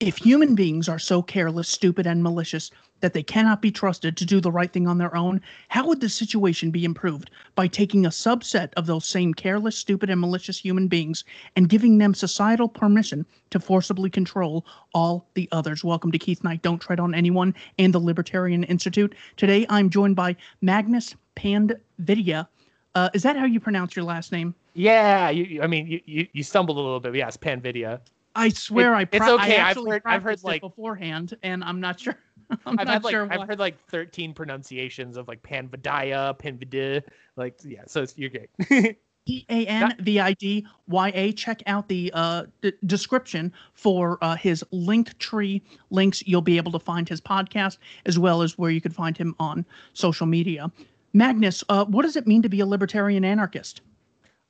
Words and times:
If 0.00 0.16
human 0.16 0.56
beings 0.56 0.88
are 0.88 0.98
so 0.98 1.22
careless, 1.22 1.68
stupid, 1.68 2.04
and 2.04 2.20
malicious 2.20 2.72
that 2.98 3.12
they 3.12 3.22
cannot 3.22 3.62
be 3.62 3.70
trusted 3.70 4.16
to 4.16 4.24
do 4.24 4.40
the 4.40 4.50
right 4.50 4.72
thing 4.72 4.88
on 4.88 4.98
their 4.98 5.14
own, 5.14 5.40
how 5.68 5.86
would 5.86 6.00
the 6.00 6.08
situation 6.08 6.72
be 6.72 6.84
improved? 6.84 7.30
By 7.54 7.68
taking 7.68 8.04
a 8.04 8.08
subset 8.08 8.72
of 8.76 8.86
those 8.86 9.06
same 9.06 9.32
careless, 9.32 9.78
stupid, 9.78 10.10
and 10.10 10.20
malicious 10.20 10.58
human 10.58 10.88
beings 10.88 11.22
and 11.54 11.68
giving 11.68 11.98
them 11.98 12.12
societal 12.12 12.68
permission 12.68 13.24
to 13.50 13.60
forcibly 13.60 14.10
control 14.10 14.66
all 14.94 15.28
the 15.34 15.48
others. 15.52 15.84
Welcome 15.84 16.10
to 16.10 16.18
Keith 16.18 16.42
Knight, 16.42 16.62
Don't 16.62 16.80
Tread 16.80 16.98
on 16.98 17.14
Anyone, 17.14 17.54
and 17.78 17.94
the 17.94 18.00
Libertarian 18.00 18.64
Institute. 18.64 19.14
Today 19.36 19.64
I'm 19.68 19.90
joined 19.90 20.16
by 20.16 20.34
Magnus 20.60 21.14
Pandvidya. 21.36 22.48
Uh, 22.96 23.10
is 23.14 23.22
that 23.22 23.36
how 23.36 23.44
you 23.44 23.60
pronounce 23.60 23.94
your 23.94 24.04
last 24.04 24.32
name? 24.32 24.56
Yeah, 24.74 25.30
you, 25.30 25.62
I 25.62 25.68
mean, 25.68 25.86
you, 25.86 26.00
you, 26.04 26.26
you 26.32 26.42
stumbled 26.42 26.78
a 26.78 26.80
little 26.80 26.98
bit, 26.98 27.14
yes, 27.14 27.36
Panvidya. 27.36 28.00
I 28.34 28.48
swear 28.50 28.94
It- 28.94 28.96
I. 28.96 29.02
it's 29.02 29.18
pro- 29.18 29.34
okay. 29.34 29.56
I 29.58 29.62
I've 29.62 29.68
actually 29.68 29.90
heard- 29.90 30.02
I've 30.04 30.22
heard, 30.22 30.42
like- 30.44 30.60
beforehand, 30.60 31.36
and 31.42 31.62
I'm 31.64 31.80
not 31.80 32.00
sure. 32.00 32.16
I'm 32.66 32.78
I've 32.78 32.86
not 32.86 32.88
had 32.88 33.04
like 33.04 33.12
sure 33.12 33.32
I've 33.32 33.48
heard 33.48 33.58
like 33.58 33.78
13 33.88 34.34
pronunciations 34.34 35.16
of 35.16 35.28
like 35.28 35.42
Panvidya, 35.42 36.38
Panvidya, 36.38 37.02
like 37.36 37.58
yeah. 37.64 37.82
So 37.86 38.02
it's, 38.02 38.16
you're 38.18 38.30
great. 38.30 38.96
E 39.26 39.46
A 39.48 39.64
N 39.66 39.96
V 40.00 40.20
I 40.20 40.34
D 40.34 40.66
Y 40.86 41.10
A. 41.14 41.32
Check 41.32 41.62
out 41.66 41.88
the 41.88 42.10
uh, 42.12 42.44
d- 42.60 42.74
description 42.84 43.50
for 43.72 44.18
uh, 44.20 44.36
his 44.36 44.62
link 44.70 45.16
tree 45.18 45.62
links. 45.88 46.22
You'll 46.26 46.42
be 46.42 46.58
able 46.58 46.72
to 46.72 46.78
find 46.78 47.08
his 47.08 47.22
podcast 47.22 47.78
as 48.04 48.18
well 48.18 48.42
as 48.42 48.58
where 48.58 48.70
you 48.70 48.82
can 48.82 48.92
find 48.92 49.16
him 49.16 49.34
on 49.38 49.64
social 49.94 50.26
media. 50.26 50.70
Magnus, 51.14 51.64
uh, 51.70 51.86
what 51.86 52.02
does 52.02 52.16
it 52.16 52.26
mean 52.26 52.42
to 52.42 52.50
be 52.50 52.60
a 52.60 52.66
libertarian 52.66 53.24
anarchist? 53.24 53.80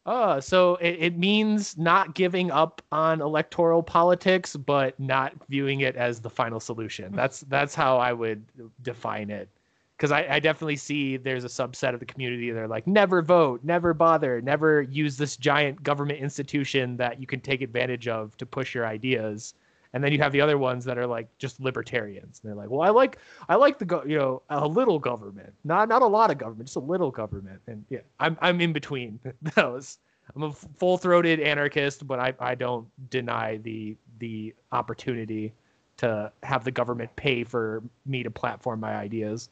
Uh, 0.07 0.41
so 0.41 0.77
it, 0.77 0.97
it 1.01 1.19
means 1.19 1.79
not 1.79 2.15
giving 2.15 2.51
up 2.51 2.83
on 2.93 3.21
electoral 3.21 3.83
politics, 3.83 4.55
but 4.55 4.99
not 5.01 5.33
viewing 5.49 5.81
it 5.81 5.97
as 5.97 6.21
the 6.21 6.31
final 6.31 6.61
solution. 6.61 7.15
That's 7.15 7.41
that's 7.41 7.75
how 7.75 7.97
I 7.97 8.13
would 8.13 8.45
define 8.83 9.31
it. 9.31 9.49
Because 9.97 10.11
I, 10.11 10.27
I 10.29 10.41
definitely 10.41 10.77
see 10.77 11.17
there's 11.17 11.45
a 11.45 11.49
subset 11.49 11.95
of 11.95 12.01
the 12.01 12.07
community 12.07 12.51
that 12.51 12.59
are 12.61 12.69
like, 12.69 12.87
never 12.87 13.23
vote, 13.23 13.61
never 13.63 13.95
bother, 13.95 14.41
never 14.43 14.83
use 14.83 15.17
this 15.17 15.37
giant 15.37 15.83
government 15.83 16.19
institution 16.19 16.97
that 16.97 17.21
you 17.21 17.27
can 17.27 17.41
take 17.41 17.63
advantage 17.63 18.09
of 18.09 18.37
to 18.39 18.45
push 18.45 18.75
your 18.75 18.87
ideas. 18.87 19.55
And 19.95 20.03
then 20.03 20.11
you 20.11 20.19
have 20.19 20.33
the 20.33 20.41
other 20.41 20.59
ones 20.59 20.85
that 20.87 20.99
are 20.99 21.07
like 21.07 21.29
just 21.39 21.61
libertarians. 21.61 22.41
And 22.43 22.51
they're 22.51 22.57
like, 22.57 22.69
well, 22.69 22.83
I 22.83 22.91
like 22.91 23.19
I 23.49 23.55
like 23.55 23.79
the 23.79 23.85
go- 23.85 24.03
you 24.05 24.19
know 24.19 24.43
a 24.51 24.67
little 24.67 24.99
government, 24.99 25.55
not 25.63 25.89
not 25.89 26.03
a 26.03 26.07
lot 26.07 26.33
of 26.33 26.37
government, 26.37 26.67
just 26.67 26.77
a 26.77 26.81
little 26.81 27.13
government. 27.13 27.61
And 27.69 27.85
yeah, 27.89 28.01
I'm 28.19 28.37
I'm 28.43 28.61
in 28.61 28.73
between 28.73 29.21
those. 29.55 29.99
I'm 30.35 30.43
a 30.43 30.53
full 30.53 30.99
throated 30.99 31.39
anarchist, 31.39 32.07
but 32.07 32.19
I, 32.19 32.35
I 32.41 32.57
don't 32.57 32.89
deny 33.09 33.59
the 33.59 33.97
the 34.19 34.53
opportunity 34.73 35.53
to 35.99 36.33
have 36.43 36.65
the 36.65 36.73
government 36.73 37.15
pay 37.15 37.45
for 37.45 37.81
me 38.05 38.25
to 38.25 38.31
platform 38.31 38.81
my 38.81 38.97
ideas. 38.97 39.49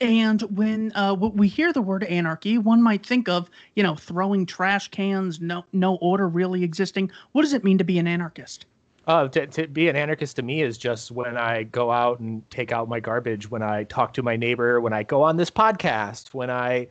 And 0.00 0.42
when 0.42 0.92
uh, 0.94 1.14
we 1.14 1.48
hear 1.48 1.72
the 1.72 1.80
word 1.80 2.04
anarchy, 2.04 2.58
one 2.58 2.82
might 2.82 3.06
think 3.06 3.30
of 3.30 3.48
you 3.76 3.82
know 3.82 3.94
throwing 3.94 4.44
trash 4.44 4.88
cans, 4.88 5.40
no 5.40 5.64
no 5.72 5.96
order 6.02 6.28
really 6.28 6.64
existing. 6.64 7.10
What 7.32 7.42
does 7.42 7.54
it 7.54 7.64
mean 7.64 7.78
to 7.78 7.84
be 7.84 7.98
an 7.98 8.06
anarchist? 8.06 8.66
Uh, 9.06 9.28
to, 9.28 9.46
to 9.46 9.66
be 9.68 9.88
an 9.88 9.96
anarchist 9.96 10.36
to 10.36 10.42
me 10.42 10.62
is 10.62 10.78
just 10.78 11.10
when 11.10 11.36
I 11.36 11.64
go 11.64 11.90
out 11.90 12.20
and 12.20 12.48
take 12.50 12.72
out 12.72 12.88
my 12.88 13.00
garbage, 13.00 13.50
when 13.50 13.62
I 13.62 13.84
talk 13.84 14.14
to 14.14 14.22
my 14.22 14.36
neighbor, 14.36 14.80
when 14.80 14.94
I 14.94 15.02
go 15.02 15.22
on 15.22 15.36
this 15.36 15.50
podcast, 15.50 16.32
when 16.32 16.50
I 16.50 16.88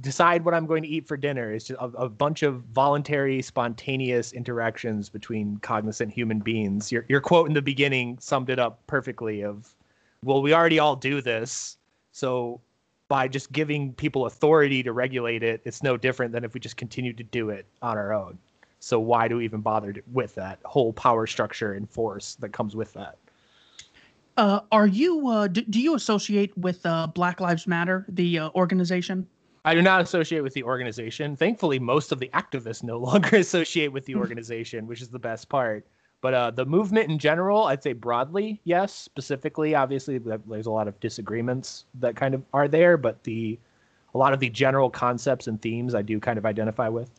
decide 0.00 0.44
what 0.44 0.54
I'm 0.54 0.66
going 0.66 0.82
to 0.82 0.88
eat 0.88 1.06
for 1.06 1.16
dinner. 1.16 1.52
It's 1.52 1.66
just 1.66 1.80
a, 1.80 1.84
a 1.84 2.08
bunch 2.08 2.42
of 2.42 2.62
voluntary, 2.72 3.42
spontaneous 3.42 4.32
interactions 4.32 5.08
between 5.08 5.58
cognizant 5.58 6.12
human 6.12 6.40
beings. 6.40 6.90
Your, 6.90 7.04
your 7.08 7.20
quote 7.20 7.48
in 7.48 7.54
the 7.54 7.62
beginning 7.62 8.18
summed 8.20 8.50
it 8.50 8.58
up 8.58 8.86
perfectly 8.86 9.42
of, 9.42 9.74
well, 10.24 10.42
we 10.42 10.54
already 10.54 10.78
all 10.78 10.96
do 10.96 11.20
this. 11.20 11.76
So 12.12 12.60
by 13.08 13.28
just 13.28 13.52
giving 13.52 13.92
people 13.92 14.26
authority 14.26 14.82
to 14.82 14.92
regulate 14.92 15.42
it, 15.42 15.60
it's 15.64 15.82
no 15.82 15.96
different 15.96 16.32
than 16.32 16.44
if 16.44 16.54
we 16.54 16.60
just 16.60 16.76
continue 16.76 17.12
to 17.12 17.24
do 17.24 17.50
it 17.50 17.66
on 17.82 17.98
our 17.98 18.12
own. 18.12 18.38
So 18.80 18.98
why 18.98 19.28
do 19.28 19.36
we 19.36 19.44
even 19.44 19.60
bother 19.60 19.92
to- 19.92 20.02
with 20.12 20.34
that 20.34 20.58
whole 20.64 20.92
power 20.92 21.26
structure 21.26 21.74
and 21.74 21.88
force 21.88 22.34
that 22.36 22.52
comes 22.52 22.74
with 22.74 22.92
that? 22.94 23.18
Uh, 24.36 24.60
are 24.72 24.86
you 24.86 25.28
uh, 25.28 25.48
do, 25.48 25.60
do 25.62 25.80
you 25.80 25.94
associate 25.94 26.56
with 26.56 26.84
uh, 26.86 27.06
Black 27.08 27.40
Lives 27.40 27.66
Matter, 27.66 28.06
the 28.08 28.38
uh, 28.38 28.50
organization? 28.54 29.26
I 29.66 29.74
do 29.74 29.82
not 29.82 30.00
associate 30.00 30.40
with 30.40 30.54
the 30.54 30.62
organization. 30.62 31.36
Thankfully, 31.36 31.78
most 31.78 32.12
of 32.12 32.18
the 32.18 32.28
activists 32.28 32.82
no 32.82 32.98
longer 33.08 33.36
associate 33.36 33.92
with 33.92 34.06
the 34.06 34.14
organization, 34.16 34.86
which 34.86 35.02
is 35.02 35.08
the 35.08 35.18
best 35.18 35.48
part. 35.48 35.86
But 36.22 36.34
uh, 36.34 36.50
the 36.50 36.66
movement 36.66 37.10
in 37.10 37.18
general, 37.18 37.64
I'd 37.64 37.82
say 37.82 37.92
broadly, 37.92 38.60
yes. 38.64 38.92
Specifically, 38.94 39.74
obviously, 39.74 40.18
there's 40.18 40.66
a 40.66 40.70
lot 40.70 40.88
of 40.88 40.98
disagreements 41.00 41.84
that 41.94 42.14
kind 42.16 42.34
of 42.34 42.42
are 42.52 42.68
there, 42.68 42.96
but 42.96 43.22
the 43.24 43.58
a 44.14 44.18
lot 44.18 44.32
of 44.32 44.40
the 44.40 44.50
general 44.50 44.90
concepts 44.90 45.46
and 45.46 45.60
themes 45.62 45.94
I 45.94 46.02
do 46.02 46.18
kind 46.18 46.38
of 46.38 46.44
identify 46.44 46.88
with. 46.88 47.10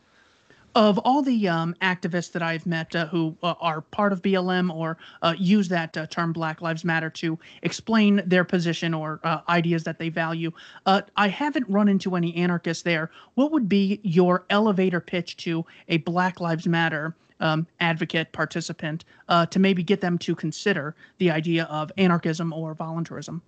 Of 0.74 0.96
all 1.00 1.20
the 1.20 1.48
um, 1.48 1.74
activists 1.82 2.32
that 2.32 2.42
I've 2.42 2.64
met 2.64 2.96
uh, 2.96 3.06
who 3.06 3.36
uh, 3.42 3.54
are 3.60 3.82
part 3.82 4.10
of 4.10 4.22
BLM 4.22 4.74
or 4.74 4.96
uh, 5.20 5.34
use 5.36 5.68
that 5.68 5.94
uh, 5.98 6.06
term 6.06 6.32
Black 6.32 6.62
Lives 6.62 6.82
Matter 6.82 7.10
to 7.10 7.38
explain 7.62 8.22
their 8.24 8.42
position 8.42 8.94
or 8.94 9.20
uh, 9.22 9.40
ideas 9.50 9.84
that 9.84 9.98
they 9.98 10.08
value, 10.08 10.50
uh, 10.86 11.02
I 11.14 11.28
haven't 11.28 11.68
run 11.68 11.88
into 11.88 12.16
any 12.16 12.34
anarchists 12.36 12.84
there. 12.84 13.10
What 13.34 13.52
would 13.52 13.68
be 13.68 14.00
your 14.02 14.46
elevator 14.48 15.00
pitch 15.00 15.36
to 15.38 15.66
a 15.88 15.98
Black 15.98 16.40
Lives 16.40 16.66
Matter 16.66 17.14
um, 17.40 17.66
advocate, 17.80 18.32
participant, 18.32 19.04
to 19.50 19.58
maybe 19.58 19.82
get 19.82 20.00
them 20.00 20.16
to 20.18 20.34
consider 20.34 20.94
the 21.18 21.30
idea 21.30 21.64
of 21.64 21.92
anarchism 21.98 22.50
or 22.50 22.72
voluntarism? 22.72 23.42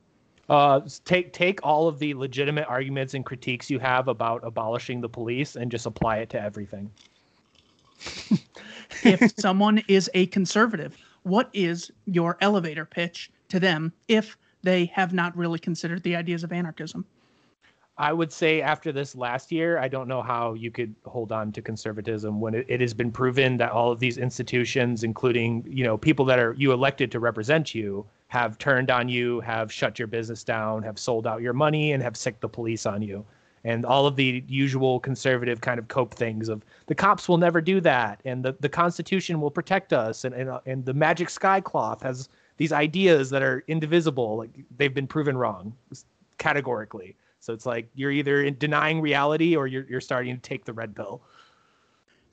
Uh, 0.51 0.81
take 1.07 1.33
take 1.33 1.61
all 1.63 1.89
of 1.89 1.99
the 1.99 2.13
legitimate 2.13 2.67
arguments 2.69 3.15
and 3.15 3.25
critiques 3.25 3.71
you 3.71 3.79
have 3.79 4.09
about 4.09 4.43
abolishing 4.45 5.01
the 5.01 5.09
police 5.09 5.57
and 5.57 5.71
just 5.71 5.87
apply 5.87 6.19
it 6.19 6.29
to 6.29 6.39
everything. 6.39 6.91
If 9.05 9.33
someone 9.39 9.83
is 9.89 10.11
a 10.15 10.27
conservative, 10.27 10.97
what 11.23 11.49
is 11.53 11.91
your 12.07 12.37
elevator 12.41 12.85
pitch 12.85 13.31
to 13.49 13.61
them 13.61 13.93
if 14.09 14.37
they 14.63 14.87
have 14.87 15.13
not 15.13 15.37
really 15.37 15.59
considered 15.59 16.03
the 16.03 16.17
ideas 16.17 16.45
of 16.45 16.53
anarchism? 16.53 17.05
I 17.97 18.13
would 18.13 18.33
say 18.33 18.61
after 18.61 18.91
this 18.91 19.15
last 19.15 19.53
year, 19.53 19.79
I 19.79 19.87
don't 19.87 20.09
know 20.09 20.21
how 20.21 20.55
you 20.55 20.73
could 20.73 20.95
hold 21.05 21.31
on 21.31 21.53
to 21.53 21.63
conservatism 21.63 22.41
when 22.41 22.55
it, 22.55 22.67
it 22.69 22.81
has 22.81 22.93
been 22.93 23.13
proven 23.13 23.57
that 23.59 23.71
all 23.71 23.93
of 23.93 24.01
these 24.01 24.19
institutions, 24.19 25.05
including 25.05 25.65
you 25.69 25.85
know 25.85 25.97
people 25.97 26.25
that 26.25 26.41
are 26.41 26.55
you 26.59 26.73
elected 26.73 27.13
to 27.13 27.21
represent 27.21 27.73
you, 27.73 28.05
have 28.29 28.59
turned 28.59 28.91
on 28.91 29.09
you, 29.09 29.39
have 29.41 29.71
shut 29.71 29.97
your 29.99 30.09
business 30.09 30.43
down, 30.43 30.83
have 30.83 30.99
sold 30.99 31.25
out 31.25 31.41
your 31.41 31.53
money, 31.53 31.93
and 31.93 32.03
have 32.03 32.17
sicked 32.17 32.41
the 32.41 32.49
police 32.49 32.85
on 32.85 33.01
you. 33.01 33.25
And 33.65 33.87
all 33.87 34.07
of 34.07 34.17
the 34.17 34.45
usual 34.47 35.01
conservative 35.01 35.63
kind 35.63 35.79
of 35.79 35.89
cope 35.89 36.13
things 36.13 36.51
of 36.51 36.63
the 36.87 36.95
cops 36.95 37.29
will 37.29 37.39
never 37.39 37.63
do 37.63 37.81
that, 37.81 38.21
and 38.27 38.45
the, 38.45 38.55
the 38.61 38.69
Constitution 38.69 39.41
will 39.41 39.51
protect 39.51 39.95
us, 39.95 40.25
and, 40.25 40.35
and 40.35 40.51
uh, 40.51 40.61
and 40.67 40.85
the 40.85 40.93
magic 40.93 41.31
sky 41.31 41.63
cloth 41.63 42.03
has 42.03 42.29
these 42.59 42.73
ideas 42.73 43.31
that 43.31 43.43
are 43.43 43.65
indivisible. 43.67 44.37
Like 44.37 44.51
they've 44.77 44.93
been 44.93 45.07
proven 45.07 45.37
wrong 45.37 45.75
categorically. 46.37 47.17
So 47.41 47.53
it's 47.53 47.67
like 47.67 47.89
you're 47.95 48.11
either 48.11 48.51
denying 48.51 49.01
reality 49.01 49.57
or 49.57 49.67
you're 49.67 49.87
you're 49.89 50.01
starting 50.01 50.35
to 50.35 50.41
take 50.41 50.65
the 50.65 50.73
red 50.73 50.95
pill. 50.95 51.23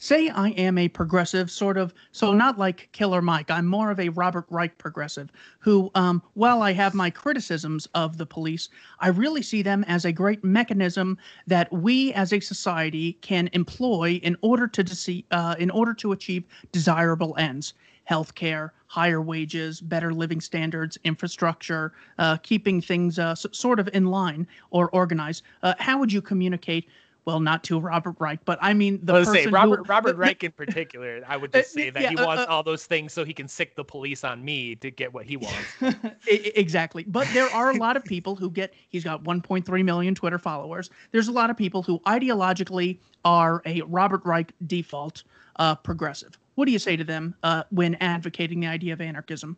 Say 0.04 0.30
I 0.30 0.50
am 0.50 0.80
a 0.80 0.88
progressive, 0.88 1.52
sort 1.52 1.78
of, 1.78 1.94
so 2.12 2.34
not 2.34 2.58
like 2.58 2.90
Killer 2.92 3.22
Mike. 3.22 3.52
I'm 3.52 3.68
more 3.68 3.92
of 3.92 4.00
a 4.00 4.10
Robert 4.10 4.48
Reich 4.50 4.76
progressive 4.80 5.32
who, 5.60 5.92
um, 5.94 6.24
while 6.34 6.64
I 6.64 6.74
have 6.74 6.96
my 6.96 7.12
criticisms 7.12 7.88
of 7.94 8.18
the 8.18 8.26
police, 8.26 8.68
I 9.00 9.10
really 9.10 9.44
see 9.44 9.62
them 9.62 9.86
as 9.88 10.04
a 10.04 10.12
great 10.12 10.44
mechanism 10.44 11.20
that 11.46 11.72
we 11.72 12.14
as 12.14 12.34
a 12.34 12.40
society 12.40 13.14
can 13.22 13.48
employ 13.54 14.20
in 14.24 14.36
order 14.42 14.68
to 14.70 14.84
dece- 14.84 15.24
uh, 15.30 15.54
in 15.60 15.70
order 15.70 15.94
to 15.94 16.14
achieve 16.14 16.46
desirable 16.72 17.36
ends. 17.38 17.76
Healthcare, 18.10 18.72
higher 18.88 19.22
wages, 19.22 19.82
better 19.82 20.12
living 20.16 20.42
standards, 20.42 20.98
infrastructure, 21.04 21.94
uh, 22.18 22.38
keeping 22.38 22.82
things 22.82 23.20
uh, 23.20 23.32
s- 23.34 23.46
sort 23.52 23.80
of 23.80 23.88
in 23.94 24.08
line 24.08 24.48
or 24.72 24.90
organized. 24.90 25.44
Uh, 25.62 25.76
how 25.78 26.00
would 26.00 26.12
you 26.12 26.24
communicate? 26.24 26.90
Well, 27.26 27.40
not 27.40 27.64
to 27.66 27.80
Robert 27.80 28.16
Reich, 28.20 28.44
but 28.46 28.58
I 28.62 28.74
mean 28.74 29.00
the 29.04 29.14
Let's 29.14 29.28
person 29.30 29.44
say 29.44 29.52
Robert 29.52 29.80
who, 29.80 29.84
Robert 29.86 30.16
Reich 30.16 30.44
in 30.44 30.52
particular. 30.52 31.22
I 31.28 31.38
would 31.38 31.54
just 31.54 31.72
say 31.74 31.90
that 31.92 32.02
yeah, 32.02 32.10
he 32.10 32.18
uh, 32.18 32.26
wants 32.26 32.44
uh, 32.44 32.48
all 32.48 32.64
those 32.64 32.86
things 32.86 33.14
so 33.14 33.24
he 33.24 33.34
can 33.34 33.48
sick 33.48 33.76
the 33.76 33.84
police 33.84 34.24
on 34.24 34.44
me 34.44 34.76
to 34.76 34.90
get 34.90 35.14
what 35.14 35.26
he 35.26 35.38
wants. 35.38 35.68
I- 35.82 35.96
I- 36.32 36.52
exactly. 36.56 37.04
But 37.04 37.28
there 37.34 37.48
are 37.54 37.70
a 37.72 37.76
lot 37.78 37.96
of 37.96 38.04
people 38.04 38.36
who 38.36 38.50
get, 38.50 38.74
he's 38.90 39.04
got 39.04 39.24
1.3 39.24 39.84
million 39.86 40.16
Twitter 40.16 40.40
followers. 40.40 40.90
There's 41.12 41.28
a 41.28 41.32
lot 41.32 41.50
of 41.50 41.58
people 41.58 41.84
who 41.84 42.00
ideologically 42.00 43.00
are 43.24 43.62
a 43.66 43.82
Robert 43.84 44.26
Reich 44.26 44.52
default 44.66 45.24
uh, 45.58 45.76
progressive. 45.76 46.38
What 46.56 46.66
do 46.66 46.72
you 46.72 46.80
say 46.80 46.96
to 46.96 47.04
them 47.04 47.36
uh, 47.44 47.64
when 47.70 47.96
advocating 47.96 48.60
the 48.62 48.68
idea 48.68 48.94
of 48.94 49.02
anarchism? 49.02 49.58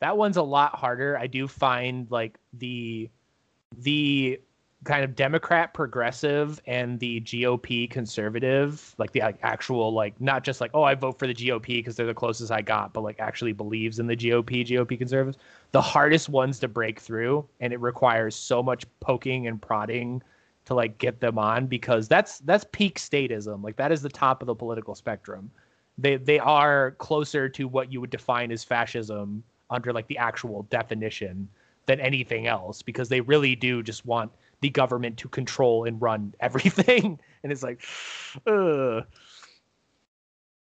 that 0.00 0.16
one's 0.16 0.36
a 0.36 0.42
lot 0.42 0.74
harder. 0.74 1.16
I 1.18 1.26
do 1.26 1.46
find 1.46 2.10
like 2.10 2.38
the 2.54 3.10
the 3.76 4.40
kind 4.84 5.04
of 5.04 5.14
Democrat 5.14 5.74
progressive 5.74 6.60
and 6.66 6.98
the 7.00 7.20
GOP 7.20 7.90
conservative, 7.90 8.94
like 8.96 9.12
the 9.12 9.20
actual 9.20 9.92
like 9.92 10.18
not 10.20 10.42
just 10.42 10.60
like 10.60 10.70
oh 10.72 10.82
I 10.82 10.94
vote 10.94 11.18
for 11.18 11.26
the 11.26 11.34
GOP 11.34 11.66
because 11.66 11.96
they're 11.96 12.06
the 12.06 12.14
closest 12.14 12.50
I 12.50 12.62
got, 12.62 12.94
but 12.94 13.02
like 13.02 13.20
actually 13.20 13.52
believes 13.52 13.98
in 13.98 14.06
the 14.06 14.16
GOP, 14.16 14.66
GOP 14.66 14.96
conservatives, 14.96 15.42
the 15.72 15.82
hardest 15.82 16.28
ones 16.28 16.58
to 16.60 16.68
break 16.68 17.00
through, 17.00 17.46
and 17.60 17.72
it 17.72 17.80
requires 17.80 18.34
so 18.34 18.62
much 18.62 18.86
poking 19.00 19.46
and 19.46 19.60
prodding 19.60 20.22
to 20.64 20.74
like 20.74 20.98
get 20.98 21.20
them 21.20 21.38
on 21.38 21.66
because 21.66 22.08
that's 22.08 22.38
that's 22.40 22.64
peak 22.72 22.98
statism. 22.98 23.62
Like 23.62 23.76
that 23.76 23.92
is 23.92 24.00
the 24.00 24.08
top 24.08 24.42
of 24.42 24.46
the 24.46 24.54
political 24.54 24.94
spectrum. 24.94 25.50
They 25.98 26.16
they 26.16 26.38
are 26.38 26.92
closer 26.92 27.48
to 27.50 27.68
what 27.68 27.92
you 27.92 28.00
would 28.00 28.10
define 28.10 28.50
as 28.50 28.64
fascism 28.64 29.42
under 29.68 29.92
like 29.92 30.06
the 30.06 30.18
actual 30.18 30.62
definition 30.64 31.48
than 31.86 32.00
anything 32.00 32.46
else 32.46 32.82
because 32.82 33.08
they 33.08 33.20
really 33.20 33.54
do 33.54 33.82
just 33.82 34.06
want 34.06 34.30
the 34.60 34.70
government 34.70 35.16
to 35.18 35.28
control 35.28 35.84
and 35.84 36.00
run 36.00 36.34
everything. 36.40 37.18
and 37.42 37.52
it's 37.52 37.62
like, 37.62 37.82
ugh. 38.46 39.04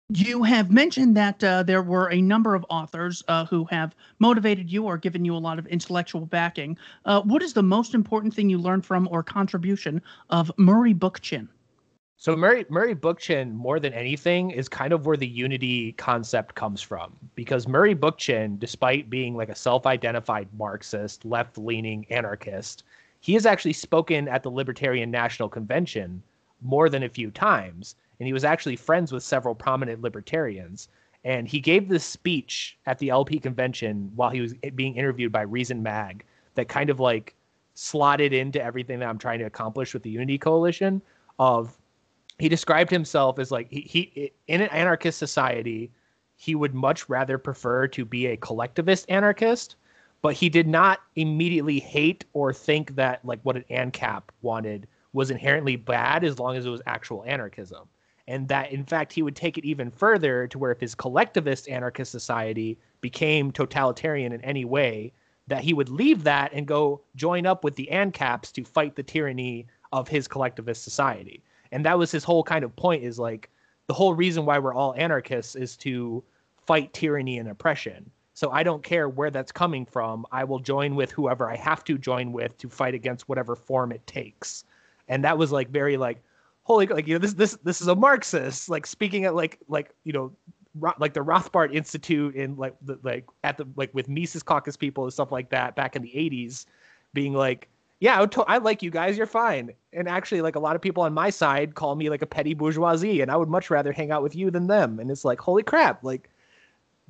You 0.09 0.43
have 0.43 0.71
mentioned 0.71 1.17
that 1.17 1.43
uh, 1.43 1.63
there 1.63 1.83
were 1.83 2.09
a 2.09 2.21
number 2.21 2.55
of 2.55 2.65
authors 2.69 3.21
uh, 3.27 3.43
who 3.45 3.65
have 3.65 3.93
motivated 4.19 4.71
you 4.71 4.85
or 4.85 4.97
given 4.97 5.25
you 5.25 5.35
a 5.35 5.37
lot 5.37 5.59
of 5.59 5.67
intellectual 5.67 6.25
backing. 6.25 6.77
Uh, 7.03 7.21
what 7.23 7.43
is 7.43 7.51
the 7.51 7.63
most 7.63 7.93
important 7.93 8.33
thing 8.33 8.49
you 8.49 8.57
learned 8.57 8.85
from 8.85 9.09
or 9.11 9.21
contribution 9.21 10.01
of 10.29 10.49
Murray 10.57 10.93
Bookchin? 10.93 11.49
So 12.19 12.37
Murray 12.37 12.65
Murray 12.69 12.95
Bookchin, 12.95 13.53
more 13.53 13.81
than 13.81 13.93
anything, 13.93 14.49
is 14.51 14.69
kind 14.69 14.93
of 14.93 15.05
where 15.05 15.17
the 15.17 15.27
unity 15.27 15.91
concept 15.91 16.55
comes 16.55 16.81
from. 16.81 17.15
Because 17.35 17.67
Murray 17.67 17.93
Bookchin, 17.93 18.57
despite 18.57 19.09
being 19.09 19.35
like 19.35 19.49
a 19.49 19.55
self-identified 19.55 20.47
Marxist, 20.57 21.25
left-leaning 21.25 22.07
anarchist, 22.09 22.85
he 23.27 23.33
has 23.33 23.45
actually 23.45 23.73
spoken 23.73 24.29
at 24.29 24.41
the 24.41 24.49
Libertarian 24.49 25.11
National 25.11 25.49
Convention 25.49 26.23
more 26.61 26.87
than 26.87 27.03
a 27.03 27.09
few 27.09 27.29
times, 27.29 27.97
and 28.21 28.25
he 28.25 28.31
was 28.31 28.45
actually 28.45 28.77
friends 28.77 29.11
with 29.11 29.21
several 29.21 29.53
prominent 29.53 30.01
libertarians. 30.01 30.87
And 31.25 31.45
he 31.45 31.59
gave 31.59 31.89
this 31.89 32.05
speech 32.05 32.77
at 32.85 32.99
the 32.99 33.09
LP 33.09 33.37
convention 33.37 34.13
while 34.15 34.29
he 34.29 34.39
was 34.39 34.53
being 34.75 34.95
interviewed 34.95 35.33
by 35.33 35.41
Reason 35.41 35.83
Mag 35.83 36.23
that 36.55 36.69
kind 36.69 36.89
of 36.89 37.01
like 37.01 37.35
slotted 37.73 38.31
into 38.31 38.63
everything 38.63 38.99
that 38.99 39.09
I'm 39.09 39.17
trying 39.17 39.39
to 39.39 39.45
accomplish 39.45 39.93
with 39.93 40.03
the 40.03 40.09
Unity 40.09 40.37
Coalition 40.37 41.01
of 41.37 41.77
he 42.39 42.47
described 42.47 42.89
himself 42.89 43.39
as 43.39 43.51
like 43.51 43.67
he, 43.69 43.81
he 43.81 44.31
in 44.47 44.61
an 44.61 44.69
anarchist 44.69 45.19
society 45.19 45.91
he 46.37 46.55
would 46.55 46.73
much 46.73 47.09
rather 47.09 47.37
prefer 47.37 47.89
to 47.89 48.05
be 48.05 48.27
a 48.27 48.37
collectivist 48.37 49.05
anarchist 49.09 49.75
but 50.21 50.33
he 50.33 50.49
did 50.49 50.67
not 50.67 50.99
immediately 51.15 51.79
hate 51.79 52.25
or 52.33 52.53
think 52.53 52.95
that 52.95 53.23
like 53.23 53.39
what 53.43 53.55
an 53.55 53.65
ANCAP 53.69 54.23
wanted 54.41 54.87
was 55.13 55.31
inherently 55.31 55.75
bad 55.75 56.23
as 56.23 56.39
long 56.39 56.55
as 56.55 56.65
it 56.65 56.69
was 56.69 56.81
actual 56.85 57.23
anarchism. 57.25 57.87
And 58.27 58.47
that 58.49 58.71
in 58.71 58.83
fact 58.83 59.13
he 59.13 59.21
would 59.21 59.35
take 59.35 59.57
it 59.57 59.65
even 59.65 59.89
further 59.89 60.47
to 60.47 60.57
where 60.57 60.71
if 60.71 60.79
his 60.79 60.95
collectivist 60.95 61.69
anarchist 61.69 62.11
society 62.11 62.77
became 62.99 63.51
totalitarian 63.51 64.33
in 64.33 64.41
any 64.41 64.65
way 64.65 65.13
that 65.47 65.63
he 65.63 65.73
would 65.73 65.89
leave 65.89 66.23
that 66.23 66.51
and 66.51 66.67
go 66.67 67.01
join 67.15 67.45
up 67.45 67.63
with 67.63 67.75
the 67.75 67.87
ANCAPs 67.91 68.51
to 68.51 68.65
fight 68.65 68.95
the 68.95 69.03
tyranny 69.03 69.65
of 69.93 70.07
his 70.07 70.27
collectivist 70.27 70.83
society. 70.83 71.41
And 71.71 71.85
that 71.85 71.97
was 71.97 72.11
his 72.11 72.23
whole 72.23 72.43
kind 72.43 72.65
of 72.65 72.75
point 72.75 73.03
is 73.03 73.17
like 73.17 73.49
the 73.87 73.93
whole 73.93 74.13
reason 74.13 74.45
why 74.45 74.59
we're 74.59 74.73
all 74.73 74.93
anarchists 74.97 75.55
is 75.55 75.77
to 75.77 76.23
fight 76.57 76.91
tyranny 76.91 77.37
and 77.37 77.47
oppression 77.47 78.11
so 78.37 78.51
i 78.51 78.61
don't 78.61 78.83
care 78.83 79.09
where 79.09 79.31
that's 79.31 79.51
coming 79.51 79.83
from 79.83 80.23
i 80.31 80.43
will 80.43 80.59
join 80.59 80.95
with 80.95 81.11
whoever 81.11 81.49
i 81.49 81.55
have 81.55 81.83
to 81.83 81.97
join 81.97 82.31
with 82.31 82.55
to 82.59 82.69
fight 82.69 82.93
against 82.93 83.27
whatever 83.27 83.55
form 83.55 83.91
it 83.91 84.05
takes 84.05 84.63
and 85.07 85.23
that 85.23 85.35
was 85.35 85.51
like 85.51 85.69
very 85.69 85.97
like 85.97 86.21
holy 86.61 86.85
like 86.85 87.07
you 87.07 87.15
know 87.15 87.19
this 87.19 87.33
this 87.33 87.57
this 87.63 87.81
is 87.81 87.87
a 87.87 87.95
marxist 87.95 88.69
like 88.69 88.85
speaking 88.85 89.25
at 89.25 89.33
like 89.33 89.57
like 89.67 89.89
you 90.03 90.13
know 90.13 90.31
like 90.99 91.15
the 91.15 91.23
Rothbard 91.23 91.73
Institute 91.73 92.35
and 92.35 92.55
like 92.59 92.75
the, 92.83 92.99
like 93.01 93.25
at 93.43 93.57
the 93.57 93.65
like 93.77 93.91
with 93.95 94.07
Mises 94.07 94.43
Caucus 94.43 94.77
people 94.77 95.05
and 95.05 95.11
stuff 95.11 95.31
like 95.31 95.49
that 95.49 95.75
back 95.75 95.95
in 95.95 96.03
the 96.03 96.11
80s 96.11 96.67
being 97.13 97.33
like 97.33 97.67
yeah, 97.99 98.23
I 98.47 98.59
like 98.59 98.83
you 98.83 98.91
guys. 98.91 99.17
You're 99.17 99.25
fine. 99.25 99.71
And 99.91 100.07
actually, 100.07 100.41
like 100.41 100.55
a 100.55 100.59
lot 100.59 100.75
of 100.75 100.83
people 100.83 101.01
on 101.01 101.13
my 101.13 101.31
side 101.31 101.73
call 101.73 101.95
me 101.95 102.11
like 102.11 102.21
a 102.21 102.27
petty 102.27 102.53
bourgeoisie, 102.53 103.21
and 103.21 103.31
I 103.31 103.35
would 103.35 103.49
much 103.49 103.71
rather 103.71 103.91
hang 103.91 104.11
out 104.11 104.21
with 104.21 104.35
you 104.35 104.51
than 104.51 104.67
them. 104.67 104.99
And 104.99 105.09
it's 105.09 105.25
like, 105.25 105.39
holy 105.39 105.63
crap! 105.63 106.03
Like 106.03 106.29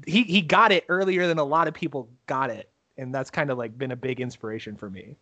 he 0.06 0.24
he 0.24 0.42
got 0.42 0.72
it 0.72 0.86
earlier 0.90 1.28
than 1.28 1.40
a 1.40 1.44
lot 1.44 1.68
of 1.68 1.74
people 1.74 2.10
got 2.28 2.50
it, 2.50 2.70
and 2.98 3.14
that's 3.14 3.30
kind 3.30 3.50
of 3.50 3.58
like 3.58 3.78
been 3.78 3.92
a 3.92 3.96
big 3.96 4.20
inspiration 4.22 4.76
for 4.76 4.90
me. 4.90 5.16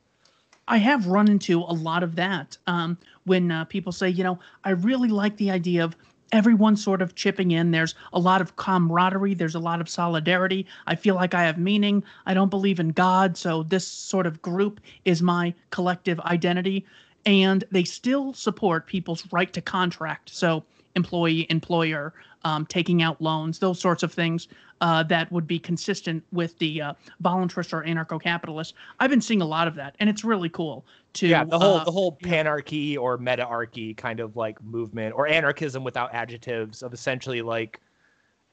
I 0.67 0.77
have 0.77 1.07
run 1.07 1.29
into 1.29 1.59
a 1.59 1.73
lot 1.73 2.01
of 2.01 2.15
that 2.15 2.57
um, 2.65 2.97
when 3.25 3.51
uh, 3.51 3.65
people 3.65 3.91
say, 3.91 4.09
you 4.09 4.23
know, 4.23 4.39
I 4.63 4.71
really 4.71 5.09
like 5.09 5.37
the 5.37 5.51
idea 5.51 5.83
of 5.83 5.95
everyone 6.31 6.75
sort 6.75 7.01
of 7.01 7.13
chipping 7.15 7.51
in. 7.51 7.71
There's 7.71 7.93
a 8.13 8.19
lot 8.19 8.41
of 8.41 8.55
camaraderie, 8.55 9.35
there's 9.35 9.55
a 9.55 9.59
lot 9.59 9.79
of 9.79 9.87
solidarity. 9.87 10.65
I 10.87 10.95
feel 10.95 11.15
like 11.15 11.33
I 11.33 11.43
have 11.43 11.57
meaning. 11.57 12.03
I 12.25 12.33
don't 12.33 12.49
believe 12.49 12.79
in 12.79 12.89
God, 12.89 13.37
so 13.37 13.63
this 13.63 13.87
sort 13.87 14.25
of 14.25 14.41
group 14.41 14.81
is 15.05 15.21
my 15.21 15.53
collective 15.69 16.19
identity. 16.21 16.85
And 17.27 17.63
they 17.71 17.83
still 17.83 18.33
support 18.33 18.87
people's 18.87 19.31
right 19.31 19.51
to 19.53 19.61
contract. 19.61 20.29
So, 20.29 20.63
employee, 20.95 21.47
employer, 21.49 22.13
um, 22.45 22.65
taking 22.67 23.01
out 23.01 23.19
loans, 23.19 23.59
those 23.59 23.79
sorts 23.79 24.03
of 24.03 24.13
things 24.13 24.47
uh, 24.79 25.03
that 25.03 25.29
would 25.31 25.47
be 25.47 25.59
consistent 25.59 26.23
with 26.31 26.57
the 26.59 26.81
uh, 26.81 26.93
voluntarist 27.23 27.73
or 27.73 27.83
anarcho-capitalist. 27.83 28.75
I've 28.99 29.09
been 29.09 29.19
seeing 29.19 29.41
a 29.41 29.45
lot 29.45 29.67
of 29.67 29.75
that, 29.75 29.95
and 29.99 30.09
it's 30.09 30.23
really 30.23 30.49
cool. 30.49 30.85
To 31.13 31.27
yeah, 31.27 31.43
the 31.43 31.57
whole 31.57 31.77
uh, 31.77 31.83
the 31.83 31.91
whole 31.91 32.17
panarchy 32.23 32.97
or 32.97 33.17
metaarchy 33.17 33.97
kind 33.97 34.19
of 34.19 34.35
like 34.35 34.61
movement 34.63 35.15
or 35.15 35.27
anarchism 35.27 35.83
without 35.83 36.13
adjectives 36.13 36.83
of 36.83 36.93
essentially 36.93 37.41
like 37.41 37.81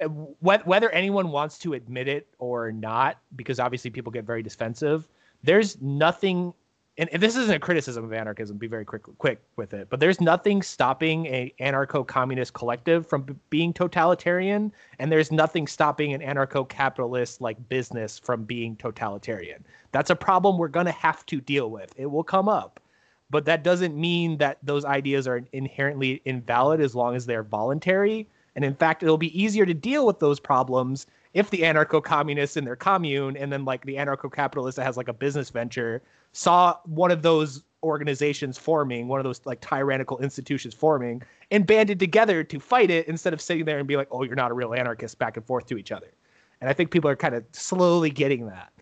eh, 0.00 0.06
whether 0.06 0.90
anyone 0.90 1.30
wants 1.30 1.58
to 1.58 1.74
admit 1.74 2.08
it 2.08 2.28
or 2.38 2.72
not, 2.72 3.18
because 3.36 3.60
obviously 3.60 3.90
people 3.90 4.10
get 4.10 4.24
very 4.24 4.42
defensive. 4.42 5.06
There's 5.42 5.80
nothing 5.82 6.54
and, 6.98 7.08
and, 7.10 7.22
this 7.22 7.36
isn't 7.36 7.54
a 7.54 7.58
criticism 7.58 8.04
of 8.04 8.12
anarchism 8.12 8.56
be 8.58 8.66
very 8.66 8.84
quick 8.84 9.02
quick 9.18 9.40
with 9.56 9.72
it 9.72 9.88
but 9.88 10.00
there's 10.00 10.20
nothing 10.20 10.62
stopping 10.62 11.26
a 11.26 11.52
anarcho-communist 11.60 12.52
collective 12.52 13.06
from 13.06 13.22
b- 13.22 13.34
being 13.50 13.72
totalitarian 13.72 14.72
and 14.98 15.10
there's 15.10 15.32
nothing 15.32 15.66
stopping 15.66 16.12
an 16.12 16.20
anarcho-capitalist 16.20 17.40
like 17.40 17.68
business 17.68 18.18
from 18.18 18.44
being 18.44 18.76
totalitarian. 18.76 19.64
That's 19.90 20.10
a 20.10 20.16
problem 20.16 20.58
we're 20.58 20.68
going 20.68 20.86
to 20.86 20.92
have 20.92 21.26
to 21.26 21.40
deal 21.40 21.70
with. 21.70 21.92
It 21.96 22.06
will 22.06 22.24
come 22.24 22.48
up. 22.48 22.80
But 23.30 23.46
that 23.46 23.64
doesn't 23.64 23.96
mean 23.96 24.36
that 24.38 24.58
those 24.62 24.84
ideas 24.84 25.26
are 25.26 25.42
inherently 25.52 26.20
invalid 26.24 26.80
as 26.80 26.94
long 26.94 27.16
as 27.16 27.24
they're 27.24 27.42
voluntary. 27.42 28.28
And 28.54 28.64
in 28.64 28.74
fact 28.74 29.02
it'll 29.02 29.18
be 29.18 29.40
easier 29.40 29.64
to 29.64 29.74
deal 29.74 30.06
with 30.06 30.18
those 30.18 30.38
problems 30.38 31.06
if 31.32 31.48
the 31.48 31.62
anarcho-communists 31.62 32.58
in 32.58 32.64
their 32.64 32.76
commune 32.76 33.36
and 33.36 33.50
then 33.50 33.64
like 33.64 33.84
the 33.86 33.94
anarcho-capitalist 33.94 34.76
that 34.76 34.84
has 34.84 34.98
like 34.98 35.08
a 35.08 35.14
business 35.14 35.48
venture 35.48 36.02
saw 36.32 36.76
one 36.84 37.10
of 37.10 37.22
those 37.22 37.62
organizations 37.82 38.58
forming, 38.58 39.08
one 39.08 39.18
of 39.18 39.24
those 39.24 39.40
like 39.44 39.60
tyrannical 39.60 40.18
institutions 40.18 40.74
forming, 40.74 41.22
and 41.50 41.66
banded 41.66 41.98
together 41.98 42.44
to 42.44 42.60
fight 42.60 42.90
it 42.90 43.08
instead 43.08 43.32
of 43.32 43.40
sitting 43.40 43.64
there 43.64 43.78
and 43.78 43.88
be 43.88 43.96
like, 43.96 44.08
"Oh, 44.10 44.22
you're 44.22 44.36
not 44.36 44.50
a 44.50 44.54
real 44.54 44.74
anarchist," 44.74 45.18
back 45.18 45.36
and 45.36 45.44
forth 45.44 45.66
to 45.66 45.76
each 45.76 45.92
other. 45.92 46.12
And 46.60 46.70
I 46.70 46.72
think 46.72 46.90
people 46.90 47.10
are 47.10 47.16
kind 47.16 47.34
of 47.34 47.44
slowly 47.52 48.10
getting 48.10 48.46
that. 48.46 48.72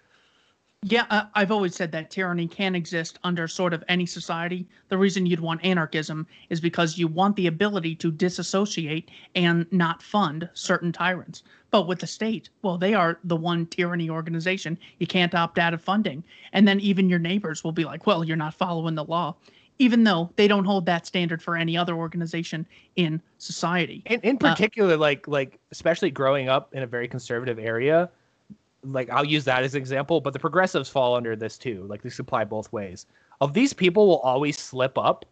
Yeah, 0.84 1.04
uh, 1.10 1.24
I've 1.34 1.50
always 1.50 1.76
said 1.76 1.92
that 1.92 2.10
tyranny 2.10 2.48
can 2.48 2.74
exist 2.74 3.18
under 3.22 3.46
sort 3.46 3.74
of 3.74 3.84
any 3.88 4.06
society. 4.06 4.66
The 4.88 4.96
reason 4.96 5.26
you'd 5.26 5.40
want 5.40 5.62
anarchism 5.62 6.26
is 6.48 6.58
because 6.58 6.96
you 6.96 7.06
want 7.06 7.36
the 7.36 7.48
ability 7.48 7.94
to 7.96 8.10
disassociate 8.10 9.10
and 9.34 9.70
not 9.70 10.02
fund 10.02 10.48
certain 10.54 10.90
tyrants. 10.90 11.42
But 11.70 11.86
with 11.86 11.98
the 11.98 12.06
state, 12.06 12.48
well, 12.62 12.78
they 12.78 12.94
are 12.94 13.18
the 13.24 13.36
one 13.36 13.66
tyranny 13.66 14.08
organization. 14.08 14.78
You 14.98 15.06
can't 15.06 15.34
opt 15.34 15.58
out 15.58 15.74
of 15.74 15.82
funding. 15.82 16.24
And 16.54 16.66
then 16.66 16.80
even 16.80 17.10
your 17.10 17.18
neighbors 17.18 17.62
will 17.62 17.72
be 17.72 17.84
like, 17.84 18.06
well, 18.06 18.24
you're 18.24 18.38
not 18.38 18.54
following 18.54 18.94
the 18.94 19.04
law, 19.04 19.36
even 19.78 20.04
though 20.04 20.30
they 20.36 20.48
don't 20.48 20.64
hold 20.64 20.86
that 20.86 21.06
standard 21.06 21.42
for 21.42 21.58
any 21.58 21.76
other 21.76 21.94
organization 21.94 22.66
in 22.96 23.20
society. 23.36 24.02
In, 24.06 24.20
in 24.22 24.36
uh, 24.36 24.50
particular, 24.50 24.94
uh, 24.94 24.96
like 24.98 25.28
like 25.28 25.60
especially 25.72 26.10
growing 26.10 26.48
up 26.48 26.74
in 26.74 26.82
a 26.82 26.86
very 26.86 27.06
conservative 27.06 27.58
area, 27.58 28.08
like 28.82 29.10
I'll 29.10 29.24
use 29.24 29.44
that 29.44 29.62
as 29.62 29.74
an 29.74 29.78
example, 29.80 30.20
but 30.20 30.32
the 30.32 30.38
progressives 30.38 30.88
fall 30.88 31.14
under 31.14 31.36
this 31.36 31.58
too. 31.58 31.84
Like 31.88 32.02
they 32.02 32.10
supply 32.10 32.44
both 32.44 32.72
ways. 32.72 33.06
Of 33.40 33.54
these 33.54 33.72
people 33.72 34.06
will 34.06 34.18
always 34.18 34.58
slip 34.58 34.98
up 34.98 35.24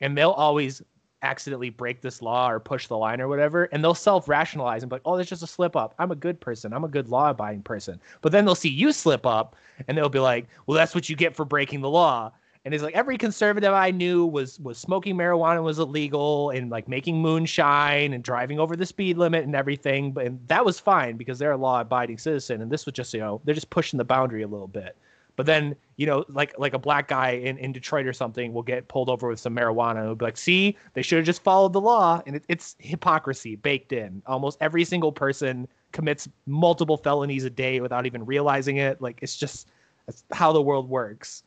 and 0.00 0.16
they'll 0.16 0.30
always 0.30 0.82
accidentally 1.22 1.70
break 1.70 2.02
this 2.02 2.20
law 2.20 2.50
or 2.50 2.60
push 2.60 2.86
the 2.86 2.96
line 2.96 3.20
or 3.20 3.28
whatever, 3.28 3.64
and 3.72 3.82
they'll 3.82 3.94
self-rationalize 3.94 4.82
and 4.82 4.90
be 4.90 4.96
like, 4.96 5.02
"Oh, 5.06 5.16
that's 5.16 5.30
just 5.30 5.42
a 5.42 5.46
slip 5.46 5.74
up. 5.74 5.94
I'm 5.98 6.10
a 6.10 6.16
good 6.16 6.38
person. 6.38 6.72
I'm 6.72 6.84
a 6.84 6.88
good 6.88 7.08
law-abiding 7.08 7.62
person." 7.62 7.98
But 8.20 8.30
then 8.32 8.44
they'll 8.44 8.54
see 8.54 8.68
you 8.68 8.92
slip 8.92 9.24
up, 9.24 9.56
and 9.88 9.96
they'll 9.96 10.10
be 10.10 10.20
like, 10.20 10.46
"Well, 10.66 10.76
that's 10.76 10.94
what 10.94 11.08
you 11.08 11.16
get 11.16 11.34
for 11.34 11.46
breaking 11.46 11.80
the 11.80 11.88
law." 11.88 12.30
And 12.64 12.72
it's 12.72 12.82
like 12.82 12.94
every 12.94 13.18
conservative 13.18 13.72
I 13.72 13.90
knew 13.90 14.24
was 14.24 14.58
was 14.60 14.78
smoking 14.78 15.16
marijuana 15.16 15.62
was 15.62 15.78
illegal 15.78 16.50
and 16.50 16.70
like 16.70 16.88
making 16.88 17.20
moonshine 17.20 18.14
and 18.14 18.24
driving 18.24 18.58
over 18.58 18.74
the 18.74 18.86
speed 18.86 19.18
limit 19.18 19.44
and 19.44 19.54
everything. 19.54 20.12
But 20.12 20.26
and 20.26 20.48
that 20.48 20.64
was 20.64 20.80
fine 20.80 21.16
because 21.16 21.38
they're 21.38 21.52
a 21.52 21.56
law 21.56 21.80
abiding 21.82 22.18
citizen, 22.18 22.62
and 22.62 22.70
this 22.70 22.86
was 22.86 22.94
just 22.94 23.12
you 23.12 23.20
know 23.20 23.40
they're 23.44 23.54
just 23.54 23.70
pushing 23.70 23.98
the 23.98 24.04
boundary 24.04 24.42
a 24.42 24.48
little 24.48 24.68
bit. 24.68 24.96
But 25.36 25.46
then, 25.46 25.74
you 25.96 26.06
know, 26.06 26.24
like 26.28 26.54
like 26.58 26.74
a 26.74 26.78
black 26.78 27.08
guy 27.08 27.30
in, 27.30 27.58
in 27.58 27.72
Detroit 27.72 28.06
or 28.06 28.12
something 28.12 28.52
will 28.52 28.62
get 28.62 28.88
pulled 28.88 29.10
over 29.10 29.28
with 29.28 29.40
some 29.40 29.54
marijuana 29.54 29.98
and 29.98 30.08
will 30.08 30.14
be 30.14 30.24
like, 30.24 30.36
see, 30.36 30.76
they 30.94 31.02
should 31.02 31.16
have 31.16 31.26
just 31.26 31.42
followed 31.42 31.72
the 31.72 31.80
law. 31.80 32.22
And 32.26 32.36
it, 32.36 32.44
it's 32.48 32.76
hypocrisy 32.78 33.56
baked 33.56 33.92
in. 33.92 34.22
Almost 34.26 34.58
every 34.60 34.84
single 34.84 35.12
person 35.12 35.66
commits 35.92 36.28
multiple 36.46 36.96
felonies 36.96 37.44
a 37.44 37.50
day 37.50 37.80
without 37.80 38.06
even 38.06 38.24
realizing 38.24 38.76
it. 38.76 39.02
Like 39.02 39.18
it's 39.22 39.36
just 39.36 39.68
that's 40.06 40.24
how 40.32 40.52
the 40.52 40.62
world 40.62 40.88
works. 40.88 41.42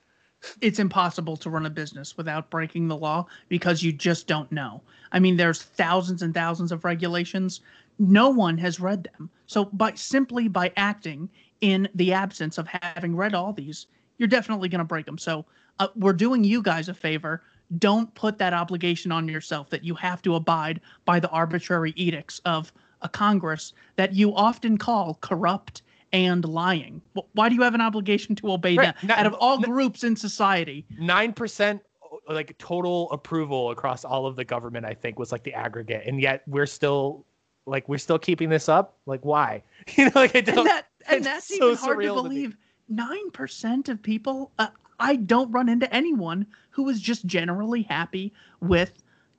It's 0.62 0.80
impossible 0.80 1.36
to 1.38 1.50
run 1.50 1.66
a 1.66 1.70
business 1.70 2.16
without 2.16 2.50
breaking 2.50 2.88
the 2.88 2.96
law 2.96 3.26
because 3.50 3.84
you 3.84 3.92
just 3.92 4.28
don't 4.28 4.52
know. 4.52 4.82
I 5.12 5.20
mean, 5.20 5.36
there's 5.38 5.64
thousands 5.64 6.22
and 6.22 6.34
thousands 6.34 6.72
of 6.72 6.86
regulations. 6.86 7.62
No 8.00 8.30
one 8.30 8.58
has 8.60 8.80
read 8.80 9.04
them. 9.04 9.30
So 9.48 9.66
by 9.66 9.94
simply 9.96 10.48
by 10.48 10.72
acting 10.78 11.30
in 11.62 11.90
the 11.96 12.14
absence 12.14 12.58
of 12.58 12.68
having 12.68 13.16
read 13.16 13.34
all 13.34 13.52
these, 13.54 13.88
you're 14.18 14.28
definitely 14.28 14.70
going 14.70 14.80
to 14.80 14.86
break 14.86 15.06
them. 15.06 15.18
So 15.18 15.46
uh, 15.80 15.88
we're 15.96 16.14
doing 16.14 16.44
you 16.44 16.62
guys 16.62 16.90
a 16.90 16.94
favor. 16.94 17.44
Don't 17.80 18.14
put 18.16 18.38
that 18.38 18.54
obligation 18.54 19.12
on 19.12 19.28
yourself 19.28 19.70
that 19.72 19.84
you 19.84 19.96
have 19.96 20.22
to 20.22 20.36
abide 20.36 20.82
by 21.06 21.20
the 21.20 21.30
arbitrary 21.30 21.94
edicts 21.96 22.40
of 22.46 22.72
a 23.02 23.10
Congress 23.10 23.74
that 23.96 24.14
you 24.14 24.34
often 24.36 24.78
call 24.78 25.16
corrupt 25.22 25.82
and 26.14 26.46
lying. 26.46 27.02
Why 27.34 27.50
do 27.50 27.56
you 27.56 27.62
have 27.62 27.76
an 27.76 27.82
obligation 27.82 28.36
to 28.36 28.52
obey 28.52 28.76
right. 28.76 28.96
that? 29.04 29.20
Out 29.20 29.26
of 29.26 29.34
all 29.34 29.60
groups 29.60 30.04
in 30.04 30.16
society, 30.16 30.86
nine 30.98 31.34
percent 31.34 31.82
like 32.30 32.58
total 32.58 33.12
approval 33.12 33.72
across 33.72 34.04
all 34.04 34.26
of 34.26 34.36
the 34.36 34.46
government, 34.46 34.86
I 34.86 34.94
think, 34.94 35.20
was 35.20 35.32
like 35.32 35.44
the 35.44 35.54
aggregate, 35.54 36.04
and 36.06 36.22
yet 36.22 36.44
we're 36.48 36.66
still 36.66 37.26
like 37.66 37.88
we're 37.90 37.98
still 37.98 38.20
keeping 38.20 38.50
this 38.50 38.70
up. 38.70 38.98
Like 39.06 39.24
why? 39.24 39.64
You 39.96 40.06
know, 40.06 40.12
like 40.16 40.36
I 40.36 40.42
don't. 40.42 40.68
And, 40.68 40.68
that, 40.68 40.88
and 41.16 41.26
that's 41.26 41.48
so 41.48 41.72
even 41.72 41.78
hard 41.78 42.02
to 42.02 42.14
believe. 42.14 42.58
Nine 42.90 43.32
percent 43.32 43.88
of 43.90 44.02
people. 44.02 44.52
Uh, 44.60 44.68
I 45.00 45.16
don't 45.16 45.52
run 45.52 45.70
into 45.70 45.94
anyone 45.94 46.48
who 46.70 46.90
is 46.90 47.00
just 47.00 47.26
generally 47.26 47.84
happy 47.84 48.34
with 48.62 48.92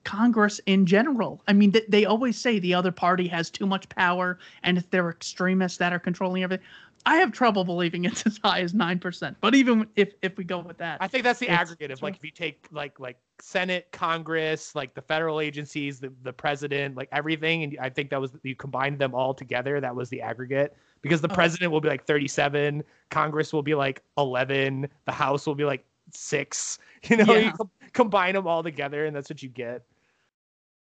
Congress 0.09 0.59
in 0.65 0.87
general. 0.87 1.39
I 1.47 1.53
mean, 1.53 1.71
they 1.87 2.03
always 2.03 2.35
say 2.35 2.57
the 2.57 2.73
other 2.73 2.91
party 2.91 3.27
has 3.27 3.51
too 3.51 3.67
much 3.67 3.87
power 3.89 4.39
and 4.63 4.75
if 4.75 4.89
they're 4.89 5.11
extremists 5.11 5.77
that 5.77 5.93
are 5.93 5.99
controlling 5.99 6.41
everything. 6.41 6.65
I 7.05 7.17
have 7.17 7.31
trouble 7.31 7.63
believing 7.63 8.05
it's 8.05 8.25
as 8.25 8.39
high 8.43 8.61
as 8.61 8.73
nine 8.73 8.97
percent. 8.97 9.37
But 9.39 9.53
even 9.53 9.87
if 9.95 10.13
if 10.23 10.35
we 10.35 10.43
go 10.43 10.59
with 10.59 10.79
that, 10.79 10.97
I 10.99 11.07
think 11.07 11.23
that's 11.23 11.39
the 11.39 11.49
aggregate 11.49 11.91
of 11.91 12.01
like 12.01 12.15
if 12.15 12.23
you 12.23 12.31
take 12.31 12.65
like 12.71 12.99
like 12.99 13.17
Senate, 13.39 13.87
Congress, 13.91 14.73
like 14.73 14.95
the 14.95 15.01
federal 15.03 15.39
agencies, 15.39 15.99
the 15.99 16.11
the 16.23 16.33
president, 16.33 16.97
like 16.97 17.09
everything, 17.11 17.63
and 17.63 17.77
I 17.79 17.89
think 17.89 18.09
that 18.09 18.19
was 18.19 18.31
you 18.41 18.55
combined 18.55 18.97
them 18.97 19.13
all 19.13 19.35
together. 19.35 19.79
That 19.79 19.95
was 19.95 20.09
the 20.09 20.21
aggregate 20.21 20.75
because 21.03 21.21
the 21.21 21.31
oh. 21.31 21.35
president 21.35 21.71
will 21.71 21.81
be 21.81 21.87
like 21.87 22.05
37, 22.05 22.83
Congress 23.11 23.53
will 23.53 23.63
be 23.63 23.75
like 23.75 24.01
11, 24.17 24.89
the 25.05 25.11
House 25.11 25.45
will 25.45 25.55
be 25.55 25.65
like 25.65 25.85
six. 26.11 26.79
You 27.09 27.15
know, 27.15 27.33
yeah. 27.33 27.39
you 27.45 27.51
com- 27.53 27.71
combine 27.93 28.33
them 28.33 28.45
all 28.45 28.61
together, 28.61 29.05
and 29.05 29.15
that's 29.15 29.29
what 29.29 29.41
you 29.41 29.47
get. 29.47 29.85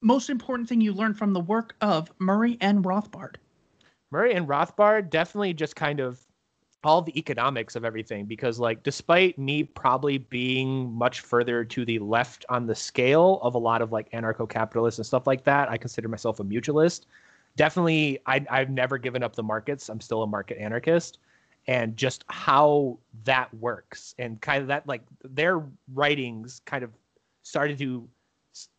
Most 0.05 0.29
important 0.29 0.69
thing 0.69 0.81
you 0.81 0.93
learned 0.93 1.17
from 1.17 1.33
the 1.33 1.39
work 1.39 1.73
of 1.81 2.11
Murray 2.19 2.59
and 2.61 2.85
Rothbard. 2.85 3.37
Murray 4.11 4.35
and 4.35 4.47
Rothbard 4.47 5.09
definitely 5.09 5.51
just 5.51 5.75
kind 5.75 5.99
of 5.99 6.19
all 6.83 7.01
the 7.01 7.17
economics 7.17 7.75
of 7.75 7.83
everything 7.83 8.25
because 8.25 8.59
like 8.59 8.83
despite 8.83 9.35
me 9.39 9.63
probably 9.63 10.19
being 10.19 10.93
much 10.93 11.21
further 11.21 11.65
to 11.65 11.85
the 11.85 11.97
left 11.97 12.45
on 12.49 12.67
the 12.67 12.75
scale 12.75 13.39
of 13.41 13.55
a 13.55 13.57
lot 13.57 13.81
of 13.81 13.91
like 13.91 14.07
anarcho-capitalists 14.11 14.99
and 14.99 15.07
stuff 15.07 15.25
like 15.25 15.43
that 15.43 15.71
i 15.71 15.75
consider 15.75 16.07
myself 16.07 16.39
a 16.39 16.43
mutualist. 16.43 17.07
Definitely 17.55 18.19
I, 18.27 18.45
i've 18.51 18.69
never 18.69 18.99
given 18.99 19.23
up 19.23 19.35
the 19.35 19.41
markets. 19.41 19.89
I'm 19.89 19.99
still 19.99 20.21
a 20.21 20.27
market 20.27 20.59
anarchist. 20.59 21.17
And 21.65 21.97
just 21.97 22.25
how 22.29 22.99
that 23.23 23.51
works 23.55 24.13
and 24.19 24.39
kind 24.39 24.61
of 24.61 24.67
that 24.67 24.87
like 24.87 25.01
their 25.23 25.63
writings 25.95 26.61
kind 26.65 26.83
of 26.83 26.91
started 27.41 27.79
to 27.79 28.07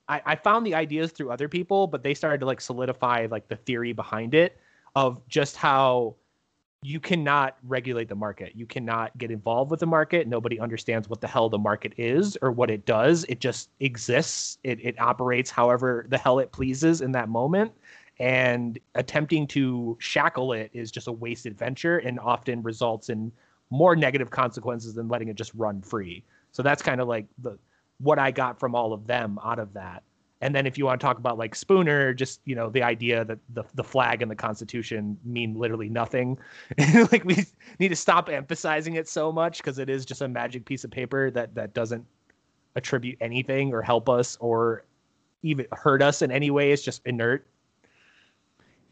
I, 0.09 0.23
I 0.25 0.37
found 0.37 0.66
the 0.66 0.75
ideas 0.75 1.12
through 1.12 1.30
other 1.30 1.49
people 1.49 1.87
but 1.87 2.02
they 2.02 2.14
started 2.14 2.40
to 2.40 2.47
like 2.47 2.61
solidify 2.61 3.26
like 3.30 3.49
the 3.49 3.56
theory 3.56 3.92
behind 3.92 4.35
it 4.35 4.59
of 4.95 5.26
just 5.28 5.56
how 5.56 6.16
you 6.83 7.00
cannot 7.00 7.56
regulate 7.64 8.09
the 8.09 8.14
market. 8.14 8.52
You 8.54 8.64
cannot 8.64 9.16
get 9.18 9.33
involved 9.33 9.73
with 9.73 9.80
the 9.80 9.87
market. 9.87 10.28
Nobody 10.28 10.61
understands 10.61 11.09
what 11.09 11.21
the 11.21 11.26
hell 11.26 11.49
the 11.49 11.59
market 11.59 11.92
is 11.97 12.38
or 12.42 12.52
what 12.52 12.71
it 12.71 12.87
does. 12.87 13.25
It 13.28 13.40
just 13.40 13.71
exists. 13.80 14.59
It, 14.62 14.78
it 14.85 15.00
operates 15.00 15.50
however 15.50 16.06
the 16.09 16.18
hell 16.18 16.38
it 16.38 16.52
pleases 16.52 17.00
in 17.00 17.11
that 17.12 17.28
moment. 17.28 17.73
And 18.21 18.78
attempting 18.95 19.47
to 19.49 19.97
shackle 20.00 20.52
it 20.52 20.71
is 20.73 20.90
just 20.90 21.09
a 21.09 21.12
wasted 21.12 21.59
venture 21.59 21.99
and 21.99 22.21
often 22.21 22.62
results 22.62 23.09
in 23.09 23.33
more 23.71 23.97
negative 23.97 24.30
consequences 24.30 24.95
than 24.95 25.09
letting 25.09 25.28
it 25.28 25.35
just 25.35 25.52
run 25.54 25.83
free. 25.83 26.23
So 26.52 26.62
that's 26.62 26.83
kind 26.83 27.00
of 27.00 27.09
like 27.09 27.26
the 27.38 27.59
what 27.98 28.18
I 28.18 28.30
got 28.30 28.58
from 28.58 28.74
all 28.74 28.92
of 28.92 29.06
them 29.06 29.38
out 29.44 29.58
of 29.58 29.72
that. 29.74 30.02
And 30.42 30.54
then 30.54 30.66
if 30.66 30.76
you 30.76 30.84
want 30.84 31.00
to 31.00 31.04
talk 31.04 31.18
about 31.18 31.38
like 31.38 31.54
Spooner, 31.54 32.12
just 32.12 32.40
you 32.44 32.54
know 32.54 32.68
the 32.68 32.82
idea 32.82 33.24
that 33.24 33.38
the 33.54 33.64
the 33.74 33.84
flag 33.84 34.20
and 34.20 34.30
the 34.30 34.36
Constitution 34.36 35.18
mean 35.24 35.54
literally 35.54 35.88
nothing. 35.88 36.38
like 37.10 37.24
we 37.24 37.44
need 37.78 37.88
to 37.88 37.96
stop 37.96 38.28
emphasizing 38.28 38.94
it 38.94 39.08
so 39.08 39.32
much 39.32 39.58
because 39.58 39.78
it 39.78 39.88
is 39.88 40.04
just 40.04 40.20
a 40.20 40.28
magic 40.28 40.66
piece 40.66 40.84
of 40.84 40.90
paper 40.90 41.30
that 41.30 41.54
that 41.54 41.72
doesn't 41.72 42.04
attribute 42.74 43.16
anything 43.22 43.72
or 43.72 43.80
help 43.80 44.10
us 44.10 44.36
or 44.38 44.84
even 45.42 45.66
hurt 45.72 46.02
us 46.02 46.20
in 46.20 46.30
any 46.30 46.50
way. 46.50 46.70
It's 46.70 46.82
just 46.82 47.00
inert. 47.06 47.46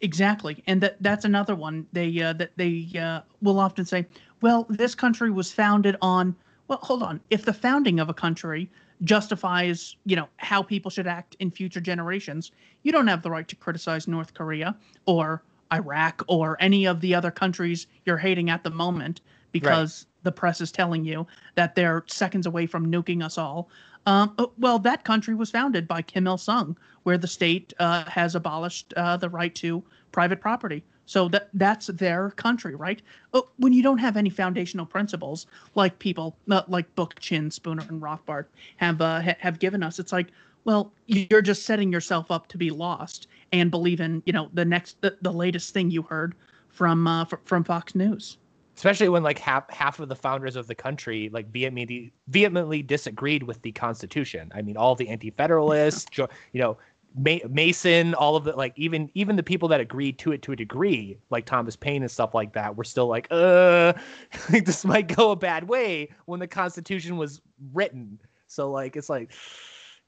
Exactly, 0.01 0.63
and 0.67 0.81
that 0.81 0.97
that's 1.03 1.25
another 1.27 1.55
one. 1.55 1.87
They 1.93 2.21
uh, 2.21 2.33
that 2.35 2.53
they 2.57 2.89
uh, 2.99 3.21
will 3.43 3.59
often 3.59 3.85
say, 3.85 4.07
"Well, 4.41 4.67
this 4.71 4.95
country 4.95 5.31
was 5.31 5.53
founded 5.53 5.97
on." 6.01 6.35
Well, 6.69 6.79
hold 6.83 7.03
on. 7.03 7.21
If 7.29 7.45
the 7.45 7.53
founding 7.53 8.01
of 8.01 8.09
a 8.09 8.15
country 8.15 8.71
justifies, 9.05 9.97
you 10.05 10.17
know, 10.17 10.29
how 10.37 10.63
people 10.63 10.91
should 10.91 11.07
act 11.07 11.37
in 11.39 11.51
future 11.51 11.81
generations, 11.81 12.53
you 12.83 12.93
don't 12.93 13.07
have 13.07 13.23
the 13.23 13.31
right 13.31 13.47
to 13.49 13.57
criticize 13.57 14.09
North 14.09 14.35
Korea 14.35 14.77
or 15.07 15.43
Iraq 15.73 16.23
or 16.29 16.57
any 16.61 16.87
of 16.87 17.01
the 17.01 17.15
other 17.15 17.31
countries 17.31 17.87
you're 18.05 18.19
hating 18.19 18.51
at 18.51 18.65
the 18.65 18.71
moment 18.71 19.21
because 19.53 20.07
right. 20.07 20.25
the 20.25 20.33
press 20.33 20.61
is 20.61 20.73
telling 20.73 21.05
you 21.05 21.27
that 21.55 21.75
they're 21.75 22.05
seconds 22.07 22.47
away 22.47 22.67
from 22.67 22.91
nuking 22.91 23.23
us 23.23 23.39
all. 23.39 23.69
Um, 24.07 24.35
uh, 24.39 24.47
well, 24.59 24.79
that 24.81 25.05
country 25.05 25.35
was 25.35 25.51
founded 25.51 25.89
by 25.89 26.03
Kim 26.03 26.27
Il 26.27 26.37
Sung, 26.37 26.77
where 27.05 27.17
the 27.17 27.27
state 27.27 27.73
uh, 27.79 28.05
has 28.05 28.35
abolished 28.35 28.93
uh, 28.97 29.17
the 29.17 29.31
right 29.31 29.55
to 29.57 29.83
private 30.13 30.41
property. 30.41 30.85
So 31.07 31.29
that 31.29 31.51
that's 31.55 31.89
their 31.89 32.31
country, 32.31 32.75
right? 32.75 33.03
Oh, 33.33 33.49
when 33.59 33.73
you 33.73 33.83
don't 33.83 33.99
have 33.99 34.17
any 34.17 34.31
foundational 34.31 34.87
principles, 34.87 35.47
like 35.75 35.99
people 35.99 36.37
uh, 36.51 36.63
like 36.69 36.93
Bookchin, 36.95 37.53
Spooner, 37.53 37.85
and 37.89 38.01
Rothbard 38.01 38.47
have 38.77 39.01
uh, 39.01 39.21
ha- 39.21 39.37
have 39.39 39.59
given 39.59 39.83
us, 39.83 39.99
it's 39.99 40.13
like, 40.13 40.29
well, 40.65 40.93
you're 41.07 41.43
just 41.43 41.67
setting 41.67 41.93
yourself 41.93 42.31
up 42.31 42.49
to 42.49 42.59
be 42.59 42.71
lost 42.71 43.29
and 43.53 43.71
believe 43.71 44.01
in, 44.01 44.23
you 44.25 44.33
know, 44.33 44.49
the 44.55 44.65
next 44.65 45.01
the, 45.03 45.17
the 45.21 45.33
latest 45.33 45.75
thing 45.75 45.91
you 45.91 46.03
heard 46.03 46.35
from 46.69 47.07
uh, 47.07 47.23
f- 47.23 47.35
from 47.45 47.65
Fox 47.65 47.95
News. 47.95 48.39
Especially 48.77 49.09
when 49.09 49.23
like 49.23 49.39
half 49.39 49.71
half 49.71 50.01
of 50.01 50.09
the 50.09 50.17
founders 50.17 50.57
of 50.57 50.67
the 50.67 50.75
country 50.75 51.31
like 51.33 51.49
vehemently 51.53 52.13
vehemently 52.29 52.83
disagreed 52.83 53.43
with 53.45 53.63
the 53.63 53.71
Constitution. 53.71 54.51
I 54.53 54.63
mean, 54.63 54.77
all 54.77 54.97
the 54.97 55.09
anti-federalists, 55.09 56.19
you 56.19 56.27
know, 56.55 56.77
Mason, 57.15 58.15
all 58.15 58.35
of 58.35 58.45
the 58.45 58.53
like 58.53 58.73
even 58.77 59.09
even 59.15 59.37
the 59.37 59.43
people 59.43 59.69
that 59.69 59.81
agreed 59.81 60.19
to 60.19 60.33
it 60.33 60.43
to 60.43 60.53
a 60.53 60.57
degree, 60.57 61.17
like 61.31 61.47
Thomas 61.47 61.77
Paine 61.77 62.03
and 62.03 62.11
stuff 62.11 62.35
like 62.35 62.53
that, 62.55 62.77
were 62.77 62.85
still 62.85 63.07
like, 63.07 63.29
uh, 63.31 63.93
this 64.51 64.85
might 64.85 65.15
go 65.15 65.31
a 65.31 65.37
bad 65.37 65.69
way 65.69 66.11
when 66.27 66.41
the 66.41 66.49
Constitution 66.49 67.17
was 67.17 67.41
written. 67.73 68.19
So 68.49 68.71
like 68.71 68.97
it's 68.97 69.09
like, 69.09 69.33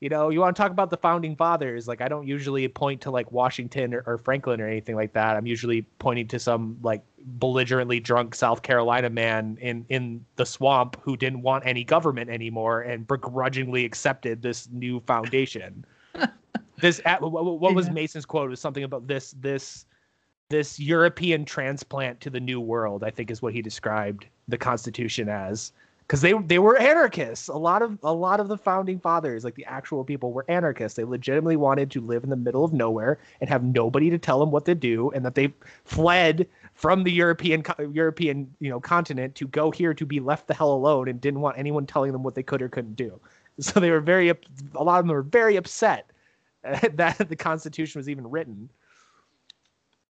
you 0.01 0.09
know, 0.09 0.31
you 0.31 0.41
want 0.41 0.57
to 0.57 0.61
talk 0.61 0.73
about 0.73 0.91
the 0.91 0.97
founding 0.97 1.37
fathers? 1.37 1.87
Like 1.87 2.01
I 2.01 2.09
don't 2.09 2.27
usually 2.27 2.67
point 2.67 3.01
to 3.03 3.13
like 3.13 3.31
Washington 3.31 3.95
or, 3.95 4.03
or 4.05 4.19
Franklin 4.19 4.61
or 4.61 4.67
anything 4.67 4.97
like 4.97 5.13
that. 5.13 5.37
I'm 5.37 5.47
usually 5.47 5.83
pointing 6.01 6.27
to 6.29 6.41
some 6.41 6.77
like 6.83 7.05
belligerently 7.25 8.01
drunk 8.01 8.35
South 8.35 8.63
Carolina 8.63 9.11
man 9.11 9.59
in 9.61 9.87
in 9.89 10.25
the 10.35 10.45
swamp 10.45 11.01
who 11.03 11.17
didn't 11.17 11.43
want 11.43 11.65
any 11.67 11.85
government 11.85 12.31
anymore 12.31 12.83
and 12.83 13.07
begrudgingly 13.07 13.85
accepted 13.85 14.43
this 14.43 14.69
new 14.73 14.99
foundation 15.07 15.87
this 16.81 17.01
what, 17.05 17.75
was 17.75 17.91
Mason's 17.91 18.27
quote? 18.27 18.47
It 18.47 18.51
was 18.51 18.61
something 18.61 18.85
about 18.85 19.07
this 19.07 19.35
this 19.41 19.87
this 20.49 20.79
European 20.79 21.45
transplant 21.45 22.21
to 22.21 22.31
the 22.31 22.41
new 22.41 22.61
world. 22.61 23.03
I 23.05 23.11
think 23.11 23.31
is 23.31 23.43
what 23.43 23.53
he 23.53 23.63
described 23.63 24.27
the 24.49 24.59
Constitution 24.59 25.29
as 25.29 25.73
because 26.07 26.21
they 26.21 26.35
they 26.35 26.59
were 26.59 26.79
anarchists. 26.79 27.49
A 27.49 27.57
lot 27.57 27.83
of 27.83 27.99
a 28.03 28.13
lot 28.13 28.41
of 28.41 28.49
the 28.49 28.57
founding 28.57 29.01
fathers, 29.01 29.45
like 29.45 29.55
the 29.55 29.65
actual 29.65 30.05
people, 30.05 30.33
were 30.33 30.45
anarchists. 30.49 30.97
They 30.97 31.05
legitimately 31.05 31.57
wanted 31.57 31.91
to 31.93 32.01
live 32.01 32.23
in 32.25 32.31
the 32.31 32.37
middle 32.37 32.65
of 32.65 32.73
nowhere 32.73 33.19
and 33.41 33.51
have 33.51 33.65
nobody 33.65 34.11
to 34.11 34.19
tell 34.19 34.39
them 34.39 34.51
what 34.51 34.65
to 34.67 34.75
do, 34.75 35.11
and 35.13 35.25
that 35.25 35.35
they 35.35 35.53
fled 35.85 36.47
from 36.75 37.03
the 37.03 37.13
European 37.13 37.65
European 37.93 38.55
you 38.61 38.71
know 38.71 38.81
continent 38.81 39.35
to 39.37 39.47
go 39.49 39.71
here 39.71 39.95
to 39.95 40.07
be 40.07 40.21
left 40.21 40.47
the 40.47 40.55
hell 40.55 40.73
alone 40.73 41.09
and 41.09 41.21
didn't 41.21 41.41
want 41.41 41.59
anyone 41.59 41.87
telling 41.87 42.13
them 42.13 42.23
what 42.23 42.35
they 42.35 42.43
could 42.43 42.63
or 42.63 42.69
couldn't 42.69 42.97
do. 42.97 43.19
So 43.59 43.81
they 43.81 43.91
were 43.91 44.03
very 44.03 44.29
a 44.29 44.85
lot 44.85 44.99
of 44.99 45.07
them 45.07 45.15
were 45.15 45.23
very 45.23 45.57
upset 45.57 46.11
that 46.95 47.29
the 47.29 47.37
Constitution 47.37 47.99
was 47.99 48.09
even 48.09 48.29
written. 48.29 48.71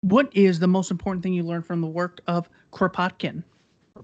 What 0.02 0.30
is 0.36 0.60
the 0.60 0.68
most 0.68 0.92
important 0.92 1.24
thing 1.24 1.34
you 1.34 1.44
learned 1.44 1.66
from 1.66 1.82
the 1.82 1.88
work 1.88 2.22
of 2.28 2.50
Konkin? 2.72 3.44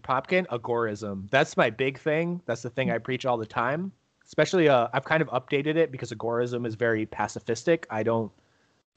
Konkin, 0.01 0.47
agorism. 0.47 1.29
That's 1.29 1.57
my 1.57 1.69
big 1.69 1.99
thing. 1.99 2.41
That's 2.45 2.61
the 2.61 2.69
thing 2.69 2.91
I 2.91 2.97
preach 2.97 3.25
all 3.25 3.37
the 3.37 3.45
time. 3.45 3.91
Especially, 4.25 4.69
uh, 4.69 4.87
I've 4.93 5.05
kind 5.05 5.21
of 5.21 5.27
updated 5.29 5.75
it 5.75 5.91
because 5.91 6.11
agorism 6.11 6.65
is 6.65 6.75
very 6.75 7.05
pacifistic. 7.05 7.85
I 7.89 8.03
don't, 8.03 8.31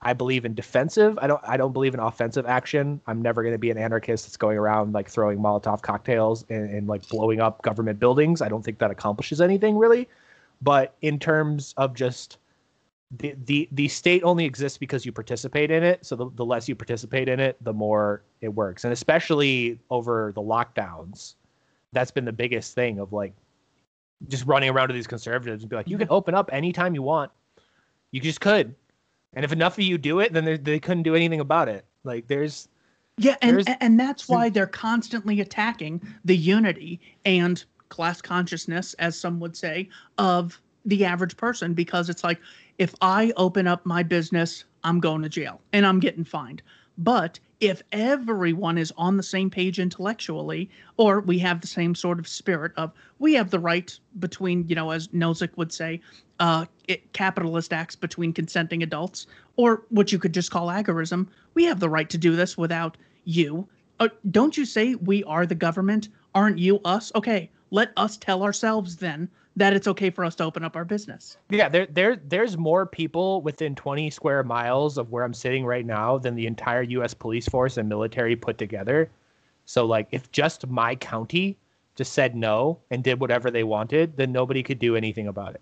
I 0.03 0.13
believe 0.13 0.45
in 0.45 0.55
defensive. 0.55 1.19
I 1.21 1.27
don't, 1.27 1.41
I 1.47 1.57
don't 1.57 1.73
believe 1.73 1.95
in 1.95 2.01
offensive 2.01 2.47
action. 2.47 3.01
I'm 3.07 3.23
never 3.23 3.43
going 3.43 3.55
to 3.55 3.59
be 3.59 3.71
an 3.71 3.79
anarchist 3.79 4.27
that's 4.27 4.37
going 4.37 4.59
around 4.59 4.93
like 4.93 5.09
throwing 5.09 5.39
Molotov 5.39 5.81
cocktails 5.83 6.45
and, 6.51 6.71
and 6.71 6.87
like 6.87 7.09
blowing 7.09 7.41
up 7.41 7.63
government 7.63 7.99
buildings. 7.99 8.43
I 8.43 8.49
don't 8.49 8.63
think 8.63 8.79
that 8.79 8.91
accomplishes 8.91 9.41
anything 9.41 9.77
really. 9.77 10.09
But 10.61 10.95
in 11.01 11.19
terms 11.19 11.75
of 11.77 11.95
just 11.95 12.37
the, 13.19 13.35
the 13.45 13.69
the 13.73 13.89
state 13.89 14.23
only 14.23 14.45
exists 14.45 14.79
because 14.79 15.05
you 15.05 15.13
participate 15.13 15.71
in 15.71 15.83
it. 15.83 16.05
So 16.05 16.17
the, 16.17 16.31
the 16.35 16.45
less 16.45 16.69
you 16.69 16.75
participate 16.75 17.29
in 17.29 17.41
it, 17.41 17.63
the 17.63 17.73
more 17.73 18.23
it 18.41 18.49
works. 18.49 18.85
And 18.85 18.93
especially 18.93 19.79
over 19.91 20.33
the 20.35 20.41
lockdowns, 20.41 21.35
that's 21.93 22.11
been 22.11 22.25
the 22.25 22.33
biggest 22.33 22.75
thing 22.75 22.99
of 22.99 23.13
like 23.13 23.35
just 24.29 24.47
running 24.47 24.71
around 24.71 24.89
to 24.89 24.95
these 24.95 25.07
conservatives 25.07 25.63
and 25.63 25.71
be 25.71 25.77
like, 25.77 25.89
you 25.89 25.99
can 25.99 26.07
mm-hmm. 26.07 26.15
open 26.15 26.35
up 26.35 26.49
anytime 26.53 26.95
you 26.95 27.03
want. 27.03 27.31
You 28.13 28.21
just 28.21 28.41
could. 28.41 28.75
And 29.35 29.45
if 29.45 29.53
enough 29.53 29.75
of 29.79 29.85
you 29.85 29.99
do 29.99 30.21
it, 30.21 30.33
then 30.33 30.45
they, 30.45 30.57
they 30.57 30.79
couldn't 30.79 31.03
do 31.03 31.15
anything 31.15 31.41
about 31.41 31.69
it. 31.69 31.85
Like 32.05 32.29
there's 32.29 32.69
yeah, 33.19 33.37
and 33.43 33.57
there's, 33.57 33.67
and 33.81 34.01
that's 34.01 34.27
why 34.29 34.49
they're 34.49 34.67
constantly 34.67 35.41
attacking 35.41 36.01
the 36.25 36.37
unity 36.37 37.01
and 37.27 37.63
class 37.91 38.23
consciousness, 38.23 38.95
as 38.95 39.19
some 39.19 39.39
would 39.41 39.55
say, 39.55 39.91
of 40.17 40.59
the 40.85 41.05
average 41.05 41.37
person 41.37 41.75
because 41.75 42.09
it's 42.09 42.25
like 42.25 42.41
if 42.83 42.97
I 43.01 43.33
open 43.37 43.69
up 43.69 43.87
my 43.87 44.03
business, 44.03 44.65
I'm 44.83 44.99
going 44.99 45.23
to 45.23 45.29
jail 45.29 45.61
and 45.73 45.87
I'm 45.87 46.01
getting 46.01 46.25
fined. 46.25 46.63
But 46.99 47.39
if 47.61 47.81
everyone 47.93 48.77
is 48.77 48.93
on 48.97 49.17
the 49.17 49.23
same 49.23 49.51
page 49.51 49.79
intellectually, 49.79 50.69
or 50.97 51.21
we 51.21 51.39
have 51.39 51.61
the 51.61 51.69
same 51.69 51.95
sort 51.95 52.19
of 52.19 52.27
spirit 52.27 52.73
of 52.77 52.93
we 53.21 53.35
have 53.35 53.51
the 53.51 53.61
right 53.61 53.97
between, 54.19 54.67
you 54.69 54.75
know, 54.75 54.91
as 54.91 55.07
Nozick 55.09 55.57
would 55.57 55.73
say, 55.73 56.01
uh, 56.41 56.65
it, 56.89 57.13
capitalist 57.13 57.73
acts 57.73 57.95
between 57.95 58.33
consenting 58.33 58.83
adults, 58.83 59.29
or 59.55 59.85
what 59.91 60.11
you 60.11 60.19
could 60.19 60.35
just 60.35 60.51
call 60.51 60.67
agorism, 60.67 61.29
we 61.55 61.63
have 61.63 61.79
the 61.79 61.89
right 61.89 62.11
to 62.11 62.19
do 62.19 62.35
this 62.35 62.59
without 62.59 62.97
you. 63.23 63.69
Uh, 64.01 64.09
don't 64.33 64.57
you 64.57 64.65
say 64.65 64.97
we 64.97 65.23
are 65.23 65.47
the 65.47 65.55
government? 65.55 66.09
Aren't 66.35 66.59
you 66.59 66.81
us? 66.85 67.13
Okay, 67.15 67.49
let 67.71 67.93
us 67.97 68.17
tell 68.17 68.43
ourselves 68.43 68.97
then 68.97 69.29
that 69.57 69.75
it's 69.75 69.87
okay 69.87 70.11
for 70.11 70.25
us 70.25 70.35
to 70.37 70.45
open 70.45 70.65
up 70.65 70.77
our 70.77 70.85
business. 70.85 71.37
Yeah, 71.51 71.69
there 71.69 71.87
there 71.87 72.17
there's 72.17 72.57
more 72.57 72.87
people 72.87 73.43
within 73.43 73.75
20 73.75 74.11
square 74.11 74.43
miles 74.43 74.99
of 74.99 75.11
where 75.11 75.25
I'm 75.25 75.35
sitting 75.35 75.65
right 75.65 75.85
now 75.85 76.19
than 76.19 76.35
the 76.35 76.47
entire 76.47 76.83
US 76.83 77.15
police 77.15 77.47
force 77.47 77.77
and 77.77 77.89
military 77.89 78.37
put 78.37 78.59
together. 78.59 79.11
So 79.65 79.85
like 79.85 80.09
if 80.11 80.31
just 80.33 80.67
my 80.67 80.95
county 80.95 81.59
just 81.95 82.13
said 82.15 82.35
no 82.35 82.79
and 82.91 83.05
did 83.05 83.21
whatever 83.21 83.51
they 83.51 83.65
wanted, 83.65 84.17
then 84.17 84.33
nobody 84.33 84.63
could 84.63 84.79
do 84.79 84.97
anything 84.97 85.29
about 85.29 85.55
it. 85.55 85.61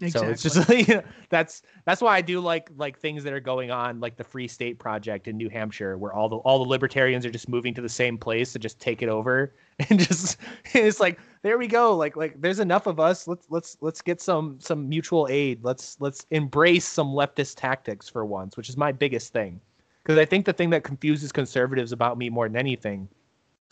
Exactly. 0.00 0.28
So 0.28 0.32
it's 0.32 0.42
just 0.42 0.68
like 0.68 0.88
you 0.88 0.94
know, 0.96 1.02
that's 1.28 1.62
that's 1.84 2.00
why 2.00 2.16
I 2.16 2.20
do 2.20 2.40
like 2.40 2.70
like 2.76 2.98
things 2.98 3.24
that 3.24 3.32
are 3.32 3.40
going 3.40 3.70
on 3.70 4.00
like 4.00 4.16
the 4.16 4.24
Free 4.24 4.48
State 4.48 4.78
Project 4.78 5.28
in 5.28 5.36
New 5.36 5.48
Hampshire 5.48 5.98
where 5.98 6.12
all 6.12 6.28
the 6.28 6.36
all 6.36 6.62
the 6.62 6.68
libertarians 6.68 7.24
are 7.26 7.30
just 7.30 7.48
moving 7.48 7.74
to 7.74 7.80
the 7.80 7.88
same 7.88 8.18
place 8.18 8.52
to 8.52 8.58
just 8.58 8.80
take 8.80 9.02
it 9.02 9.08
over 9.08 9.54
and 9.90 10.00
just 10.00 10.38
it's 10.72 11.00
like 11.00 11.18
there 11.42 11.58
we 11.58 11.66
go. 11.66 11.96
Like 11.96 12.16
like 12.16 12.40
there's 12.40 12.58
enough 12.58 12.86
of 12.86 12.98
us. 12.98 13.28
Let's 13.28 13.46
let's 13.50 13.76
let's 13.80 14.02
get 14.02 14.20
some 14.20 14.58
some 14.60 14.88
mutual 14.88 15.28
aid. 15.30 15.62
Let's 15.62 15.96
let's 16.00 16.26
embrace 16.30 16.86
some 16.86 17.08
leftist 17.08 17.56
tactics 17.56 18.08
for 18.08 18.24
once 18.24 18.56
which 18.56 18.68
is 18.68 18.76
my 18.76 18.92
biggest 18.92 19.32
thing. 19.32 19.60
Because 20.02 20.18
I 20.18 20.24
think 20.24 20.46
the 20.46 20.52
thing 20.52 20.70
that 20.70 20.82
confuses 20.82 21.30
conservatives 21.30 21.92
about 21.92 22.18
me 22.18 22.28
more 22.28 22.48
than 22.48 22.56
anything 22.56 23.08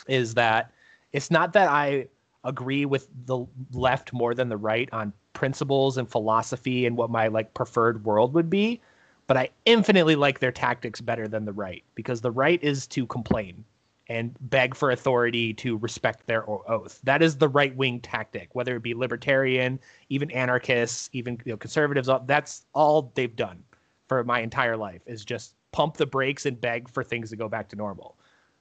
is 0.07 0.35
that 0.35 0.71
it's 1.13 1.31
not 1.31 1.53
that 1.55 1.69
I 1.69 2.07
agree 2.45 2.85
with 2.85 3.09
the 3.27 3.45
left 3.73 4.13
more 4.13 4.35
than 4.35 4.49
the 4.49 4.57
right 4.57 4.89
on 4.93 5.13
principles 5.33 5.97
and 5.97 6.11
philosophy 6.11 6.87
and 6.87 6.97
what 6.97 7.11
my 7.11 7.29
like 7.29 7.53
preferred 7.55 8.05
world 8.05 8.35
would 8.35 8.51
be 8.51 8.81
but 9.27 9.37
i 9.37 9.49
infinitely 9.65 10.17
like 10.17 10.39
their 10.41 10.53
tactics 10.53 11.01
better 11.01 11.29
than 11.29 11.45
the 11.45 11.53
right 11.53 11.85
because 11.95 12.21
the 12.21 12.31
right 12.31 12.63
is 12.63 12.87
to 12.87 13.07
complain 13.07 13.65
and 14.11 14.37
beg 14.41 14.75
for 14.75 14.91
authority 14.91 15.55
to 15.55 15.79
respect 15.79 16.27
their 16.27 16.45
oath. 16.51 17.01
That 17.05 17.23
is 17.23 17.37
the 17.37 17.49
right 17.49 17.75
wing 17.75 18.01
tactic 18.01 18.49
whether 18.55 18.77
it 18.77 18.83
be 18.83 18.93
libertarian 18.93 19.79
even 20.11 20.31
anarchists 20.33 21.09
even 21.13 21.39
you 21.45 21.53
know, 21.53 21.57
conservatives 21.57 22.11
that's 22.27 22.67
all 22.75 23.13
they've 23.15 23.35
done 23.35 23.63
for 24.09 24.25
my 24.25 24.41
entire 24.41 24.77
life 24.77 25.01
is 25.07 25.25
just 25.25 25.55
pump 25.71 25.97
the 25.97 26.07
brakes 26.07 26.45
and 26.45 26.61
beg 26.61 26.89
for 26.89 27.05
things 27.05 27.31
to 27.31 27.37
go 27.37 27.49
back 27.49 27.69
to 27.69 27.77
normal. 27.77 28.17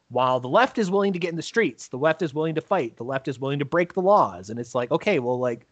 While 0.09 0.39
the 0.39 0.47
left 0.47 0.77
is 0.77 0.91
willing 0.91 1.13
to 1.13 1.19
get 1.19 1.31
in 1.31 1.35
the 1.35 1.41
streets 1.41 1.87
the 1.87 1.97
left 1.97 2.21
is 2.21 2.33
willing 2.33 2.53
to 2.55 2.61
fight 2.61 2.95
the 2.95 3.03
left 3.03 3.27
is 3.27 3.39
willing 3.39 3.59
to 3.59 3.65
break 3.65 3.93
the 3.93 4.01
laws 4.01 4.51
and 4.51 4.59
it's 4.59 4.75
like 4.75 4.91
okay 4.91 5.17
well 5.17 5.39
like 5.39 5.65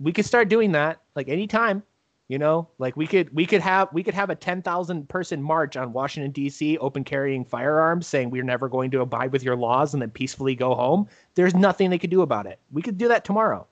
we 0.00 0.12
could 0.12 0.26
start 0.26 0.48
doing 0.48 0.72
that 0.72 1.00
like 1.14 1.28
anytime 1.28 1.82
you 2.30 2.38
know? 2.38 2.68
Like 2.78 2.96
we 2.96 3.08
could 3.08 3.34
we 3.34 3.44
could 3.44 3.60
have 3.60 3.88
we 3.92 4.04
could 4.04 4.14
have 4.14 4.30
a 4.30 4.36
10,000 4.36 5.08
person 5.08 5.42
march 5.42 5.76
on 5.76 5.92
Washington 5.92 6.32
DC 6.32 6.78
open 6.80 7.02
carrying 7.02 7.44
firearms 7.44 8.06
saying 8.06 8.30
we're 8.30 8.44
never 8.44 8.68
going 8.68 8.92
to 8.92 9.00
abide 9.00 9.32
with 9.32 9.42
your 9.42 9.56
laws 9.56 9.92
and 9.92 10.00
then 10.00 10.10
peacefully 10.10 10.54
go 10.54 10.76
home. 10.76 11.08
There's 11.34 11.56
nothing 11.56 11.90
they 11.90 11.98
could 11.98 12.08
do 12.08 12.22
about 12.22 12.46
it. 12.46 12.60
We 12.70 12.82
could 12.82 12.98
do 12.98 13.08
that 13.08 13.24
tomorrow. 13.24 13.66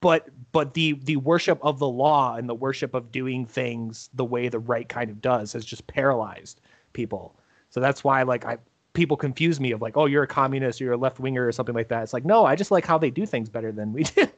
But 0.00 0.28
but 0.50 0.74
the 0.74 0.94
the 1.04 1.16
worship 1.16 1.60
of 1.62 1.78
the 1.78 1.88
law 1.88 2.34
and 2.34 2.48
the 2.48 2.54
worship 2.54 2.94
of 2.94 3.12
doing 3.12 3.46
things 3.46 4.10
the 4.12 4.24
way 4.24 4.48
the 4.48 4.58
right 4.58 4.88
kind 4.88 5.08
of 5.08 5.20
does 5.20 5.52
has 5.52 5.64
just 5.64 5.86
paralyzed 5.86 6.60
people. 6.94 7.36
So 7.70 7.78
that's 7.78 8.02
why 8.02 8.24
like 8.24 8.44
I 8.44 8.58
people 8.94 9.16
confuse 9.16 9.60
me 9.60 9.72
of 9.72 9.80
like, 9.80 9.96
oh, 9.96 10.06
you're 10.06 10.22
a 10.22 10.28
communist, 10.28 10.80
or 10.80 10.84
you're 10.84 10.92
a 10.94 10.98
left 10.98 11.18
winger, 11.18 11.46
or 11.46 11.52
something 11.52 11.74
like 11.74 11.88
that. 11.88 12.02
It's 12.02 12.12
like, 12.12 12.24
no, 12.24 12.44
I 12.44 12.54
just 12.54 12.70
like 12.70 12.84
how 12.84 12.98
they 12.98 13.10
do 13.10 13.26
things 13.26 13.48
better 13.48 13.72
than 13.72 13.92
we 13.92 14.02
do. 14.04 14.28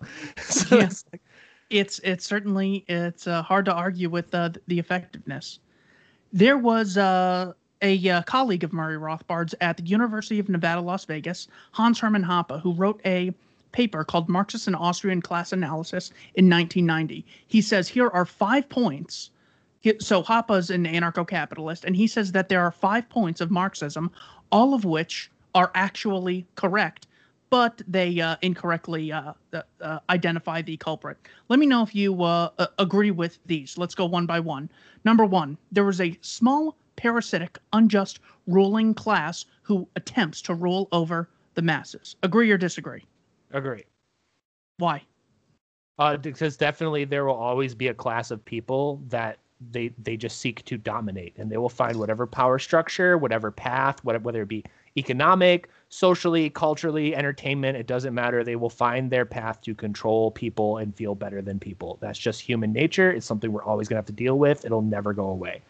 so 0.42 0.78
yeah. 0.78 0.84
it's, 0.84 1.04
like, 1.12 1.22
it's 1.70 1.98
it's 2.00 2.24
certainly 2.24 2.84
it's 2.88 3.26
uh, 3.26 3.42
hard 3.42 3.64
to 3.66 3.72
argue 3.72 4.08
with 4.08 4.34
uh, 4.34 4.50
the 4.66 4.78
effectiveness. 4.78 5.58
There 6.32 6.58
was 6.58 6.96
uh, 6.96 7.52
a 7.82 8.08
uh, 8.08 8.22
colleague 8.22 8.64
of 8.64 8.72
Murray 8.72 8.98
Rothbard's 8.98 9.54
at 9.60 9.76
the 9.76 9.84
University 9.84 10.38
of 10.38 10.48
Nevada, 10.48 10.80
Las 10.80 11.04
Vegas, 11.04 11.48
Hans 11.72 11.98
Hermann 11.98 12.24
Hoppe, 12.24 12.60
who 12.60 12.72
wrote 12.72 13.00
a 13.04 13.32
paper 13.72 14.04
called 14.04 14.28
Marxist 14.28 14.68
and 14.68 14.76
Austrian 14.76 15.20
Class 15.20 15.52
Analysis 15.52 16.10
in 16.34 16.48
1990. 16.48 17.24
He 17.48 17.60
says 17.60 17.88
here 17.88 18.08
are 18.08 18.24
five 18.24 18.68
points 18.68 19.30
so 19.98 20.22
Hoppe's 20.22 20.70
an 20.70 20.84
anarcho-capitalist, 20.84 21.84
and 21.84 21.94
he 21.94 22.06
says 22.06 22.32
that 22.32 22.48
there 22.48 22.62
are 22.62 22.70
five 22.70 23.08
points 23.08 23.40
of 23.40 23.50
Marxism 23.50 24.10
all 24.50 24.74
of 24.74 24.84
which 24.84 25.30
are 25.54 25.70
actually 25.74 26.46
correct, 26.56 27.06
but 27.50 27.82
they 27.86 28.20
uh, 28.20 28.36
incorrectly 28.42 29.12
uh, 29.12 29.32
uh, 29.52 29.62
uh 29.80 29.98
identify 30.10 30.60
the 30.62 30.76
culprit. 30.76 31.16
Let 31.48 31.58
me 31.58 31.66
know 31.66 31.82
if 31.82 31.94
you 31.94 32.22
uh, 32.22 32.50
agree 32.78 33.10
with 33.10 33.38
these. 33.46 33.78
Let's 33.78 33.94
go 33.94 34.06
one 34.06 34.26
by 34.26 34.40
one. 34.40 34.68
Number 35.04 35.24
one, 35.24 35.56
there 35.70 35.84
was 35.84 36.00
a 36.00 36.16
small, 36.20 36.76
parasitic, 36.96 37.58
unjust 37.72 38.20
ruling 38.46 38.94
class 38.94 39.44
who 39.62 39.86
attempts 39.96 40.42
to 40.42 40.54
rule 40.54 40.88
over 40.92 41.28
the 41.54 41.62
masses. 41.62 42.16
Agree 42.22 42.50
or 42.50 42.58
disagree? 42.58 43.04
Agree. 43.52 43.84
Why? 44.78 45.02
Uh, 45.98 46.16
because 46.16 46.56
definitely 46.56 47.04
there 47.04 47.24
will 47.24 47.34
always 47.34 47.74
be 47.74 47.88
a 47.88 47.94
class 47.94 48.32
of 48.32 48.44
people 48.44 49.00
that 49.08 49.38
they 49.70 49.88
they 50.02 50.16
just 50.16 50.38
seek 50.38 50.64
to 50.64 50.76
dominate 50.76 51.34
and 51.36 51.50
they 51.50 51.56
will 51.56 51.68
find 51.68 51.98
whatever 51.98 52.26
power 52.26 52.58
structure 52.58 53.18
whatever 53.18 53.50
path 53.50 54.02
whatever, 54.04 54.24
whether 54.24 54.42
it 54.42 54.48
be 54.48 54.64
economic 54.96 55.68
socially 55.88 56.50
culturally 56.50 57.14
entertainment 57.14 57.76
it 57.76 57.86
doesn't 57.86 58.14
matter. 58.14 58.42
They 58.42 58.56
will 58.56 58.70
find 58.70 59.10
their 59.10 59.24
path 59.24 59.60
to 59.62 59.74
control 59.74 60.30
people 60.30 60.78
and 60.78 60.94
feel 60.94 61.14
better 61.14 61.42
than 61.42 61.58
people. 61.58 61.98
That's 62.00 62.18
just 62.18 62.40
human 62.40 62.72
nature. 62.72 63.12
It's 63.12 63.26
something 63.26 63.52
we're 63.52 63.62
always 63.64 63.88
going 63.88 63.96
to 63.96 63.98
have 63.98 64.06
to 64.06 64.12
deal 64.12 64.38
with. 64.38 64.64
It'll 64.64 64.82
never 64.82 65.12
go 65.12 65.28
away. 65.28 65.62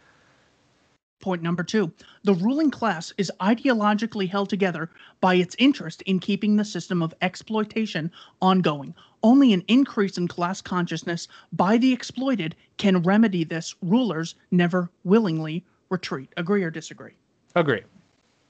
Point 1.20 1.42
number 1.42 1.62
two 1.62 1.92
the 2.22 2.34
ruling 2.34 2.70
class 2.70 3.12
is 3.16 3.32
ideologically 3.40 4.28
held 4.28 4.50
together 4.50 4.90
by 5.20 5.36
its 5.36 5.56
interest 5.58 6.02
in 6.02 6.18
keeping 6.18 6.56
the 6.56 6.64
system 6.64 7.02
of 7.02 7.14
exploitation 7.22 8.10
ongoing. 8.42 8.94
Only 9.24 9.54
an 9.54 9.64
increase 9.68 10.18
in 10.18 10.28
class 10.28 10.60
consciousness 10.60 11.28
by 11.50 11.78
the 11.78 11.94
exploited 11.94 12.54
can 12.76 13.02
remedy 13.02 13.42
this. 13.42 13.74
Rulers 13.80 14.34
never 14.50 14.90
willingly 15.02 15.64
retreat. 15.88 16.28
Agree 16.36 16.62
or 16.62 16.70
disagree? 16.70 17.14
Agree. 17.56 17.80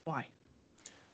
Why? 0.02 0.26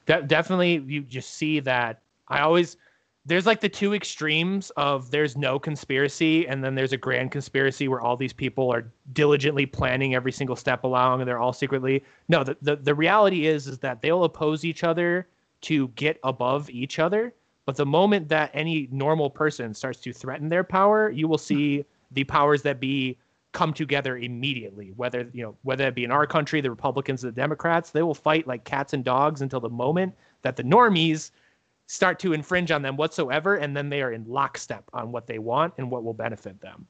De- 0.07 0.23
definitely, 0.23 0.83
you 0.87 1.03
just 1.03 1.35
see 1.35 1.61
that. 1.61 2.01
I 2.29 2.41
always 2.41 2.79
there's 3.27 3.45
like 3.45 3.61
the 3.61 3.69
two 3.69 3.95
extremes 3.95 4.71
of 4.79 5.11
there's 5.11 5.37
no 5.37 5.59
conspiracy 5.59 6.49
and 6.49 6.65
then 6.65 6.75
there's 6.75 6.95
a 6.95 6.97
grand 6.97 7.31
conspiracy 7.31 7.87
where 7.87 8.01
all 8.01 8.17
these 8.17 8.33
people 8.33 8.73
are 8.73 8.91
diligently 9.13 9.67
planning 9.67 10.15
every 10.15 10.33
single 10.33 10.57
step 10.57 10.85
along 10.85 11.21
and 11.21 11.29
they're 11.29 11.39
all 11.39 11.53
secretly 11.53 12.03
no 12.29 12.43
the, 12.43 12.57
the, 12.63 12.77
the 12.77 12.95
reality 12.95 13.47
is 13.47 13.67
is 13.67 13.79
that 13.79 14.01
they'll 14.01 14.25
oppose 14.25 14.65
each 14.65 14.85
other 14.85 15.29
to 15.61 15.89
get 15.89 16.19
above 16.25 16.71
each 16.71 16.99
other 16.99 17.35
but 17.67 17.77
the 17.77 17.87
moment 17.87 18.29
that 18.29 18.51
any 18.55 18.89
normal 18.91 19.31
person 19.31 19.75
starts 19.75 20.01
to 20.01 20.13
threaten 20.13 20.49
their 20.49 20.65
power 20.65 21.11
you 21.11 21.29
will 21.29 21.39
see 21.39 21.85
the 22.13 22.25
powers 22.25 22.63
that 22.63 22.81
be 22.81 23.17
come 23.53 23.73
together 23.73 24.17
immediately 24.17 24.93
whether 24.97 25.29
you 25.33 25.43
know 25.43 25.57
whether 25.63 25.87
it 25.87 25.95
be 25.95 26.05
in 26.05 26.11
our 26.11 26.27
country 26.27 26.61
the 26.61 26.71
republicans 26.71 27.23
the 27.23 27.33
democrats 27.33 27.91
they 27.91 28.03
will 28.03 28.15
fight 28.15 28.47
like 28.47 28.65
cats 28.65 28.93
and 28.93 29.05
dogs 29.05 29.43
until 29.43 29.61
the 29.61 29.69
moment 29.69 30.15
that 30.43 30.57
the 30.57 30.63
normies 30.63 31.31
start 31.91 32.21
to 32.21 32.33
infringe 32.33 32.71
on 32.71 32.83
them 32.83 32.97
whatsoever 32.97 33.57
and 33.57 33.77
then 33.77 33.89
they 33.89 34.01
are 34.01 34.13
in 34.13 34.25
lockstep 34.29 34.89
on 34.93 35.11
what 35.11 35.27
they 35.27 35.41
want 35.41 35.75
and 35.77 35.91
what 35.91 36.05
will 36.05 36.15
benefit 36.15 36.61
them. 36.61 36.87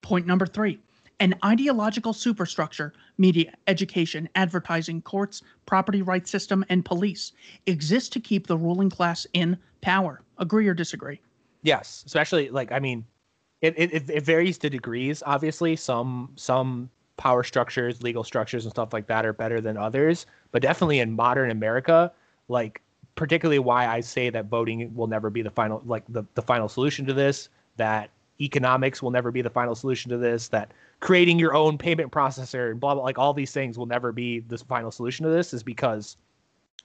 Point 0.00 0.26
number 0.26 0.46
three 0.46 0.80
an 1.20 1.34
ideological 1.44 2.12
superstructure, 2.12 2.92
media, 3.18 3.52
education, 3.66 4.28
advertising, 4.34 5.02
courts, 5.02 5.42
property 5.66 6.02
rights 6.02 6.30
system, 6.30 6.64
and 6.68 6.84
police 6.84 7.32
exist 7.66 8.12
to 8.12 8.20
keep 8.20 8.46
the 8.46 8.56
ruling 8.56 8.90
class 8.90 9.26
in 9.32 9.56
power. 9.80 10.22
Agree 10.38 10.66
or 10.66 10.74
disagree? 10.74 11.20
Yes, 11.62 12.02
especially 12.06 12.50
like 12.50 12.72
I 12.72 12.78
mean, 12.78 13.04
it, 13.60 13.74
it 13.76 14.10
it 14.10 14.24
varies 14.24 14.58
to 14.58 14.70
degrees. 14.70 15.22
Obviously, 15.24 15.76
some 15.76 16.32
some 16.36 16.90
power 17.16 17.42
structures, 17.42 18.02
legal 18.02 18.24
structures, 18.24 18.64
and 18.64 18.72
stuff 18.72 18.92
like 18.92 19.06
that 19.06 19.24
are 19.24 19.32
better 19.32 19.60
than 19.60 19.76
others. 19.76 20.26
But 20.52 20.62
definitely 20.62 20.98
in 20.98 21.12
modern 21.12 21.50
America, 21.50 22.12
like 22.48 22.82
particularly 23.14 23.60
why 23.60 23.86
I 23.86 24.00
say 24.00 24.30
that 24.30 24.46
voting 24.46 24.94
will 24.94 25.06
never 25.06 25.30
be 25.30 25.42
the 25.42 25.50
final 25.50 25.82
like 25.86 26.04
the, 26.08 26.24
the 26.34 26.42
final 26.42 26.68
solution 26.68 27.06
to 27.06 27.14
this, 27.14 27.48
that 27.76 28.10
economics 28.40 29.02
will 29.02 29.10
never 29.10 29.30
be 29.30 29.42
the 29.42 29.50
final 29.50 29.74
solution 29.74 30.10
to 30.10 30.18
this, 30.18 30.48
that 30.48 30.72
creating 31.00 31.38
your 31.38 31.54
own 31.54 31.78
payment 31.78 32.10
processor 32.10 32.70
and 32.70 32.80
blah 32.80 32.94
blah 32.94 33.02
like 33.02 33.18
all 33.18 33.34
these 33.34 33.52
things 33.52 33.78
will 33.78 33.86
never 33.86 34.10
be 34.12 34.40
the 34.40 34.58
final 34.58 34.90
solution 34.90 35.24
to 35.24 35.30
this 35.30 35.52
is 35.52 35.62
because 35.62 36.16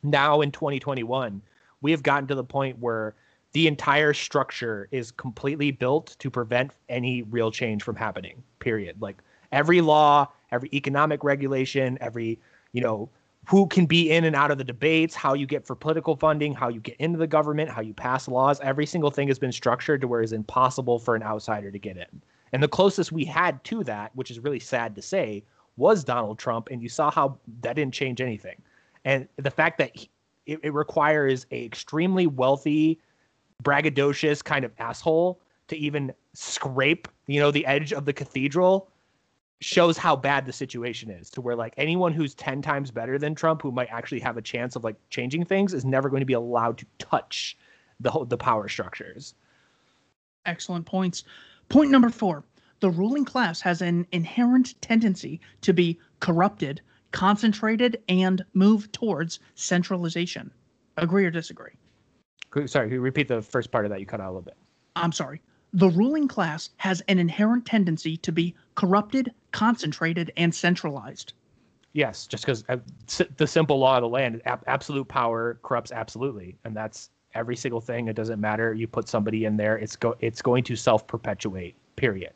now 0.03 0.41
in 0.41 0.51
2021 0.51 1.41
we 1.81 1.91
have 1.91 2.03
gotten 2.03 2.27
to 2.27 2.35
the 2.35 2.43
point 2.43 2.77
where 2.79 3.15
the 3.53 3.67
entire 3.67 4.13
structure 4.13 4.87
is 4.91 5.11
completely 5.11 5.71
built 5.71 6.15
to 6.19 6.29
prevent 6.29 6.71
any 6.89 7.23
real 7.23 7.49
change 7.49 7.81
from 7.81 7.95
happening 7.95 8.43
period. 8.59 9.01
Like 9.01 9.23
every 9.51 9.81
law 9.81 10.27
every 10.51 10.69
economic 10.73 11.23
regulation 11.23 11.97
every 12.01 12.39
you 12.73 12.81
know 12.81 13.09
who 13.49 13.65
can 13.65 13.87
be 13.87 14.11
in 14.11 14.25
and 14.25 14.35
out 14.35 14.51
of 14.51 14.59
the 14.59 14.63
debates 14.63 15.15
how 15.15 15.33
you 15.33 15.47
get 15.47 15.65
for 15.65 15.75
political 15.75 16.15
funding 16.15 16.53
how 16.53 16.69
you 16.69 16.79
get 16.79 16.95
into 16.97 17.17
the 17.17 17.25
government 17.25 17.69
how 17.69 17.81
you 17.81 17.93
pass 17.93 18.27
laws. 18.27 18.59
Every 18.61 18.85
single 18.85 19.09
thing 19.09 19.27
has 19.27 19.39
been 19.39 19.51
structured 19.51 20.01
to 20.01 20.07
where 20.07 20.21
it's 20.21 20.33
impossible 20.33 20.99
for 20.99 21.15
an 21.15 21.23
outsider 21.23 21.71
to 21.71 21.79
get 21.79 21.97
in. 21.97 22.21
And 22.53 22.61
the 22.61 22.67
closest 22.67 23.11
we 23.11 23.25
had 23.25 23.63
to 23.65 23.83
that 23.85 24.15
which 24.15 24.29
is 24.29 24.39
really 24.39 24.59
sad 24.59 24.95
to 24.95 25.01
say 25.01 25.43
was 25.77 26.03
donald 26.03 26.37
trump. 26.37 26.69
And 26.69 26.83
you 26.83 26.89
saw 26.89 27.09
how 27.09 27.39
that 27.61 27.75
didn't 27.75 27.93
change 27.93 28.21
anything. 28.21 28.61
And 29.03 29.27
the 29.37 29.51
fact 29.51 29.79
that 29.79 29.95
he, 29.95 30.09
it, 30.45 30.59
it 30.61 30.73
requires 30.73 31.47
a 31.49 31.65
extremely 31.65 32.27
wealthy 32.27 32.99
braggadocious 33.63 34.43
kind 34.43 34.63
of 34.63 34.71
asshole 34.77 35.41
to 35.69 35.75
even 35.75 36.13
scrape, 36.33 37.07
you 37.25 37.39
know, 37.39 37.49
the 37.49 37.65
edge 37.65 37.93
of 37.93 38.05
the 38.05 38.13
cathedral 38.13 38.89
shows 39.61 39.97
how 39.97 40.15
bad 40.15 40.45
the 40.45 40.53
situation 40.53 41.09
is 41.09 41.29
to 41.29 41.41
where 41.41 41.55
like 41.55 41.73
anyone 41.77 42.13
who's 42.13 42.33
10 42.33 42.61
times 42.61 42.91
better 42.91 43.17
than 43.17 43.35
Trump 43.35 43.61
who 43.61 43.71
might 43.71 43.89
actually 43.91 44.19
have 44.19 44.37
a 44.37 44.41
chance 44.41 44.75
of 44.75 44.83
like 44.83 44.95
changing 45.09 45.43
things 45.43 45.73
is 45.73 45.83
never 45.83 46.09
going 46.09 46.21
to 46.21 46.25
be 46.25 46.33
allowed 46.33 46.77
to 46.77 46.85
touch 46.97 47.57
the 47.99 48.09
whole, 48.09 48.25
the 48.25 48.37
power 48.37 48.69
structures. 48.69 49.33
Excellent 50.45 50.85
points. 50.85 51.25
Point 51.67 51.91
number 51.91 52.09
4. 52.09 52.43
The 52.79 52.89
ruling 52.89 53.25
class 53.25 53.59
has 53.61 53.81
an 53.81 54.07
inherent 54.13 54.81
tendency 54.81 55.41
to 55.61 55.73
be 55.73 55.99
corrupted, 56.21 56.81
concentrated 57.11 58.01
and 58.07 58.43
move 58.53 58.89
towards 58.93 59.39
centralization. 59.55 60.51
Agree 60.95 61.25
or 61.25 61.31
disagree? 61.31 61.73
Sorry, 62.65 62.97
repeat 62.97 63.27
the 63.27 63.41
first 63.41 63.71
part 63.71 63.85
of 63.85 63.91
that? 63.91 63.99
You 63.99 64.05
cut 64.05 64.21
out 64.21 64.27
a 64.27 64.31
little 64.31 64.41
bit. 64.41 64.57
I'm 64.95 65.11
sorry. 65.11 65.41
The 65.73 65.89
ruling 65.89 66.27
class 66.27 66.71
has 66.77 67.01
an 67.01 67.19
inherent 67.19 67.65
tendency 67.65 68.17
to 68.17 68.31
be 68.31 68.55
corrupted, 68.75 69.33
concentrated, 69.51 70.31
and 70.35 70.53
centralized. 70.53 71.33
Yes, 71.93 72.27
just 72.27 72.43
because 72.43 72.63
uh, 72.69 72.77
the 73.37 73.47
simple 73.47 73.79
law 73.79 73.97
of 73.97 74.01
the 74.01 74.09
land, 74.09 74.41
ab- 74.45 74.63
absolute 74.67 75.07
power 75.07 75.59
corrupts 75.63 75.91
absolutely, 75.91 76.57
and 76.63 76.75
that's 76.75 77.09
every 77.33 77.55
single 77.55 77.81
thing. 77.81 78.07
It 78.07 78.15
doesn't 78.15 78.39
matter. 78.39 78.73
You 78.73 78.87
put 78.87 79.07
somebody 79.07 79.45
in 79.45 79.57
there, 79.57 79.77
it's 79.77 79.95
go 79.95 80.15
it's 80.19 80.41
going 80.41 80.63
to 80.65 80.75
self 80.75 81.07
perpetuate. 81.07 81.75
Period. 81.95 82.33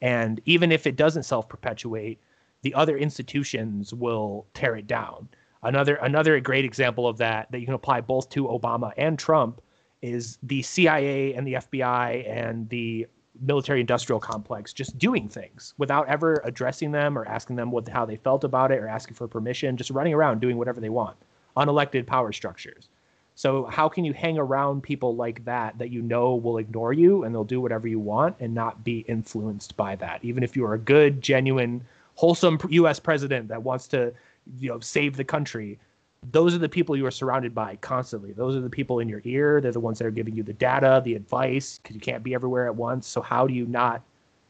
And 0.00 0.40
even 0.44 0.70
if 0.70 0.86
it 0.86 0.96
doesn't 0.96 1.24
self 1.24 1.48
perpetuate, 1.48 2.20
the 2.62 2.74
other 2.74 2.96
institutions 2.96 3.94
will 3.94 4.46
tear 4.54 4.76
it 4.76 4.86
down. 4.86 5.28
Another 5.62 5.96
another 5.96 6.38
great 6.40 6.64
example 6.64 7.08
of 7.08 7.18
that 7.18 7.50
that 7.50 7.60
you 7.60 7.66
can 7.66 7.74
apply 7.74 8.00
both 8.00 8.28
to 8.30 8.44
Obama 8.44 8.92
and 8.96 9.18
Trump 9.18 9.60
is 10.02 10.38
the 10.42 10.62
CIA 10.62 11.34
and 11.34 11.46
the 11.46 11.54
FBI 11.54 12.28
and 12.28 12.68
the 12.68 13.06
military 13.40 13.80
industrial 13.80 14.18
complex 14.18 14.72
just 14.72 14.98
doing 14.98 15.28
things 15.28 15.74
without 15.78 16.08
ever 16.08 16.40
addressing 16.44 16.90
them 16.90 17.16
or 17.16 17.24
asking 17.26 17.56
them 17.56 17.70
what 17.70 17.88
how 17.88 18.04
they 18.04 18.16
felt 18.16 18.44
about 18.44 18.72
it 18.72 18.78
or 18.78 18.88
asking 18.88 19.14
for 19.14 19.28
permission, 19.28 19.76
just 19.76 19.90
running 19.90 20.14
around 20.14 20.40
doing 20.40 20.56
whatever 20.56 20.80
they 20.80 20.88
want. 20.88 21.16
Unelected 21.56 22.06
power 22.06 22.32
structures. 22.32 22.88
So 23.34 23.66
how 23.66 23.88
can 23.88 24.04
you 24.04 24.12
hang 24.12 24.36
around 24.36 24.82
people 24.82 25.14
like 25.14 25.44
that 25.44 25.78
that 25.78 25.90
you 25.90 26.02
know 26.02 26.34
will 26.34 26.58
ignore 26.58 26.92
you 26.92 27.22
and 27.22 27.32
they'll 27.32 27.44
do 27.44 27.60
whatever 27.60 27.86
you 27.86 28.00
want 28.00 28.34
and 28.40 28.52
not 28.52 28.82
be 28.82 29.00
influenced 29.08 29.76
by 29.76 29.94
that? 29.96 30.24
Even 30.24 30.42
if 30.42 30.56
you 30.56 30.64
are 30.64 30.74
a 30.74 30.78
good, 30.78 31.22
genuine, 31.22 31.84
wholesome 32.16 32.58
US 32.68 32.98
president 32.98 33.46
that 33.48 33.62
wants 33.62 33.86
to 33.88 34.12
you 34.58 34.68
know 34.68 34.80
save 34.80 35.16
the 35.16 35.24
country 35.24 35.78
those 36.24 36.54
are 36.54 36.58
the 36.58 36.68
people 36.68 36.96
you 36.96 37.06
are 37.06 37.10
surrounded 37.10 37.54
by 37.54 37.76
constantly. 37.76 38.32
Those 38.32 38.56
are 38.56 38.60
the 38.60 38.70
people 38.70 38.98
in 38.98 39.08
your 39.08 39.22
ear. 39.24 39.60
They're 39.60 39.72
the 39.72 39.80
ones 39.80 39.98
that 39.98 40.06
are 40.06 40.10
giving 40.10 40.34
you 40.34 40.42
the 40.42 40.52
data 40.52 41.00
the 41.04 41.14
advice 41.14 41.78
because 41.78 41.94
you 41.94 42.00
can't 42.00 42.22
be 42.22 42.34
everywhere 42.34 42.66
at 42.66 42.74
once. 42.74 43.06
So 43.06 43.22
how 43.22 43.46
do 43.46 43.54
you 43.54 43.66
not 43.66 44.02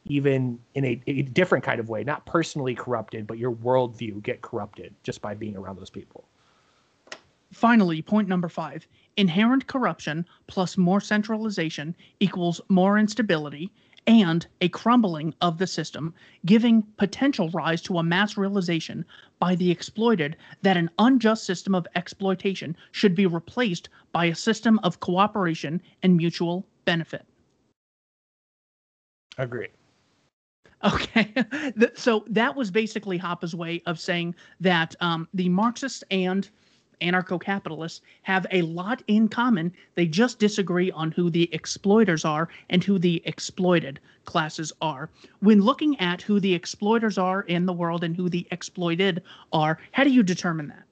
even 0.07 0.59
in 0.75 0.85
a, 0.85 1.01
a, 1.07 1.23
different 1.23 1.63
kind 1.63 1.79
of 1.79 1.91
way 1.91 2.03
not 2.03 2.25
personally 2.25 2.75
corrupted 2.75 3.27
but 3.27 3.37
your 3.37 3.53
worldview 3.53 4.23
get 4.23 4.41
corrupted 4.41 4.95
just 5.03 5.21
by 5.21 5.35
being 5.35 5.57
around 5.57 5.77
those 5.77 5.91
people? 5.91 6.25
Finally 7.53 8.01
point 8.03 8.29
number 8.29 8.49
five 8.49 8.87
inherent 9.17 9.67
corruption 9.67 10.25
plus 10.47 10.79
more 10.79 11.01
centralization 11.01 11.95
equals 12.21 12.61
more 12.69 12.99
instability 12.99 13.71
and 14.09 14.47
a 14.63 14.71
crumbling 14.71 15.35
of 15.43 15.59
the 15.59 15.67
system, 15.67 16.15
giving 16.47 16.83
potential 16.97 17.51
rise 17.51 17.83
to 17.83 17.99
a 17.99 18.03
mass 18.03 18.39
realization 18.39 19.05
by 19.39 19.55
the 19.55 19.71
exploited 19.71 20.35
that 20.63 20.79
an 20.79 20.91
unjust 20.99 21.45
system 21.45 21.75
of 21.75 21.87
exploitation 21.95 22.75
should 22.91 23.15
be 23.15 23.27
replaced 23.27 23.91
by 24.13 24.25
a 24.25 24.35
system 24.35 24.81
of 24.83 24.99
cooperation 25.01 25.81
and 26.03 26.17
mutual 26.17 26.67
benefit. 26.87 27.27
Agree. 29.37 29.69
Okay, 30.83 31.35
so 31.95 32.25
that 32.29 32.57
was 32.57 32.71
basically 32.71 33.19
Hoppe's 33.19 33.55
way 33.55 33.83
of 33.85 34.01
saying 34.01 34.35
that 34.61 34.95
um, 35.01 35.29
the 35.35 35.51
Marxists 35.51 36.03
and 36.11 36.49
anarcho 37.01 37.41
capitalists 37.41 38.01
have 38.23 38.47
a 38.51 38.63
lot 38.63 39.03
in 39.07 39.29
common. 39.29 39.73
They 39.95 40.07
just 40.07 40.39
disagree 40.39 40.91
on 40.91 41.13
who 41.13 41.31
the 41.31 41.53
exploiters 41.53 42.25
are 42.25 42.49
and 42.71 42.83
who 42.83 42.99
the 42.99 43.23
exploited 43.25 44.01
classes 44.25 44.73
are. 44.81 45.11
When 45.41 45.61
looking 45.61 45.99
at 46.01 46.23
who 46.23 46.41
the 46.41 46.55
exploiters 46.55 47.19
are 47.19 47.43
in 47.43 47.67
the 47.67 47.73
world 47.73 48.05
and 48.05 48.17
who 48.17 48.29
the 48.29 48.47
exploited 48.51 49.23
are, 49.53 49.79
how 49.93 50.05
do 50.05 50.11
you 50.11 50.23
determine 50.23 50.69
that? 50.69 50.83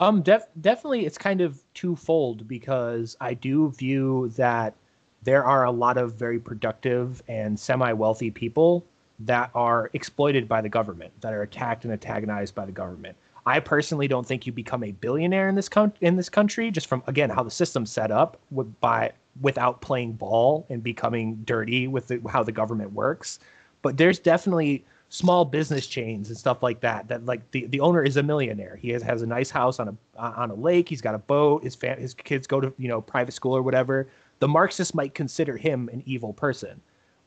Um, 0.00 0.22
def- 0.22 0.48
definitely, 0.60 1.06
it's 1.06 1.18
kind 1.18 1.40
of 1.40 1.62
twofold 1.72 2.48
because 2.48 3.16
I 3.20 3.34
do 3.34 3.70
view 3.70 4.30
that 4.36 4.74
there 5.22 5.44
are 5.44 5.64
a 5.64 5.70
lot 5.70 5.96
of 5.96 6.14
very 6.14 6.38
productive 6.38 7.22
and 7.28 7.58
semi-wealthy 7.58 8.30
people 8.30 8.84
that 9.20 9.50
are 9.54 9.90
exploited 9.94 10.48
by 10.48 10.60
the 10.60 10.68
government, 10.68 11.12
that 11.20 11.32
are 11.32 11.42
attacked 11.42 11.84
and 11.84 11.92
antagonized 11.92 12.54
by 12.54 12.66
the 12.66 12.72
government. 12.72 13.16
I 13.46 13.60
personally 13.60 14.08
don't 14.08 14.26
think 14.26 14.46
you 14.46 14.52
become 14.52 14.82
a 14.84 14.92
billionaire 14.92 15.48
in 15.48 15.54
this 15.54 15.68
con- 15.68 15.92
in 16.00 16.16
this 16.16 16.28
country 16.28 16.70
just 16.70 16.86
from 16.86 17.02
again 17.06 17.30
how 17.30 17.42
the 17.42 17.50
system's 17.50 17.90
set 17.90 18.10
up 18.10 18.38
with, 18.50 18.80
by 18.80 19.12
without 19.40 19.80
playing 19.80 20.12
ball 20.12 20.66
and 20.70 20.82
becoming 20.82 21.36
dirty 21.44 21.88
with 21.88 22.08
the, 22.08 22.20
how 22.28 22.42
the 22.42 22.52
government 22.52 22.92
works. 22.92 23.40
But 23.82 23.96
there's 23.96 24.18
definitely 24.18 24.84
small 25.10 25.44
business 25.44 25.86
chains 25.86 26.28
and 26.28 26.38
stuff 26.38 26.62
like 26.62 26.80
that 26.80 27.06
that 27.08 27.26
like 27.26 27.48
the, 27.50 27.66
the 27.66 27.80
owner 27.80 28.02
is 28.02 28.16
a 28.16 28.22
millionaire. 28.22 28.76
He 28.76 28.90
has, 28.90 29.02
has 29.02 29.22
a 29.22 29.26
nice 29.26 29.50
house 29.50 29.78
on 29.78 29.88
a 29.88 30.20
on 30.20 30.50
a 30.50 30.54
lake. 30.54 30.88
He's 30.88 31.02
got 31.02 31.14
a 31.14 31.18
boat. 31.18 31.64
His 31.64 31.76
his 31.98 32.14
kids 32.14 32.46
go 32.46 32.60
to 32.60 32.72
you 32.78 32.88
know 32.88 33.00
private 33.00 33.32
school 33.32 33.56
or 33.56 33.62
whatever. 33.62 34.08
The 34.38 34.48
marxists 34.48 34.94
might 34.94 35.14
consider 35.14 35.56
him 35.56 35.88
an 35.92 36.02
evil 36.06 36.32
person 36.32 36.80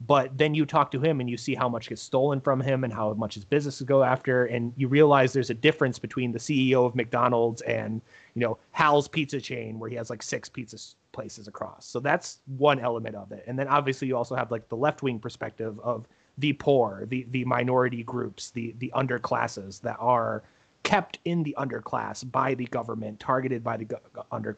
but 0.05 0.37
then 0.37 0.53
you 0.53 0.65
talk 0.65 0.91
to 0.91 0.99
him 0.99 1.19
and 1.19 1.29
you 1.29 1.37
see 1.37 1.55
how 1.55 1.67
much 1.67 1.89
gets 1.89 2.01
stolen 2.01 2.39
from 2.39 2.61
him 2.61 2.83
and 2.83 2.93
how 2.93 3.13
much 3.15 3.33
his 3.33 3.43
businesses 3.43 3.81
go 3.85 4.03
after 4.03 4.45
and 4.45 4.71
you 4.77 4.87
realize 4.87 5.33
there's 5.33 5.49
a 5.49 5.55
difference 5.55 5.97
between 5.97 6.31
the 6.31 6.39
ceo 6.39 6.85
of 6.85 6.95
mcdonald's 6.95 7.61
and 7.63 8.01
you 8.35 8.41
know 8.41 8.57
hal's 8.71 9.07
pizza 9.07 9.41
chain 9.41 9.79
where 9.79 9.89
he 9.89 9.95
has 9.95 10.09
like 10.09 10.21
six 10.21 10.49
pizza 10.49 10.77
places 11.17 11.47
across. 11.47 11.87
So 11.87 11.99
that's 11.99 12.41
one 12.45 12.79
element 12.79 13.15
of 13.15 13.31
it. 13.31 13.43
And 13.47 13.57
then 13.57 13.67
obviously 13.67 14.07
you 14.07 14.15
also 14.15 14.35
have 14.35 14.51
like 14.51 14.69
the 14.69 14.77
left-wing 14.77 15.17
perspective 15.17 15.79
of 15.79 16.07
the 16.37 16.53
poor 16.53 17.07
the 17.07 17.25
the 17.31 17.43
minority 17.45 18.03
groups 18.03 18.51
the 18.51 18.75
the 18.77 18.91
underclasses 18.95 19.81
that 19.81 19.97
are 19.99 20.43
kept 20.83 21.17
in 21.25 21.41
the 21.41 21.55
underclass 21.57 22.31
by 22.31 22.53
the 22.53 22.65
government 22.65 23.19
targeted 23.19 23.63
by 23.63 23.75
the 23.75 23.85
go- 23.85 23.99
under 24.31 24.55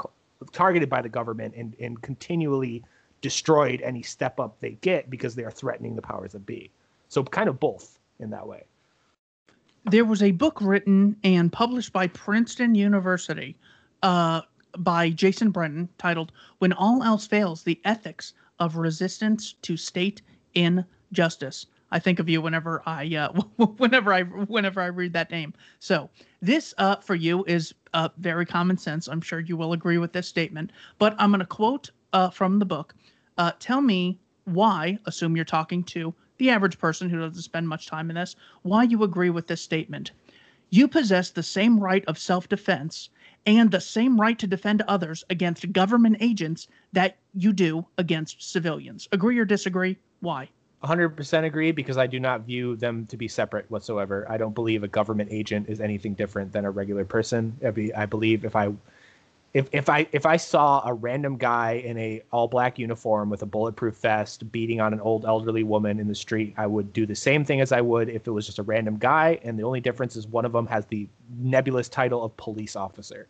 targeted 0.52 0.90
by 0.90 1.02
the 1.02 1.08
government 1.08 1.54
and 1.56 1.78
and 1.80 2.02
continually 2.02 2.84
destroyed 3.22 3.82
any 3.82 4.02
step 4.02 4.40
up 4.40 4.60
they 4.60 4.72
get 4.82 5.10
because 5.10 5.36
they 5.36 5.44
are 5.44 5.52
threatening 5.52 5.96
the 5.96 6.02
powers 6.02 6.32
that 6.34 6.46
be. 6.46 6.72
So 7.10 7.24
kind 7.24 7.50
of 7.50 7.60
both 7.60 8.00
in 8.20 8.30
that 8.32 8.48
way. 8.48 8.64
There 9.86 10.06
was 10.06 10.22
a 10.22 10.32
book 10.32 10.60
written 10.62 11.16
and 11.24 11.52
published 11.52 11.94
by 11.94 12.08
Princeton 12.08 12.76
University 12.76 13.58
uh, 14.04 14.42
by 14.78 15.10
Jason 15.10 15.52
Brennan 15.52 15.90
titled 15.98 16.32
When 16.60 16.74
All 16.74 17.04
Else 17.04 17.26
Fails 17.26 17.64
The 17.64 17.80
Ethics 17.86 18.34
of 18.60 18.76
Resistance 18.76 19.54
to 19.62 19.78
State 19.78 20.22
Injustice. 20.54 21.66
I 21.92 21.98
think 21.98 22.20
of 22.20 22.30
you 22.30 22.42
whenever 22.42 22.84
I 22.86 23.16
uh, 23.16 23.32
whenever 23.78 24.14
I 24.14 24.24
whenever 24.24 24.80
I 24.80 24.88
read 24.88 25.14
that 25.14 25.32
name. 25.32 25.54
So 25.80 26.10
this 26.42 26.74
uh, 26.78 26.98
for 26.98 27.16
you 27.16 27.44
is 27.46 27.74
uh, 27.94 28.10
very 28.18 28.46
common 28.46 28.78
sense. 28.78 29.08
I'm 29.08 29.22
sure 29.22 29.40
you 29.40 29.58
will 29.58 29.74
agree 29.74 29.98
with 29.98 30.14
this 30.14 30.28
statement. 30.28 30.72
But 31.00 31.16
I'm 31.18 31.32
going 31.32 31.40
to 31.40 31.48
quote 31.48 31.90
uh, 32.14 32.30
from 32.30 32.60
the 32.60 32.66
book. 32.66 32.96
Uh, 33.38 33.52
tell 33.60 33.82
me 33.82 34.20
why. 34.46 34.98
Assume 35.06 35.36
you're 35.36 35.46
talking 35.46 35.84
to 35.86 36.14
the 36.38 36.50
average 36.50 36.80
person 36.80 37.10
who 37.10 37.20
doesn't 37.20 37.42
spend 37.42 37.68
much 37.68 37.88
time 37.88 38.10
in 38.10 38.16
this. 38.16 38.36
Why 38.64 38.84
you 38.84 39.04
agree 39.04 39.30
with 39.30 39.48
this 39.48 39.62
statement? 39.62 40.12
You 40.70 40.88
possess 40.88 41.32
the 41.32 41.44
same 41.44 41.80
right 41.80 42.04
of 42.06 42.18
self-defense 42.18 43.10
and 43.46 43.72
the 43.72 43.82
same 43.82 44.20
right 44.20 44.38
to 44.40 44.48
defend 44.48 44.84
others 44.84 45.24
against 45.30 45.72
government 45.72 46.18
agents 46.20 46.68
that 46.94 47.18
you 47.34 47.54
do 47.54 47.86
against 47.98 48.52
civilians. 48.52 49.08
Agree 49.12 49.38
or 49.40 49.46
disagree? 49.46 49.98
Why? 50.20 50.50
100% 50.84 51.44
agree 51.44 51.72
because 51.72 51.98
I 51.98 52.08
do 52.08 52.20
not 52.20 52.42
view 52.42 52.76
them 52.76 53.06
to 53.08 53.18
be 53.18 53.28
separate 53.28 53.70
whatsoever. 53.70 54.26
I 54.30 54.38
don't 54.38 54.56
believe 54.56 54.84
a 54.84 54.88
government 54.88 55.30
agent 55.32 55.68
is 55.68 55.82
anything 55.82 56.14
different 56.14 56.54
than 56.54 56.66
a 56.66 56.72
regular 56.72 57.04
person. 57.04 57.58
I, 57.64 57.92
I 58.04 58.06
believe 58.06 58.46
if 58.46 58.56
I 58.56 58.72
if 59.54 59.68
if 59.72 59.90
I 59.90 60.08
if 60.12 60.26
I 60.26 60.38
saw 60.38 60.88
a 60.88 60.94
random 60.94 61.38
guy 61.38 61.74
in 61.84 61.98
a 61.98 62.22
all 62.32 62.48
black 62.48 62.78
uniform 62.78 63.30
with 63.30 63.42
a 63.42 63.46
bulletproof 63.46 63.98
vest 63.98 64.52
beating 64.52 64.80
on 64.80 64.94
an 64.94 65.00
old 65.00 65.26
elderly 65.26 65.64
woman 65.64 66.00
in 66.00 66.08
the 66.08 66.16
street, 66.16 66.54
I 66.58 66.68
would 66.68 66.94
do 66.94 67.06
the 67.06 67.16
same 67.16 67.44
thing 67.44 67.60
as 67.60 67.72
I 67.72 67.82
would 67.82 68.10
if 68.10 68.28
it 68.28 68.32
was 68.32 68.46
just 68.46 68.60
a 68.60 68.64
random 68.64 68.98
guy. 68.98 69.40
And 69.44 69.58
the 69.58 69.64
only 69.64 69.80
difference 69.80 70.16
is 70.16 70.28
one 70.28 70.46
of 70.46 70.52
them 70.52 70.68
has 70.68 70.86
the 70.86 71.08
nebulous 71.40 71.90
title 71.90 72.24
of 72.24 72.36
police 72.38 72.76
officer. 72.76 73.28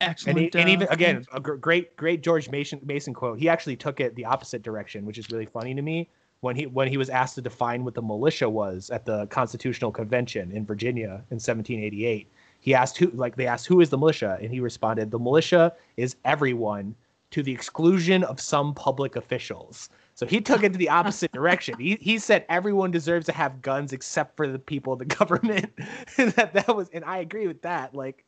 Excellent. 0.00 0.38
And, 0.38 0.54
he, 0.54 0.60
and 0.60 0.68
even 0.68 0.88
uh, 0.88 0.92
again, 0.92 1.24
a 1.32 1.40
great, 1.40 1.96
great 1.96 2.22
George 2.22 2.50
Mason 2.50 2.80
Mason 2.84 3.14
quote. 3.14 3.38
He 3.38 3.48
actually 3.48 3.76
took 3.76 4.00
it 4.00 4.14
the 4.14 4.26
opposite 4.26 4.62
direction, 4.62 5.06
which 5.06 5.16
is 5.16 5.30
really 5.30 5.46
funny 5.46 5.74
to 5.74 5.82
me. 5.82 6.10
When 6.40 6.56
he 6.56 6.66
when 6.66 6.88
he 6.88 6.98
was 6.98 7.08
asked 7.08 7.36
to 7.36 7.40
define 7.40 7.84
what 7.84 7.94
the 7.94 8.02
militia 8.02 8.50
was 8.50 8.90
at 8.90 9.06
the 9.06 9.26
Constitutional 9.28 9.90
Convention 9.90 10.52
in 10.52 10.66
Virginia 10.66 11.24
in 11.30 11.36
1788, 11.40 12.28
he 12.64 12.74
asked 12.74 12.96
who 12.96 13.10
like 13.10 13.36
they 13.36 13.46
asked 13.46 13.66
who 13.66 13.82
is 13.82 13.90
the 13.90 13.98
militia, 13.98 14.38
and 14.40 14.50
he 14.50 14.58
responded, 14.58 15.10
"The 15.10 15.18
militia 15.18 15.74
is 15.98 16.16
everyone 16.24 16.94
to 17.30 17.42
the 17.42 17.52
exclusion 17.52 18.24
of 18.24 18.40
some 18.40 18.72
public 18.72 19.16
officials." 19.16 19.90
So 20.14 20.24
he 20.24 20.40
took 20.40 20.62
it 20.62 20.72
to 20.72 20.78
the 20.78 20.88
opposite 20.88 21.30
direction. 21.40 21.78
He 21.78 21.98
he 22.00 22.18
said 22.18 22.46
everyone 22.48 22.90
deserves 22.90 23.26
to 23.26 23.32
have 23.32 23.60
guns 23.60 23.92
except 23.92 24.34
for 24.34 24.48
the 24.48 24.58
people 24.58 24.94
of 24.94 24.98
the 24.98 25.04
government. 25.20 25.72
that 26.16 26.54
that 26.54 26.74
was, 26.74 26.88
and 26.94 27.04
I 27.04 27.18
agree 27.18 27.46
with 27.46 27.60
that. 27.60 27.94
Like 27.94 28.24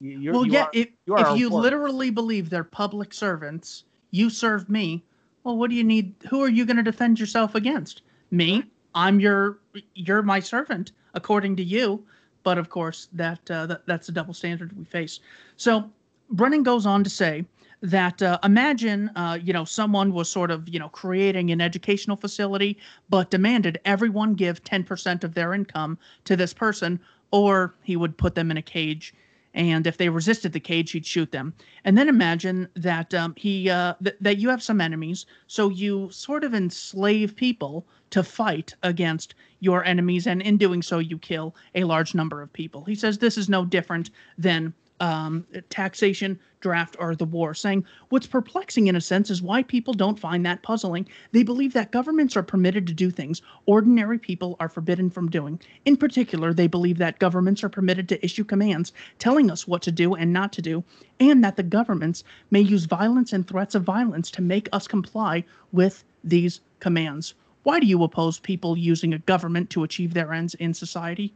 you're, 0.00 0.32
well, 0.32 0.44
you 0.44 0.54
yeah. 0.54 0.64
Are, 0.64 0.70
if 0.72 0.88
you, 1.06 1.16
if 1.16 1.38
you 1.38 1.48
literally 1.48 2.10
believe 2.10 2.50
they're 2.50 2.64
public 2.64 3.14
servants, 3.14 3.84
you 4.10 4.30
serve 4.30 4.68
me. 4.68 5.04
Well, 5.44 5.56
what 5.56 5.70
do 5.70 5.76
you 5.76 5.84
need? 5.84 6.12
Who 6.28 6.42
are 6.42 6.48
you 6.48 6.66
going 6.66 6.78
to 6.78 6.82
defend 6.82 7.20
yourself 7.20 7.54
against? 7.54 8.02
Me. 8.32 8.64
I'm 8.96 9.20
your. 9.20 9.60
You're 9.94 10.22
my 10.22 10.40
servant, 10.40 10.90
according 11.14 11.54
to 11.54 11.62
you. 11.62 12.04
But 12.46 12.58
of 12.58 12.70
course, 12.70 13.08
that, 13.12 13.50
uh, 13.50 13.66
that 13.66 13.86
that's 13.86 14.08
a 14.08 14.12
double 14.12 14.32
standard 14.32 14.70
we 14.78 14.84
face. 14.84 15.18
So 15.56 15.90
Brennan 16.30 16.62
goes 16.62 16.86
on 16.86 17.02
to 17.02 17.10
say 17.10 17.44
that 17.82 18.22
uh, 18.22 18.38
imagine 18.44 19.10
uh, 19.16 19.36
you 19.42 19.52
know 19.52 19.64
someone 19.64 20.12
was 20.12 20.30
sort 20.30 20.52
of 20.52 20.68
you 20.68 20.78
know 20.78 20.88
creating 20.88 21.50
an 21.50 21.60
educational 21.60 22.16
facility 22.16 22.78
but 23.10 23.30
demanded 23.30 23.80
everyone 23.84 24.34
give 24.34 24.62
10% 24.62 25.24
of 25.24 25.34
their 25.34 25.54
income 25.54 25.98
to 26.22 26.36
this 26.36 26.54
person 26.54 27.00
or 27.32 27.74
he 27.82 27.96
would 27.96 28.16
put 28.16 28.36
them 28.36 28.52
in 28.52 28.56
a 28.56 28.62
cage 28.62 29.12
and 29.56 29.86
if 29.86 29.96
they 29.96 30.10
resisted 30.10 30.52
the 30.52 30.60
cage, 30.60 30.90
he'd 30.92 31.06
shoot 31.06 31.32
them. 31.32 31.54
And 31.84 31.96
then 31.96 32.08
imagine 32.10 32.68
that 32.76 33.14
um, 33.14 33.34
he 33.36 33.70
uh, 33.70 33.94
th- 34.04 34.16
that 34.20 34.36
you 34.36 34.50
have 34.50 34.62
some 34.62 34.82
enemies, 34.82 35.24
so 35.46 35.70
you 35.70 36.10
sort 36.12 36.44
of 36.44 36.54
enslave 36.54 37.34
people 37.34 37.86
to 38.10 38.22
fight 38.22 38.74
against 38.82 39.34
your 39.60 39.84
enemies, 39.84 40.26
and 40.26 40.42
in 40.42 40.56
doing 40.56 40.82
so, 40.82 40.98
you 40.98 41.18
kill 41.18 41.54
a 41.74 41.84
large 41.84 42.14
number 42.14 42.42
of 42.42 42.52
people. 42.52 42.84
He 42.84 42.94
says 42.94 43.18
this 43.18 43.38
is 43.38 43.48
no 43.48 43.64
different 43.64 44.10
than 44.38 44.74
um, 45.00 45.46
taxation, 45.68 46.38
draft, 46.60 46.96
or 46.98 47.14
the 47.14 47.24
war, 47.24 47.52
saying 47.54 47.84
what's 48.08 48.26
perplexing 48.26 48.86
in 48.86 48.96
a 48.96 49.00
sense 49.00 49.30
is 49.30 49.42
why 49.42 49.62
people 49.62 49.92
don't 49.92 50.18
find 50.18 50.44
that 50.46 50.62
puzzling. 50.62 51.06
They 51.32 51.42
believe 51.42 51.72
that 51.74 51.92
governments 51.92 52.36
are 52.36 52.42
permitted 52.42 52.86
to 52.86 52.94
do 52.94 53.10
things 53.10 53.42
ordinary 53.66 54.18
people 54.18 54.56
are 54.58 54.68
forbidden 54.68 55.10
from 55.10 55.28
doing. 55.28 55.60
In 55.84 55.96
particular, 55.96 56.54
they 56.54 56.66
believe 56.66 56.98
that 56.98 57.18
governments 57.18 57.62
are 57.62 57.68
permitted 57.68 58.08
to 58.08 58.24
issue 58.24 58.44
commands 58.44 58.92
telling 59.18 59.50
us 59.50 59.68
what 59.68 59.82
to 59.82 59.92
do 59.92 60.14
and 60.14 60.32
not 60.32 60.52
to 60.54 60.62
do, 60.62 60.82
and 61.20 61.44
that 61.44 61.56
the 61.56 61.62
governments 61.62 62.24
may 62.50 62.60
use 62.60 62.84
violence 62.84 63.32
and 63.32 63.46
threats 63.46 63.74
of 63.74 63.82
violence 63.82 64.30
to 64.30 64.42
make 64.42 64.68
us 64.72 64.88
comply 64.88 65.44
with 65.72 66.04
these 66.24 66.60
commands. 66.80 67.34
Why 67.66 67.80
do 67.80 67.86
you 67.88 68.04
oppose 68.04 68.38
people 68.38 68.78
using 68.78 69.12
a 69.12 69.18
government 69.18 69.70
to 69.70 69.82
achieve 69.82 70.14
their 70.14 70.32
ends 70.32 70.54
in 70.54 70.72
society? 70.72 71.34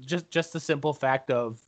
Just 0.00 0.30
just 0.30 0.54
the 0.54 0.58
simple 0.58 0.94
fact 0.94 1.30
of 1.30 1.60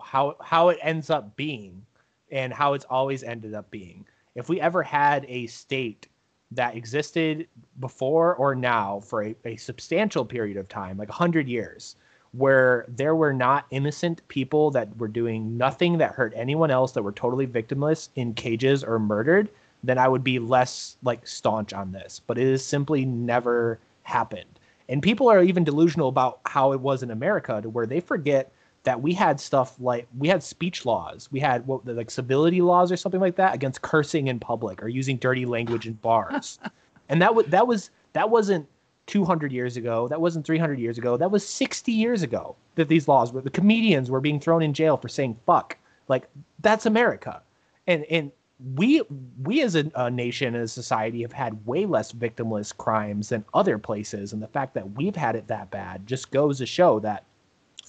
how 0.00 0.36
how 0.40 0.68
it 0.68 0.78
ends 0.80 1.10
up 1.10 1.34
being 1.34 1.84
and 2.30 2.52
how 2.52 2.74
it's 2.74 2.84
always 2.84 3.24
ended 3.24 3.52
up 3.52 3.68
being. 3.72 4.06
If 4.36 4.48
we 4.48 4.60
ever 4.60 4.84
had 4.84 5.26
a 5.28 5.48
state 5.48 6.06
that 6.52 6.76
existed 6.76 7.48
before 7.80 8.36
or 8.36 8.54
now 8.54 9.00
for 9.00 9.24
a, 9.24 9.34
a 9.44 9.56
substantial 9.56 10.24
period 10.24 10.56
of 10.56 10.68
time, 10.68 10.96
like 10.96 11.08
100 11.08 11.48
years, 11.48 11.96
where 12.30 12.84
there 12.86 13.16
were 13.16 13.32
not 13.32 13.66
innocent 13.72 14.22
people 14.28 14.70
that 14.70 14.96
were 14.96 15.08
doing 15.08 15.58
nothing 15.58 15.98
that 15.98 16.12
hurt 16.12 16.32
anyone 16.36 16.70
else, 16.70 16.92
that 16.92 17.02
were 17.02 17.10
totally 17.10 17.48
victimless 17.48 18.10
in 18.14 18.32
cages 18.32 18.84
or 18.84 19.00
murdered, 19.00 19.48
then 19.86 19.98
I 19.98 20.08
would 20.08 20.24
be 20.24 20.38
less 20.38 20.96
like 21.02 21.26
staunch 21.26 21.72
on 21.72 21.92
this. 21.92 22.20
But 22.26 22.38
it 22.38 22.50
has 22.50 22.64
simply 22.64 23.04
never 23.04 23.78
happened. 24.02 24.58
And 24.88 25.02
people 25.02 25.28
are 25.30 25.42
even 25.42 25.64
delusional 25.64 26.08
about 26.08 26.40
how 26.46 26.72
it 26.72 26.80
was 26.80 27.02
in 27.02 27.10
America 27.10 27.60
to 27.62 27.70
where 27.70 27.86
they 27.86 28.00
forget 28.00 28.52
that 28.84 29.00
we 29.00 29.14
had 29.14 29.40
stuff 29.40 29.74
like 29.80 30.06
we 30.18 30.28
had 30.28 30.42
speech 30.42 30.84
laws, 30.84 31.28
we 31.32 31.40
had 31.40 31.66
what 31.66 31.86
like 31.86 32.10
civility 32.10 32.60
laws 32.60 32.92
or 32.92 32.96
something 32.96 33.20
like 33.20 33.36
that 33.36 33.54
against 33.54 33.82
cursing 33.82 34.28
in 34.28 34.38
public 34.38 34.82
or 34.82 34.88
using 34.88 35.16
dirty 35.16 35.46
language 35.46 35.86
in 35.86 35.94
bars, 35.94 36.58
and 37.08 37.20
that 37.20 37.34
was 37.34 37.46
that 37.46 37.66
was 37.66 37.90
that 38.12 38.28
wasn't 38.28 38.66
200 39.06 39.52
years 39.52 39.76
ago, 39.76 40.06
that 40.08 40.20
wasn't 40.20 40.46
300 40.46 40.78
years 40.78 40.98
ago, 40.98 41.16
that 41.16 41.30
was 41.30 41.46
60 41.46 41.92
years 41.92 42.22
ago 42.22 42.56
that 42.74 42.88
these 42.88 43.08
laws 43.08 43.32
were. 43.32 43.40
The 43.40 43.50
comedians 43.50 44.10
were 44.10 44.20
being 44.20 44.38
thrown 44.38 44.62
in 44.62 44.74
jail 44.74 44.96
for 44.96 45.08
saying 45.08 45.38
fuck. 45.46 45.76
Like 46.08 46.28
that's 46.60 46.84
America, 46.84 47.40
and 47.86 48.04
and 48.04 48.30
we 48.76 49.02
we 49.42 49.62
as 49.62 49.74
a, 49.74 49.90
a, 49.96 50.10
nation 50.10 50.54
as 50.54 50.70
a 50.70 50.72
society 50.72 51.22
have 51.22 51.32
had 51.32 51.66
way 51.66 51.86
less 51.86 52.12
victimless 52.12 52.76
crimes 52.76 53.28
than 53.28 53.44
other 53.52 53.78
places. 53.78 54.32
And 54.32 54.42
the 54.42 54.48
fact 54.48 54.74
that 54.74 54.92
we've 54.92 55.16
had 55.16 55.34
it 55.34 55.48
that 55.48 55.70
bad 55.70 56.06
just 56.06 56.30
goes 56.30 56.58
to 56.58 56.66
show 56.66 57.00
that 57.00 57.24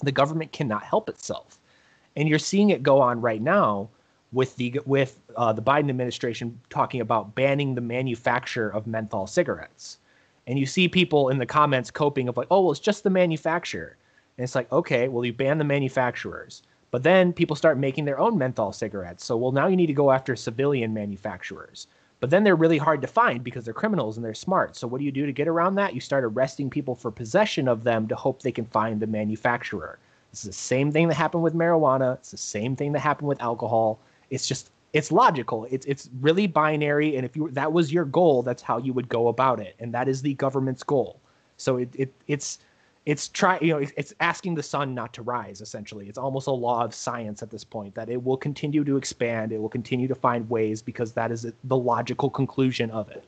the 0.02 0.12
government 0.12 0.52
cannot 0.52 0.82
help 0.82 1.08
itself, 1.08 1.58
and 2.16 2.28
you're 2.28 2.38
seeing 2.38 2.70
it 2.70 2.82
go 2.82 3.00
on 3.00 3.20
right 3.20 3.40
now 3.40 3.88
with 4.32 4.56
the 4.56 4.80
with 4.86 5.20
uh, 5.36 5.52
the 5.52 5.62
Biden 5.62 5.88
administration 5.88 6.60
talking 6.68 7.00
about 7.00 7.34
banning 7.34 7.74
the 7.74 7.80
manufacture 7.80 8.68
of 8.70 8.86
menthol 8.86 9.26
cigarettes, 9.26 9.98
and 10.46 10.58
you 10.58 10.66
see 10.66 10.88
people 10.88 11.28
in 11.28 11.38
the 11.38 11.46
comments 11.46 11.90
coping 11.90 12.28
of 12.28 12.36
like, 12.36 12.48
oh 12.50 12.60
well, 12.62 12.72
it's 12.72 12.80
just 12.80 13.04
the 13.04 13.10
manufacturer, 13.10 13.96
and 14.36 14.44
it's 14.44 14.56
like, 14.56 14.70
okay, 14.72 15.06
well 15.06 15.24
you 15.24 15.32
ban 15.32 15.58
the 15.58 15.64
manufacturers. 15.64 16.62
But 16.90 17.02
then 17.02 17.32
people 17.32 17.56
start 17.56 17.78
making 17.78 18.04
their 18.04 18.18
own 18.18 18.38
menthol 18.38 18.72
cigarettes. 18.72 19.24
So, 19.24 19.36
well, 19.36 19.52
now 19.52 19.66
you 19.66 19.76
need 19.76 19.86
to 19.86 19.92
go 19.92 20.10
after 20.10 20.36
civilian 20.36 20.94
manufacturers. 20.94 21.88
But 22.20 22.30
then 22.30 22.44
they're 22.44 22.56
really 22.56 22.78
hard 22.78 23.02
to 23.02 23.06
find 23.06 23.44
because 23.44 23.64
they're 23.64 23.74
criminals 23.74 24.16
and 24.16 24.24
they're 24.24 24.34
smart. 24.34 24.76
So 24.76 24.86
what 24.86 24.98
do 24.98 25.04
you 25.04 25.12
do 25.12 25.26
to 25.26 25.32
get 25.32 25.48
around 25.48 25.74
that? 25.74 25.94
You 25.94 26.00
start 26.00 26.24
arresting 26.24 26.70
people 26.70 26.94
for 26.94 27.10
possession 27.10 27.68
of 27.68 27.84
them 27.84 28.08
to 28.08 28.16
hope 28.16 28.40
they 28.40 28.52
can 28.52 28.64
find 28.64 29.00
the 29.00 29.06
manufacturer. 29.06 29.98
It's 30.32 30.42
the 30.42 30.52
same 30.52 30.90
thing 30.90 31.08
that 31.08 31.14
happened 31.14 31.42
with 31.42 31.54
marijuana. 31.54 32.14
It's 32.14 32.30
the 32.30 32.36
same 32.36 32.76
thing 32.76 32.92
that 32.92 33.00
happened 33.00 33.28
with 33.28 33.40
alcohol. 33.42 33.98
It's 34.30 34.46
just 34.46 34.70
it's 34.92 35.12
logical. 35.12 35.66
It's 35.70 35.84
it's 35.86 36.08
really 36.20 36.46
binary. 36.46 37.16
And 37.16 37.24
if 37.24 37.36
you 37.36 37.50
that 37.50 37.72
was 37.72 37.92
your 37.92 38.04
goal, 38.06 38.42
that's 38.42 38.62
how 38.62 38.78
you 38.78 38.92
would 38.94 39.08
go 39.08 39.28
about 39.28 39.60
it. 39.60 39.76
And 39.78 39.92
that 39.92 40.08
is 40.08 40.22
the 40.22 40.34
government's 40.34 40.82
goal. 40.82 41.20
So 41.58 41.76
it, 41.76 41.90
it 41.94 42.12
it's 42.26 42.58
it's 43.06 43.28
try 43.28 43.56
you 43.60 43.72
know 43.72 43.86
it's 43.96 44.12
asking 44.18 44.56
the 44.56 44.62
sun 44.62 44.92
not 44.92 45.14
to 45.14 45.22
rise 45.22 45.60
essentially. 45.60 46.08
It's 46.08 46.18
almost 46.18 46.48
a 46.48 46.52
law 46.52 46.84
of 46.84 46.92
science 46.92 47.40
at 47.40 47.50
this 47.50 47.62
point 47.62 47.94
that 47.94 48.10
it 48.10 48.22
will 48.22 48.36
continue 48.36 48.84
to 48.84 48.96
expand 48.96 49.52
it 49.52 49.60
will 49.62 49.68
continue 49.68 50.08
to 50.08 50.14
find 50.14 50.50
ways 50.50 50.82
because 50.82 51.12
that 51.12 51.30
is 51.30 51.46
the 51.64 51.76
logical 51.76 52.28
conclusion 52.28 52.90
of 52.90 53.08
it. 53.10 53.24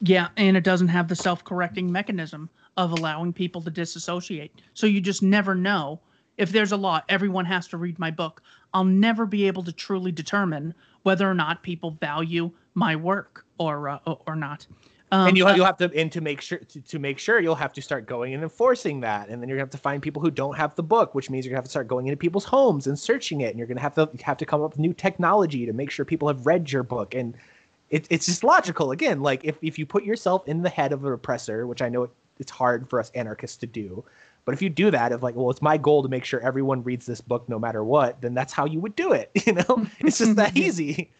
Yeah 0.00 0.28
and 0.36 0.56
it 0.56 0.64
doesn't 0.64 0.88
have 0.88 1.06
the 1.06 1.14
self-correcting 1.14 1.90
mechanism 1.90 2.50
of 2.76 2.90
allowing 2.90 3.32
people 3.32 3.62
to 3.62 3.70
disassociate. 3.70 4.52
So 4.74 4.86
you 4.86 5.00
just 5.00 5.22
never 5.22 5.54
know. 5.54 6.00
If 6.36 6.50
there's 6.50 6.72
a 6.72 6.76
law 6.76 7.00
everyone 7.08 7.44
has 7.46 7.68
to 7.68 7.76
read 7.76 7.98
my 8.00 8.10
book. 8.10 8.42
I'll 8.74 8.84
never 8.84 9.24
be 9.26 9.46
able 9.46 9.62
to 9.62 9.72
truly 9.72 10.10
determine 10.10 10.74
whether 11.04 11.30
or 11.30 11.34
not 11.34 11.62
people 11.62 11.92
value 11.92 12.50
my 12.74 12.96
work 12.96 13.46
or 13.58 13.88
uh, 13.88 13.98
or 14.26 14.34
not 14.34 14.66
Um, 15.12 15.28
and 15.28 15.36
you'll, 15.36 15.54
you'll 15.54 15.66
have 15.66 15.76
to 15.78 15.90
and 15.94 16.10
to 16.10 16.20
make 16.20 16.40
sure 16.40 16.58
to, 16.58 16.80
to 16.80 16.98
make 16.98 17.18
sure 17.18 17.38
you'll 17.38 17.54
have 17.54 17.72
to 17.74 17.82
start 17.82 18.06
going 18.06 18.34
and 18.34 18.42
enforcing 18.42 19.00
that. 19.00 19.28
And 19.28 19.40
then 19.40 19.48
you're 19.48 19.56
gonna 19.56 19.66
have 19.66 19.70
to 19.70 19.78
find 19.78 20.02
people 20.02 20.20
who 20.20 20.32
don't 20.32 20.56
have 20.56 20.74
the 20.74 20.82
book 20.82 21.14
which 21.14 21.30
means 21.30 21.44
you're 21.44 21.50
gonna 21.50 21.58
have 21.58 21.64
to 21.64 21.70
start 21.70 21.86
going 21.86 22.08
into 22.08 22.16
people's 22.16 22.44
homes 22.44 22.88
and 22.88 22.98
searching 22.98 23.42
it. 23.42 23.50
And 23.50 23.58
you're 23.58 23.68
gonna 23.68 23.80
have 23.80 23.94
to 23.94 24.10
have 24.22 24.36
to 24.38 24.46
come 24.46 24.62
up 24.62 24.70
with 24.72 24.80
new 24.80 24.92
technology 24.92 25.64
to 25.64 25.72
make 25.72 25.90
sure 25.90 26.04
people 26.04 26.26
have 26.26 26.44
read 26.44 26.72
your 26.72 26.82
book. 26.82 27.14
And 27.14 27.34
it, 27.88 28.06
it's 28.10 28.26
just 28.26 28.42
logical. 28.42 28.90
Again 28.90 29.20
like 29.20 29.44
if, 29.44 29.56
if 29.62 29.78
you 29.78 29.86
put 29.86 30.02
yourself 30.04 30.46
in 30.48 30.62
the 30.62 30.70
head 30.70 30.92
of 30.92 31.04
an 31.04 31.12
oppressor 31.12 31.66
which 31.66 31.82
i 31.82 31.88
know 31.88 32.04
it, 32.04 32.10
it's 32.38 32.50
hard 32.50 32.88
for 32.90 32.98
us 32.98 33.10
anarchists 33.14 33.56
to 33.58 33.66
do 33.66 34.04
but 34.44 34.54
if 34.54 34.60
you 34.60 34.68
do 34.68 34.90
that 34.90 35.12
of 35.12 35.22
like 35.22 35.36
well 35.36 35.50
it's 35.50 35.62
my 35.62 35.76
goal 35.76 36.02
to 36.02 36.08
make 36.08 36.24
sure 36.24 36.40
everyone 36.40 36.82
reads 36.82 37.06
this 37.06 37.20
book 37.20 37.48
no 37.48 37.58
matter 37.58 37.84
what 37.84 38.20
then 38.20 38.34
that's 38.34 38.52
how 38.52 38.64
you 38.64 38.80
would 38.80 38.96
do 38.96 39.12
it 39.12 39.30
you 39.46 39.52
know? 39.52 39.86
It's 40.00 40.18
just 40.18 40.36
that 40.36 40.56
easy 40.56 41.10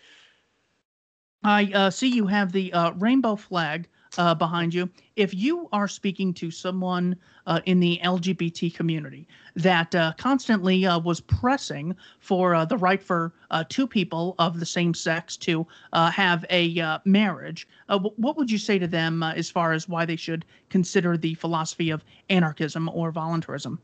I 1.47 1.71
uh, 1.75 1.91
see 1.91 2.09
you 2.09 2.27
have 2.27 2.51
the 2.51 2.73
uh, 2.73 2.91
rainbow 2.95 3.37
flag 3.37 3.87
uh, 4.19 4.35
behind 4.35 4.75
you. 4.75 4.91
If 5.15 5.33
you 5.33 5.69
are 5.71 5.87
speaking 5.87 6.35
to 6.35 6.51
someone 6.51 7.15
uh, 7.47 7.61
in 7.67 7.79
the 7.79 8.01
LGBT 8.03 8.75
community 8.75 9.29
that 9.55 9.95
uh, 9.95 10.13
constantly 10.19 10.85
uh, 10.85 10.99
was 10.99 11.21
pressing 11.21 11.95
for 12.19 12.67
the 12.67 12.77
right 12.77 13.01
for 13.01 13.33
two 13.69 13.87
people 13.87 14.35
of 14.41 14.59
the 14.59 14.67
same 14.67 14.93
sex 14.93 15.37
to 15.37 15.65
have 15.93 16.45
a 16.51 16.99
marriage, 17.05 17.69
what 18.17 18.37
would 18.37 18.51
you 18.51 18.59
say 18.59 18.81
to 18.81 18.89
them 18.89 19.23
as 19.23 19.49
far 19.49 19.73
as 19.73 19.89
why 19.89 20.05
they 20.05 20.17
should 20.17 20.45
consider 20.69 21.17
the 21.17 21.35
philosophy 21.35 21.91
of 21.91 22.05
anarchism 22.29 22.91
or 22.93 23.13
voluntarism? 23.13 23.79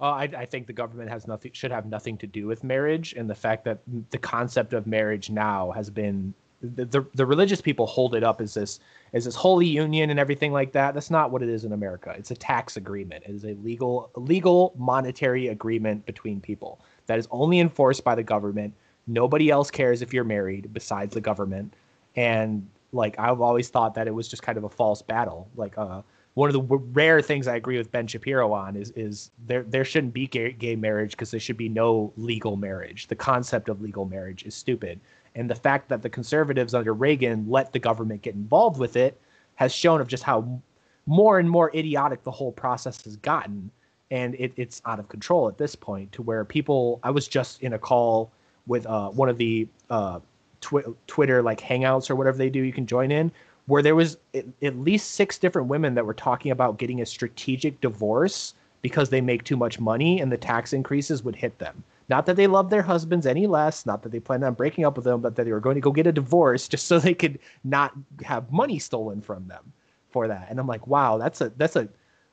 Uh, 0.00 0.10
I, 0.10 0.22
I 0.36 0.44
think 0.44 0.66
the 0.66 0.74
government 0.74 1.08
has 1.08 1.26
nothing 1.26 1.52
should 1.54 1.72
have 1.72 1.86
nothing 1.86 2.18
to 2.18 2.26
do 2.26 2.46
with 2.46 2.62
marriage, 2.62 3.14
and 3.14 3.28
the 3.28 3.34
fact 3.34 3.64
that 3.64 3.80
the 4.10 4.18
concept 4.18 4.72
of 4.72 4.86
marriage 4.86 5.28
now 5.28 5.72
has 5.72 5.90
been 5.90 6.34
the, 6.60 7.06
the, 7.14 7.24
religious 7.24 7.60
people 7.60 7.86
hold 7.86 8.14
it 8.14 8.24
up 8.24 8.40
as 8.40 8.54
this 8.54 8.80
as 9.12 9.24
this 9.24 9.34
holy 9.34 9.66
union 9.66 10.10
and 10.10 10.18
everything 10.18 10.52
like 10.52 10.72
that. 10.72 10.92
That's 10.92 11.10
not 11.10 11.30
what 11.30 11.42
it 11.42 11.48
is 11.48 11.64
in 11.64 11.72
America. 11.72 12.14
It's 12.18 12.30
a 12.30 12.34
tax 12.34 12.76
agreement. 12.76 13.24
It 13.26 13.34
is 13.34 13.44
a 13.44 13.54
legal 13.62 14.10
legal 14.16 14.74
monetary 14.76 15.48
agreement 15.48 16.04
between 16.04 16.40
people 16.40 16.80
that 17.06 17.18
is 17.18 17.28
only 17.30 17.60
enforced 17.60 18.02
by 18.02 18.14
the 18.14 18.24
government. 18.24 18.74
Nobody 19.06 19.50
else 19.50 19.70
cares 19.70 20.02
if 20.02 20.12
you're 20.12 20.24
married 20.24 20.72
besides 20.72 21.14
the 21.14 21.20
government. 21.20 21.74
And 22.16 22.68
like 22.92 23.18
I've 23.18 23.40
always 23.40 23.68
thought 23.68 23.94
that 23.94 24.08
it 24.08 24.14
was 24.14 24.28
just 24.28 24.42
kind 24.42 24.58
of 24.58 24.64
a 24.64 24.68
false 24.68 25.00
battle. 25.00 25.48
Like 25.56 25.78
uh 25.78 26.02
one 26.38 26.48
of 26.48 26.52
the 26.52 26.60
w- 26.60 26.84
rare 26.92 27.20
things 27.20 27.48
I 27.48 27.56
agree 27.56 27.78
with 27.78 27.90
Ben 27.90 28.06
Shapiro 28.06 28.52
on 28.52 28.76
is 28.76 28.92
is 28.92 29.30
there 29.46 29.64
there 29.64 29.84
shouldn't 29.84 30.12
be 30.12 30.26
gay, 30.26 30.52
gay 30.52 30.76
marriage 30.76 31.12
because 31.12 31.30
there 31.30 31.40
should 31.40 31.56
be 31.56 31.68
no 31.68 32.12
legal 32.16 32.56
marriage. 32.56 33.08
The 33.08 33.16
concept 33.16 33.68
of 33.68 33.80
legal 33.80 34.04
marriage 34.04 34.44
is 34.44 34.54
stupid, 34.54 35.00
and 35.38 35.48
the 35.48 35.54
fact 35.54 35.88
that 35.88 36.02
the 36.02 36.10
conservatives 36.10 36.74
under 36.74 36.92
Reagan 36.92 37.46
let 37.48 37.72
the 37.72 37.78
government 37.78 38.22
get 38.22 38.34
involved 38.34 38.78
with 38.78 38.96
it 38.96 39.18
has 39.54 39.72
shown 39.72 40.00
of 40.00 40.08
just 40.08 40.22
how 40.22 40.60
more 41.06 41.38
and 41.38 41.48
more 41.48 41.74
idiotic 41.74 42.22
the 42.24 42.30
whole 42.30 42.52
process 42.52 43.02
has 43.04 43.16
gotten, 43.16 43.70
and 44.10 44.34
it, 44.34 44.52
it's 44.56 44.82
out 44.84 44.98
of 44.98 45.08
control 45.08 45.48
at 45.48 45.56
this 45.56 45.74
point. 45.74 46.12
To 46.12 46.22
where 46.22 46.44
people, 46.44 47.00
I 47.02 47.10
was 47.10 47.26
just 47.26 47.62
in 47.62 47.72
a 47.72 47.78
call 47.78 48.30
with 48.66 48.84
uh, 48.86 49.08
one 49.10 49.28
of 49.28 49.38
the 49.38 49.66
uh, 49.88 50.20
twi- 50.60 50.84
Twitter 51.06 51.40
like 51.40 51.60
hangouts 51.60 52.10
or 52.10 52.16
whatever 52.16 52.36
they 52.36 52.50
do. 52.50 52.60
You 52.60 52.72
can 52.72 52.86
join 52.86 53.10
in 53.10 53.32
where 53.66 53.82
there 53.82 53.94
was 53.94 54.16
at 54.34 54.78
least 54.78 55.10
six 55.12 55.38
different 55.38 55.68
women 55.68 55.94
that 55.94 56.04
were 56.04 56.14
talking 56.14 56.52
about 56.52 56.78
getting 56.78 57.02
a 57.02 57.06
strategic 57.06 57.78
divorce 57.82 58.54
because 58.80 59.10
they 59.10 59.20
make 59.20 59.44
too 59.44 59.58
much 59.58 59.78
money 59.78 60.20
and 60.20 60.32
the 60.32 60.38
tax 60.38 60.72
increases 60.72 61.22
would 61.22 61.36
hit 61.36 61.58
them. 61.58 61.84
Not 62.08 62.26
that 62.26 62.36
they 62.36 62.46
love 62.46 62.70
their 62.70 62.82
husbands 62.82 63.26
any 63.26 63.46
less, 63.46 63.84
not 63.84 64.02
that 64.02 64.12
they 64.12 64.20
planned 64.20 64.44
on 64.44 64.54
breaking 64.54 64.84
up 64.84 64.96
with 64.96 65.04
them, 65.04 65.20
but 65.20 65.36
that 65.36 65.44
they 65.44 65.52
were 65.52 65.60
going 65.60 65.74
to 65.74 65.80
go 65.80 65.92
get 65.92 66.06
a 66.06 66.12
divorce 66.12 66.66
just 66.68 66.86
so 66.86 66.98
they 66.98 67.14
could 67.14 67.38
not 67.64 67.92
have 68.24 68.50
money 68.50 68.78
stolen 68.78 69.20
from 69.20 69.46
them 69.48 69.72
for 70.10 70.28
that. 70.28 70.46
And 70.48 70.58
I'm 70.58 70.66
like, 70.66 70.86
wow, 70.86 71.18
that's 71.18 71.40
a 71.40 71.50
that's 71.56 71.76
a 71.76 71.88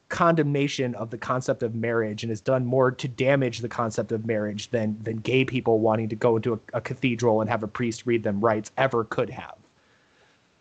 condemnation 0.08 0.94
of 0.96 1.10
the 1.10 1.18
concept 1.18 1.64
of 1.64 1.74
marriage 1.76 2.24
and 2.24 2.30
has 2.30 2.40
done 2.40 2.66
more 2.66 2.92
to 2.92 3.08
damage 3.08 3.60
the 3.60 3.68
concept 3.68 4.12
of 4.12 4.26
marriage 4.26 4.70
than 4.70 4.98
than 5.04 5.18
gay 5.18 5.44
people 5.44 5.80
wanting 5.80 6.10
to 6.10 6.16
go 6.16 6.36
into 6.38 6.54
a, 6.54 6.60
a 6.74 6.82
cathedral 6.82 7.42
and 7.42 7.50
have 7.50 7.64
a 7.64 7.68
priest 7.68 8.06
read 8.06 8.24
them 8.24 8.40
rites 8.40 8.72
ever 8.78 9.04
could 9.04 9.30
have. 9.30 9.56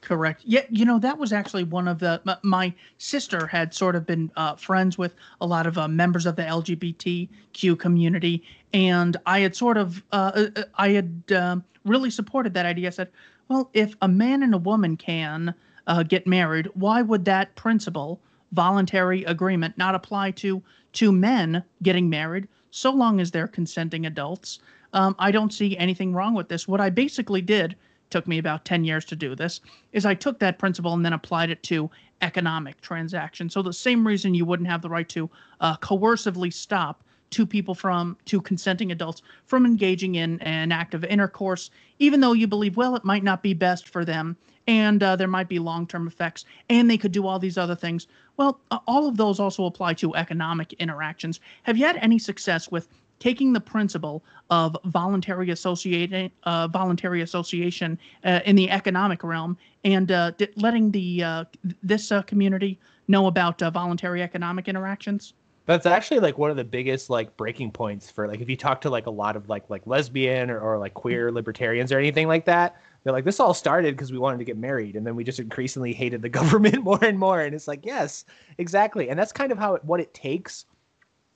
Correct. 0.05 0.43
Yeah, 0.45 0.61
you 0.69 0.85
know 0.85 0.99
that 0.99 1.17
was 1.17 1.33
actually 1.33 1.65
one 1.65 1.89
of 1.89 1.99
the. 1.99 2.21
m- 2.29 2.37
My 2.43 2.75
sister 2.99 3.47
had 3.47 3.73
sort 3.73 3.97
of 3.97 4.05
been 4.07 4.31
uh, 4.37 4.55
friends 4.55 4.99
with 4.99 5.15
a 5.41 5.47
lot 5.47 5.67
of 5.67 5.79
uh, 5.79 5.89
members 5.89 6.27
of 6.27 6.37
the 6.37 6.47
LGBTQ 6.47 7.79
community, 7.79 8.45
and 8.75 9.17
I 9.25 9.41
had 9.41 9.57
sort 9.57 9.79
of, 9.79 10.05
uh, 10.13 10.33
uh, 10.35 10.47
uh, 10.57 10.65
I 10.77 10.91
had 10.91 11.25
um 11.35 11.65
really 11.87 12.11
supported 12.11 12.53
that 12.53 12.67
idea. 12.67 12.89
I 12.89 12.91
said, 12.91 13.09
well, 13.49 13.71
if 13.73 13.97
a 14.03 14.09
man 14.09 14.43
and 14.43 14.55
a 14.55 14.59
woman 14.59 14.99
can 14.99 15.55
uh, 15.87 16.03
get 16.03 16.27
married, 16.27 16.69
why 16.75 17.01
would 17.01 17.25
that 17.25 17.55
principle, 17.57 18.21
voluntary 18.53 19.25
agreement, 19.25 19.79
not 19.79 19.95
apply 19.95 20.33
to 20.33 20.63
to 20.95 21.13
men 21.13 21.65
getting 21.83 22.11
married? 22.11 22.47
So 22.71 22.91
long 22.93 23.21
as 23.21 23.31
they're 23.31 23.49
consenting 23.49 24.05
adults, 24.05 24.59
um, 24.93 25.17
I 25.19 25.31
don't 25.31 25.53
see 25.53 25.79
anything 25.79 26.13
wrong 26.13 26.35
with 26.35 26.51
this. 26.51 26.69
What 26.69 26.81
I 26.83 26.91
basically 26.91 27.41
did 27.41 27.75
took 28.11 28.27
me 28.27 28.39
about 28.39 28.65
10 28.65 28.85
years 28.85 29.05
to 29.07 29.17
do 29.17 29.35
this 29.35 29.61
is 29.93 30.07
I 30.07 30.15
took 30.15 30.39
that 30.39 30.59
principle 30.59 30.93
and 30.95 31.05
then 31.05 31.13
applied 31.13 31.51
it 31.51 31.63
to 31.65 31.91
economic 32.23 32.81
transactions. 32.81 33.53
So 33.53 33.63
the 33.63 33.73
same 33.73 34.07
reason 34.07 34.35
you 34.35 34.45
wouldn't 34.45 34.69
have 34.69 34.83
the 34.83 34.89
right 34.89 35.09
to 35.11 35.31
uh, 35.61 35.77
coercively 35.79 36.53
stop 36.53 37.03
two 37.31 37.47
people 37.47 37.75
from 37.75 38.17
two 38.25 38.41
consenting 38.41 38.93
adults 38.93 39.23
from 39.47 39.67
engaging 39.67 40.15
in 40.15 40.41
an 40.41 40.71
act 40.71 40.95
of 40.95 41.05
intercourse, 41.05 41.71
even 41.99 42.21
though 42.21 42.33
you 42.33 42.47
believe, 42.47 42.77
well, 42.77 42.95
it 42.95 43.05
might 43.05 43.25
not 43.25 43.43
be 43.43 43.55
best 43.55 43.89
for 43.89 44.05
them 44.05 44.37
and 44.67 45.03
uh, 45.03 45.17
there 45.17 45.29
might 45.29 45.49
be 45.49 45.59
long-term 45.59 46.07
effects 46.07 46.45
and 46.71 46.89
they 46.89 46.97
could 46.97 47.13
do 47.13 47.27
all 47.27 47.39
these 47.39 47.59
other 47.59 47.75
things. 47.75 48.07
Well, 48.37 48.61
uh, 48.71 48.79
all 48.87 49.07
of 49.07 49.17
those 49.17 49.41
also 49.41 49.65
apply 49.67 49.95
to 49.95 50.15
economic 50.15 50.73
interactions. 50.75 51.41
Have 51.65 51.77
you 51.77 51.85
had 51.85 51.97
any 51.97 52.19
success 52.19 52.71
with 52.71 52.89
taking 53.19 53.53
the 53.53 53.61
principle 53.61 54.23
of 54.51 54.77
voluntary 54.87 55.51
associating, 55.51 56.31
uh, 56.45 56.69
voluntary 56.69 57.23
association 57.23 57.99
uh, 58.25 58.41
in 58.45 58.57
the 58.57 58.71
economic 58.71 59.23
realm, 59.23 59.57
and 59.85 60.13
uh, 60.13 60.31
di- 60.33 60.49
letting 60.57 60.91
the 60.91 61.23
uh, 61.23 61.45
this 61.83 62.13
uh, 62.13 62.23
community 62.23 62.79
know 63.09 63.27
about 63.27 63.63
uh, 63.63 63.71
voluntary 63.71 64.23
economic 64.23 64.69
interactions. 64.69 65.35
That's 65.67 65.87
actually 65.87 66.21
like 66.21 66.37
one 66.37 66.51
of 66.51 66.59
the 66.59 66.65
biggest 66.65 67.09
like 67.09 67.35
breaking 67.39 67.71
points 67.71 68.11
for 68.11 68.29
like 68.29 68.41
if 68.43 68.51
you 68.51 68.57
talk 68.57 68.83
to 68.83 68.91
like 68.91 69.07
a 69.07 69.11
lot 69.11 69.35
of 69.35 69.49
like 69.49 69.71
like 69.71 69.87
lesbian 69.87 70.51
or, 70.51 70.61
or 70.61 70.79
like 70.79 70.93
queer 70.93 71.33
libertarians 71.33 71.91
or 71.91 71.99
anything 71.99 72.29
like 72.29 72.45
that, 72.45 72.77
they're 73.03 73.15
like 73.15 73.25
this 73.25 73.41
all 73.41 73.55
started 73.55 73.97
because 73.97 74.13
we 74.13 74.19
wanted 74.19 74.39
to 74.39 74.45
get 74.45 74.59
married 74.59 74.95
and 74.95 75.07
then 75.07 75.17
we 75.17 75.25
just 75.25 75.41
increasingly 75.41 75.95
hated 75.95 76.21
the 76.21 76.29
government 76.41 76.85
more 76.85 77.03
and 77.03 77.19
more 77.19 77.41
and 77.41 77.55
it's 77.55 77.67
like 77.67 77.87
yes, 77.87 78.27
exactly. 78.59 79.09
And 79.09 79.19
that's 79.19 79.33
kind 79.33 79.51
of 79.51 79.57
how 79.57 79.75
it, 79.75 79.85
what 79.85 80.01
it 80.01 80.13
takes 80.13 80.67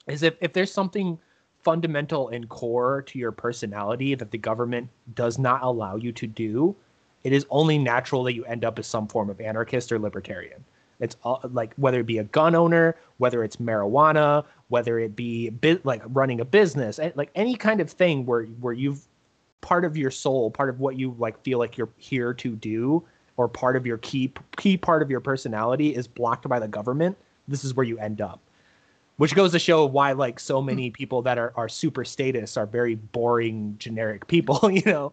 is 0.07 0.23
if 0.23 0.35
if 0.43 0.53
there's 0.53 0.73
something 0.73 1.19
fundamental 1.69 2.31
and 2.31 2.49
core 2.49 3.03
to 3.03 3.19
your 3.19 3.31
personality 3.31 4.15
that 4.15 4.31
the 4.31 4.39
government 4.39 4.89
does 5.15 5.39
not 5.39 5.63
allow 5.63 5.97
you 5.97 6.11
to 6.11 6.27
do, 6.27 6.75
it 7.25 7.33
is 7.35 7.45
only 7.51 7.77
natural 7.77 8.23
that 8.23 8.33
you 8.33 8.43
end 8.47 8.65
up 8.65 8.79
as 8.79 8.87
some 8.87 9.07
form 9.07 9.29
of 9.29 9.39
anarchist 9.39 9.93
or 9.93 9.99
libertarian. 9.99 10.65
It's 10.99 11.19
all, 11.25 11.43
like 11.53 11.75
whether 11.75 12.01
it 12.01 12.07
be 12.07 12.17
a 12.17 12.25
gun 12.25 12.55
owner, 12.55 12.97
whether 13.19 13.45
it's 13.45 13.57
marijuana, 13.57 14.47
whether 14.69 14.99
it 14.99 15.15
be 15.15 15.51
bi- 15.51 15.79
like 15.85 16.01
running 16.07 16.41
a 16.41 16.45
business, 16.47 16.99
like 17.17 17.29
any 17.35 17.55
kind 17.55 17.83
of 17.83 17.91
thing 17.91 18.25
where 18.25 18.45
where 18.45 18.73
you've 18.73 19.07
part 19.61 19.85
of 19.85 19.95
your 19.95 20.11
soul, 20.11 20.51
part 20.51 20.71
of 20.71 20.81
what 20.81 20.97
you 20.97 21.15
like 21.19 21.39
feel 21.43 21.59
like 21.59 21.77
you're 21.77 21.91
here 21.99 22.33
to 22.33 22.57
do, 22.57 23.05
or 23.37 23.47
part 23.47 23.77
of 23.77 23.85
your 23.85 23.99
key 23.99 24.33
key 24.57 24.79
part 24.79 25.03
of 25.03 25.11
your 25.11 25.21
personality 25.21 25.95
is 25.95 26.09
blocked 26.09 26.49
by 26.49 26.59
the 26.59 26.69
government. 26.69 27.15
This 27.47 27.63
is 27.63 27.75
where 27.75 27.85
you 27.85 27.99
end 27.99 28.23
up 28.23 28.41
which 29.19 29.35
goes 29.35 29.53
to 29.53 29.59
show 29.61 29.85
why 29.87 30.13
like 30.13 30.41
so 30.41 30.63
many 30.63 30.91
people 30.91 31.23
that 31.23 31.39
are, 31.39 31.53
are 31.57 31.69
super 31.69 32.05
statist 32.05 32.57
are 32.59 32.67
very 32.67 32.97
boring 32.97 33.77
generic 33.79 34.27
people 34.27 34.71
you 34.73 34.83
know 34.87 35.13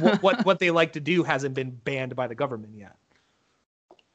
what, 0.00 0.22
what 0.22 0.46
what 0.46 0.58
they 0.60 0.70
like 0.70 0.92
to 0.92 1.00
do 1.00 1.22
hasn't 1.24 1.54
been 1.54 1.70
banned 1.84 2.14
by 2.16 2.26
the 2.28 2.34
government 2.34 2.74
yet 2.76 2.96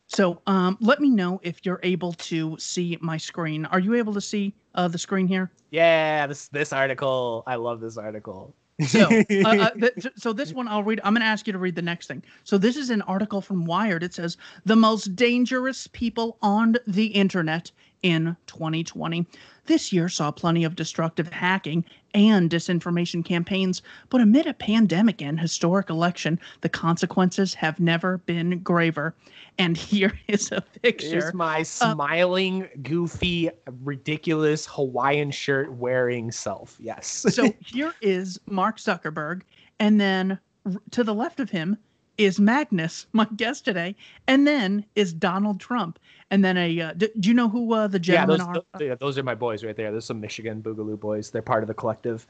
So 0.07 0.41
um, 0.47 0.77
let 0.81 0.99
me 1.01 1.09
know 1.09 1.39
if 1.43 1.65
you're 1.65 1.79
able 1.83 2.13
to 2.13 2.57
see 2.59 2.97
my 3.01 3.17
screen. 3.17 3.65
Are 3.65 3.79
you 3.79 3.95
able 3.95 4.13
to 4.13 4.21
see 4.21 4.53
uh, 4.75 4.87
the 4.87 4.97
screen 4.97 5.27
here? 5.27 5.51
yeah 5.71 6.27
this 6.27 6.47
this 6.49 6.71
article 6.73 7.43
i 7.47 7.55
love 7.55 7.79
this 7.81 7.97
article 7.97 8.55
So, 8.81 9.01
uh, 9.45 9.45
uh, 9.45 9.69
th- 9.71 10.07
so 10.17 10.33
this 10.33 10.51
one 10.53 10.67
I'll 10.67 10.83
read. 10.83 10.99
I'm 11.03 11.13
going 11.13 11.21
to 11.21 11.27
ask 11.27 11.45
you 11.47 11.53
to 11.53 11.59
read 11.59 11.75
the 11.75 11.81
next 11.81 12.07
thing. 12.07 12.23
So 12.43 12.57
this 12.57 12.75
is 12.75 12.89
an 12.89 13.03
article 13.03 13.39
from 13.41 13.65
Wired. 13.65 14.03
It 14.03 14.13
says 14.15 14.35
the 14.65 14.75
most 14.75 15.15
dangerous 15.15 15.87
people 15.87 16.37
on 16.41 16.75
the 16.87 17.05
internet 17.07 17.71
in 18.03 18.35
2020. 18.47 19.25
This 19.65 19.93
year 19.93 20.09
saw 20.09 20.29
plenty 20.29 20.65
of 20.65 20.75
destructive 20.75 21.31
hacking 21.31 21.85
and 22.13 22.49
disinformation 22.49 23.23
campaigns, 23.23 23.81
but 24.09 24.21
amid 24.21 24.45
a 24.45 24.53
pandemic 24.53 25.21
and 25.21 25.39
historic 25.39 25.89
election, 25.89 26.39
the 26.61 26.69
consequences 26.69 27.53
have 27.53 27.79
never 27.79 28.17
been 28.19 28.59
graver. 28.59 29.15
And 29.57 29.77
here 29.77 30.19
is 30.27 30.51
a 30.51 30.61
picture. 30.81 31.07
Here's 31.07 31.33
my 31.33 31.63
smiling, 31.63 32.67
goofy, 32.83 33.49
ridiculous 33.83 34.67
Hawaiian 34.67 35.31
shirt 35.31 35.71
wearing 35.73 36.31
self. 36.31 36.75
Yes. 36.79 37.25
so 37.29 37.53
here 37.65 37.93
is 38.01 38.39
Mark 38.47 38.77
Zuckerberg, 38.77 39.41
and 39.79 39.99
then 39.99 40.37
r- 40.65 40.73
to 40.91 41.03
the 41.03 41.13
left 41.13 41.39
of 41.39 41.49
him 41.49 41.77
is 42.17 42.39
Magnus, 42.39 43.07
my 43.13 43.25
guest 43.35 43.65
today, 43.65 43.95
and 44.27 44.45
then 44.45 44.85
is 44.95 45.13
Donald 45.13 45.59
Trump, 45.59 45.97
and 46.33 46.43
then 46.43 46.57
a. 46.57 46.81
Uh, 46.81 46.93
do, 46.93 47.07
do, 47.19 47.29
you 47.29 47.35
know 47.35 47.47
who 47.47 47.73
uh, 47.73 47.87
the 47.87 47.99
gentlemen 47.99 48.39
yeah, 48.39 48.53
those, 48.53 48.63
are? 48.73 48.83
yeah, 48.83 48.95
those 48.95 49.17
are 49.19 49.23
my 49.23 49.35
boys 49.35 49.63
right 49.63 49.77
there. 49.77 49.91
There's 49.91 50.05
some 50.05 50.19
Michigan 50.19 50.63
Boogaloo 50.63 50.99
boys. 50.99 51.29
They're 51.29 51.43
part 51.43 51.63
of 51.63 51.67
the 51.67 51.75
collective. 51.75 52.25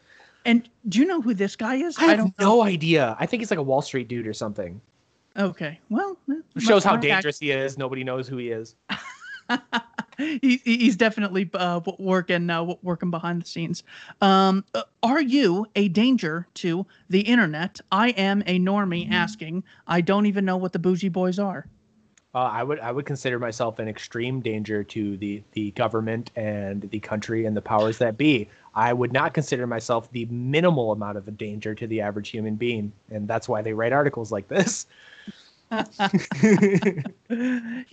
And 0.46 0.70
do 0.90 1.00
you 1.00 1.06
know 1.06 1.22
who 1.22 1.34
this 1.34 1.56
guy 1.56 1.76
is? 1.76 1.98
I, 1.98 2.08
I 2.08 2.16
have 2.16 2.34
no 2.38 2.64
idea. 2.64 3.16
I 3.18 3.26
think 3.26 3.40
he's 3.40 3.50
like 3.50 3.60
a 3.60 3.64
Wall 3.64 3.82
Street 3.82 4.10
dude 4.10 4.28
or 4.28 4.34
something. 4.34 4.82
Okay, 5.38 5.80
well, 5.90 6.18
it 6.28 6.62
shows 6.62 6.84
how 6.84 6.98
dangerous 6.98 7.40
he 7.40 7.52
is. 7.52 7.78
Nobody 7.78 8.04
knows 8.04 8.28
who 8.28 8.38
he 8.38 8.50
is. 8.50 8.76
he, 10.18 10.58
he's 10.66 10.98
definitely 10.98 11.50
uh, 11.54 11.80
working 11.98 12.50
uh, 12.50 12.76
working 12.84 13.10
behind 13.10 13.42
the 13.42 13.46
scenes. 13.46 13.84
Um, 14.20 14.66
uh, 14.74 14.84
are 15.02 15.22
you 15.22 15.66
a 15.78 15.88
danger 15.88 16.46
to 16.56 16.86
the 17.10 17.22
internet? 17.22 17.80
I 17.90 18.10
am 18.10 18.44
a 18.48 18.60
normie 18.60 19.06
mm-hmm. 19.06 19.14
asking. 19.14 19.64
I 19.88 20.02
don't 20.02 20.26
even 20.26 20.44
know 20.44 20.58
what 20.58 20.74
the 20.74 20.80
bougie 20.80 21.10
boys 21.10 21.40
are. 21.40 21.68
Uh, 22.36 22.50
I 22.52 22.64
would 22.64 22.80
I 22.80 22.92
would 22.92 23.06
consider 23.06 23.38
myself 23.38 23.78
an 23.78 23.88
extreme 23.88 24.42
danger 24.42 24.84
to 24.84 25.18
the 25.18 25.44
the 25.52 25.70
government 25.72 26.32
and 26.36 26.82
the 26.90 27.00
country 27.00 27.46
and 27.46 27.56
the 27.56 27.62
powers 27.62 28.00
that 28.00 28.18
be. 28.18 28.50
I 28.74 28.92
would 28.92 29.14
not 29.14 29.36
consider 29.36 29.68
myself 29.68 30.12
the 30.12 30.26
minimal 30.26 30.92
amount 30.92 31.18
of 31.18 31.28
a 31.28 31.32
danger 31.32 31.76
to 31.76 31.86
the 31.86 32.02
average 32.02 32.30
human 32.30 32.56
being, 32.56 32.92
and 33.12 33.28
that's 33.28 33.48
why 33.48 33.62
they 33.62 33.74
write 33.74 33.94
articles 33.94 34.32
like 34.32 34.48
this. 34.48 34.88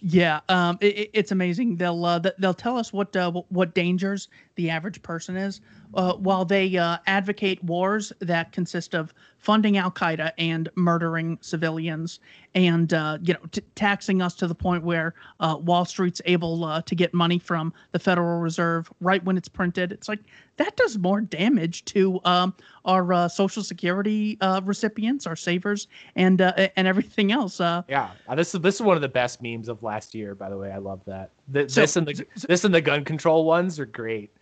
yeah, 0.03 0.41
um, 0.49 0.79
it, 0.81 1.11
it's 1.13 1.33
amazing. 1.33 1.77
They'll 1.77 2.05
uh, 2.05 2.21
they'll 2.39 2.55
tell 2.55 2.77
us 2.77 2.93
what 2.93 3.15
uh, 3.17 3.31
what 3.49 3.75
dangers 3.75 4.29
the 4.57 4.71
average 4.71 5.03
person 5.03 5.37
is, 5.37 5.61
uh, 5.95 6.15
while 6.15 6.45
they 6.45 6.77
uh, 6.77 6.99
advocate 7.07 7.63
wars 7.65 8.13
that 8.21 8.53
consist 8.53 8.95
of 8.95 9.15
funding 9.39 9.77
Al 9.79 9.91
Qaeda 9.91 10.33
and 10.39 10.69
murdering 10.75 11.39
civilians, 11.41 12.21
and 12.55 12.93
uh, 12.93 13.19
you 13.23 13.35
know 13.35 13.41
t- 13.53 13.63
taxing 13.75 14.23
us 14.23 14.35
to 14.35 14.47
the 14.47 14.55
point 14.55 14.83
where 14.83 15.15
uh, 15.41 15.57
Wall 15.61 15.85
Street's 15.85 16.21
able 16.25 16.65
uh, 16.65 16.83
to 16.83 16.95
get 16.95 17.15
money 17.15 17.39
from 17.39 17.73
the 17.93 17.99
Federal 17.99 18.41
Reserve 18.41 18.93
right 19.01 19.23
when 19.25 19.37
it's 19.37 19.49
printed. 19.49 19.93
It's 19.93 20.09
like 20.09 20.21
that 20.57 20.77
does 20.77 20.99
more 20.99 21.21
damage 21.21 21.85
to 21.87 22.21
um, 22.25 22.55
our 22.85 23.13
uh, 23.13 23.29
Social 23.29 23.63
Security 23.63 24.37
uh, 24.41 24.61
recipients, 24.65 25.27
our 25.27 25.37
savers, 25.37 25.89
and 26.17 26.41
and 26.41 26.87
everything 26.89 27.33
else. 27.33 27.61
yeah, 27.61 28.11
this 28.35 28.55
is 28.55 28.61
this 28.61 28.77
is 28.77 28.83
one 28.83 28.97
of 28.97 29.03
the 29.03 29.09
best 29.09 29.43
memes 29.43 29.69
of 29.69 29.83
last 29.83 30.15
year. 30.15 30.35
By 30.35 30.51
the 30.51 30.57
way, 30.57 30.73
I 30.73 30.79
love 30.79 31.01
that. 31.07 31.31
The, 31.49 31.69
so, 31.69 31.81
this 31.83 31.97
and 31.97 32.07
the 32.07 32.27
this 32.49 32.65
and 32.65 32.75
the 32.75 32.81
gun 32.81 33.05
control 33.05 33.45
ones 33.45 33.79
are 33.79 33.87
great. 33.87 34.33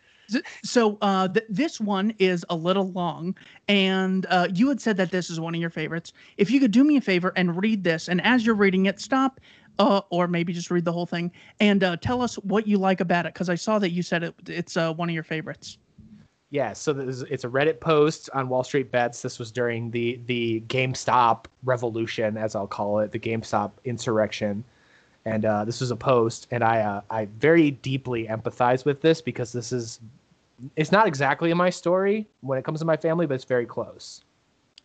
So 0.62 0.98
uh, 1.00 1.28
th- 1.28 1.46
this 1.48 1.80
one 1.80 2.12
is 2.18 2.44
a 2.50 2.56
little 2.56 2.90
long, 2.92 3.36
and 3.68 4.26
uh, 4.28 4.48
you 4.52 4.68
had 4.68 4.80
said 4.80 4.96
that 4.98 5.10
this 5.10 5.30
is 5.30 5.40
one 5.40 5.54
of 5.54 5.60
your 5.60 5.70
favorites. 5.70 6.12
If 6.36 6.50
you 6.50 6.60
could 6.60 6.70
do 6.70 6.84
me 6.84 6.96
a 6.96 7.00
favor 7.00 7.32
and 7.36 7.60
read 7.60 7.84
this, 7.84 8.08
and 8.08 8.20
as 8.22 8.44
you're 8.44 8.54
reading 8.54 8.86
it, 8.86 9.00
stop, 9.00 9.40
uh, 9.78 10.02
or 10.10 10.28
maybe 10.28 10.52
just 10.52 10.70
read 10.70 10.84
the 10.84 10.92
whole 10.92 11.06
thing, 11.06 11.32
and 11.60 11.82
uh, 11.82 11.96
tell 11.96 12.20
us 12.20 12.34
what 12.36 12.66
you 12.66 12.78
like 12.78 13.00
about 13.00 13.26
it, 13.26 13.34
because 13.34 13.48
I 13.48 13.54
saw 13.54 13.78
that 13.78 13.90
you 13.90 14.02
said 14.02 14.22
it, 14.22 14.34
it's 14.46 14.76
uh, 14.76 14.92
one 14.92 15.08
of 15.08 15.14
your 15.14 15.24
favorites. 15.24 15.78
Yeah, 16.50 16.72
so 16.72 16.92
this, 16.92 17.22
it's 17.22 17.44
a 17.44 17.48
Reddit 17.48 17.78
post 17.78 18.30
on 18.32 18.48
Wall 18.48 18.64
Street 18.64 18.90
Bets. 18.90 19.20
This 19.22 19.38
was 19.38 19.50
during 19.50 19.90
the 19.90 20.20
the 20.26 20.62
GameStop 20.68 21.44
revolution, 21.64 22.36
as 22.36 22.54
I'll 22.54 22.66
call 22.66 23.00
it, 23.00 23.12
the 23.12 23.18
GameStop 23.18 23.72
insurrection 23.84 24.64
and 25.28 25.44
uh, 25.44 25.64
this 25.64 25.80
was 25.80 25.90
a 25.90 25.96
post, 25.96 26.46
and 26.50 26.64
I 26.64 26.80
uh, 26.80 27.00
I 27.10 27.26
very 27.38 27.72
deeply 27.72 28.26
empathize 28.26 28.84
with 28.84 29.00
this 29.02 29.20
because 29.20 29.52
this 29.52 29.72
is 29.72 30.00
it's 30.76 30.92
not 30.92 31.06
exactly 31.06 31.50
in 31.50 31.56
my 31.56 31.70
story 31.70 32.28
when 32.40 32.58
it 32.58 32.64
comes 32.64 32.80
to 32.80 32.86
my 32.86 32.96
family, 32.96 33.26
but 33.26 33.34
it's 33.34 33.44
very 33.44 33.66
close. 33.66 34.24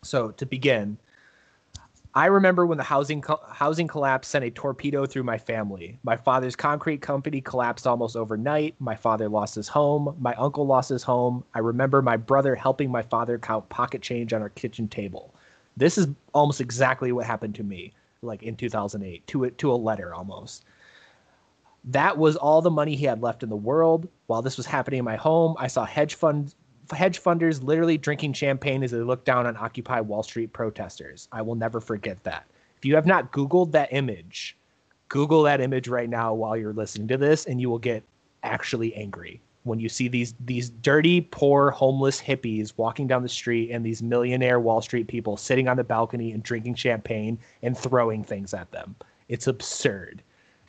So 0.02 0.30
to 0.32 0.46
begin, 0.46 0.98
I 2.16 2.26
remember 2.26 2.64
when 2.64 2.78
the 2.78 2.84
housing 2.84 3.20
co- 3.20 3.40
housing 3.50 3.88
collapse 3.88 4.28
sent 4.28 4.44
a 4.44 4.50
torpedo 4.50 5.04
through 5.04 5.24
my 5.24 5.36
family. 5.36 5.98
My 6.04 6.16
father's 6.16 6.54
concrete 6.54 7.02
company 7.02 7.40
collapsed 7.40 7.88
almost 7.88 8.14
overnight. 8.14 8.76
My 8.78 8.94
father 8.94 9.28
lost 9.28 9.56
his 9.56 9.66
home. 9.66 10.16
My 10.20 10.34
uncle 10.34 10.64
lost 10.64 10.90
his 10.90 11.02
home. 11.02 11.42
I 11.54 11.58
remember 11.58 12.02
my 12.02 12.16
brother 12.16 12.54
helping 12.54 12.88
my 12.90 13.02
father 13.02 13.36
count 13.36 13.68
pocket 13.68 14.00
change 14.00 14.32
on 14.32 14.42
our 14.42 14.50
kitchen 14.50 14.86
table. 14.86 15.34
This 15.76 15.98
is 15.98 16.06
almost 16.32 16.60
exactly 16.60 17.10
what 17.10 17.26
happened 17.26 17.56
to 17.56 17.64
me, 17.64 17.92
like 18.22 18.44
in 18.44 18.54
2008, 18.54 19.26
to 19.26 19.44
a, 19.44 19.50
to 19.50 19.72
a 19.72 19.74
letter 19.74 20.14
almost. 20.14 20.64
That 21.84 22.16
was 22.16 22.36
all 22.36 22.62
the 22.62 22.70
money 22.70 22.96
he 22.96 23.04
had 23.04 23.22
left 23.22 23.42
in 23.42 23.48
the 23.48 23.56
world. 23.56 24.08
While 24.26 24.42
this 24.42 24.56
was 24.56 24.66
happening 24.66 24.98
in 24.98 25.04
my 25.04 25.16
home, 25.16 25.54
I 25.58 25.66
saw 25.66 25.84
hedge 25.84 26.16
hedge 26.92 27.22
funders 27.22 27.62
literally 27.62 27.98
drinking 27.98 28.32
champagne 28.34 28.82
as 28.82 28.90
they 28.90 28.98
looked 28.98 29.24
down 29.24 29.46
on 29.46 29.56
Occupy 29.56 30.00
Wall 30.00 30.22
Street 30.22 30.52
protesters. 30.52 31.28
I 31.32 31.42
will 31.42 31.54
never 31.54 31.80
forget 31.80 32.22
that. 32.24 32.46
If 32.76 32.84
you 32.84 32.94
have 32.94 33.06
not 33.06 33.32
Googled 33.32 33.72
that 33.72 33.92
image, 33.92 34.56
Google 35.08 35.42
that 35.44 35.60
image 35.60 35.88
right 35.88 36.08
now 36.08 36.34
while 36.34 36.56
you're 36.56 36.72
listening 36.72 37.08
to 37.08 37.16
this, 37.16 37.46
and 37.46 37.60
you 37.60 37.70
will 37.70 37.78
get 37.78 38.02
actually 38.42 38.94
angry 38.94 39.40
when 39.64 39.80
you 39.80 39.88
see 39.88 40.08
these 40.08 40.34
these 40.40 40.70
dirty, 40.70 41.22
poor, 41.22 41.70
homeless 41.70 42.20
hippies 42.20 42.74
walking 42.76 43.06
down 43.06 43.22
the 43.22 43.28
street 43.28 43.70
and 43.70 43.84
these 43.84 44.02
millionaire 44.02 44.60
Wall 44.60 44.80
Street 44.80 45.08
people 45.08 45.36
sitting 45.36 45.68
on 45.68 45.76
the 45.76 45.84
balcony 45.84 46.32
and 46.32 46.42
drinking 46.42 46.74
champagne 46.74 47.38
and 47.62 47.76
throwing 47.76 48.22
things 48.22 48.54
at 48.54 48.70
them. 48.70 48.94
It's 49.28 49.46
absurd. 49.46 50.22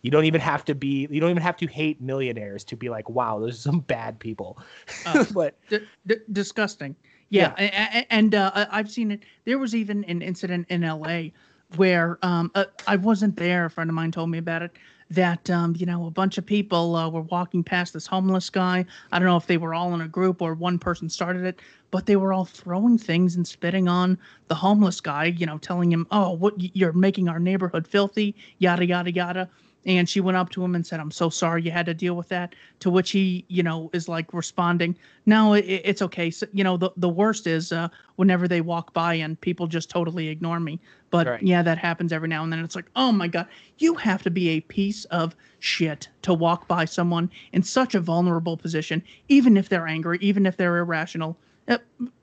You 0.05 0.11
don't 0.11 0.25
even 0.25 0.41
have 0.41 0.63
to 0.65 0.75
be. 0.75 1.07
You 1.09 1.19
don't 1.19 1.31
even 1.31 1.41
have 1.41 1.57
to 1.57 1.65
hate 1.65 1.99
millionaires 1.99 2.63
to 2.65 2.75
be 2.75 2.89
like, 2.89 3.09
wow, 3.09 3.39
those 3.39 3.55
are 3.55 3.57
some 3.57 3.79
bad 3.79 4.19
people. 4.19 4.59
Uh, 5.03 5.25
but 5.33 5.57
d- 5.67 5.79
d- 6.05 6.17
disgusting. 6.31 6.95
Yeah, 7.29 7.55
yeah. 7.57 8.03
and 8.11 8.35
uh, 8.35 8.67
I've 8.69 8.91
seen 8.91 9.09
it. 9.09 9.23
There 9.45 9.57
was 9.57 9.73
even 9.73 10.03
an 10.03 10.21
incident 10.21 10.67
in 10.69 10.83
L.A. 10.83 11.33
where 11.75 12.19
um, 12.21 12.51
uh, 12.53 12.65
I 12.85 12.97
wasn't 12.97 13.35
there. 13.35 13.65
A 13.65 13.69
friend 13.71 13.89
of 13.89 13.95
mine 13.95 14.11
told 14.11 14.29
me 14.29 14.37
about 14.37 14.61
it. 14.61 14.77
That 15.09 15.49
um, 15.49 15.75
you 15.75 15.87
know, 15.87 16.05
a 16.05 16.11
bunch 16.11 16.37
of 16.37 16.45
people 16.45 16.95
uh, 16.95 17.09
were 17.09 17.21
walking 17.23 17.63
past 17.63 17.93
this 17.93 18.05
homeless 18.05 18.51
guy. 18.51 18.85
I 19.11 19.17
don't 19.17 19.27
know 19.27 19.37
if 19.37 19.47
they 19.47 19.57
were 19.57 19.73
all 19.73 19.91
in 19.95 20.01
a 20.01 20.07
group 20.07 20.39
or 20.39 20.53
one 20.53 20.77
person 20.77 21.09
started 21.09 21.45
it, 21.45 21.63
but 21.89 22.05
they 22.05 22.15
were 22.15 22.31
all 22.31 22.45
throwing 22.45 22.99
things 22.99 23.35
and 23.37 23.47
spitting 23.47 23.87
on 23.87 24.19
the 24.49 24.55
homeless 24.55 25.01
guy. 25.01 25.25
You 25.25 25.47
know, 25.47 25.57
telling 25.57 25.91
him, 25.91 26.05
"Oh, 26.11 26.29
what 26.33 26.53
you're 26.75 26.93
making 26.93 27.27
our 27.27 27.39
neighborhood 27.39 27.87
filthy," 27.87 28.35
yada 28.59 28.85
yada 28.85 29.11
yada 29.11 29.49
and 29.85 30.09
she 30.09 30.19
went 30.19 30.37
up 30.37 30.49
to 30.49 30.63
him 30.63 30.75
and 30.75 30.85
said 30.85 30.99
i'm 30.99 31.11
so 31.11 31.29
sorry 31.29 31.61
you 31.61 31.71
had 31.71 31.85
to 31.85 31.93
deal 31.93 32.15
with 32.15 32.27
that 32.29 32.55
to 32.79 32.89
which 32.89 33.11
he 33.11 33.45
you 33.47 33.63
know 33.63 33.89
is 33.93 34.07
like 34.07 34.33
responding 34.33 34.95
no 35.25 35.53
it, 35.53 35.65
it's 35.65 36.01
okay. 36.01 36.29
So, 36.29 36.47
you 36.53 36.63
know 36.63 36.77
the, 36.77 36.91
the 36.97 37.09
worst 37.09 37.47
is 37.47 37.71
uh, 37.71 37.89
whenever 38.15 38.47
they 38.47 38.61
walk 38.61 38.93
by 38.93 39.15
and 39.15 39.39
people 39.39 39.67
just 39.67 39.89
totally 39.89 40.27
ignore 40.27 40.59
me. 40.59 40.79
But 41.09 41.27
right. 41.27 41.43
yeah 41.43 41.61
that 41.61 41.77
happens 41.77 42.11
every 42.11 42.27
now 42.27 42.43
and 42.43 42.51
then. 42.51 42.63
It's 42.63 42.75
like 42.75 42.89
oh 42.95 43.11
my 43.11 43.27
god 43.27 43.47
you 43.77 43.95
have 43.95 44.23
to 44.23 44.29
be 44.29 44.49
a 44.49 44.61
piece 44.61 45.05
of 45.05 45.35
shit 45.59 46.07
to 46.23 46.33
walk 46.33 46.67
by 46.67 46.85
someone 46.85 47.29
in 47.53 47.63
such 47.63 47.95
a 47.95 47.99
vulnerable 47.99 48.57
position 48.57 49.01
even 49.27 49.57
if 49.57 49.69
they're 49.69 49.87
angry 49.87 50.17
even 50.21 50.45
if 50.45 50.57
they're 50.57 50.77
irrational. 50.77 51.37
Uh, 51.67 51.79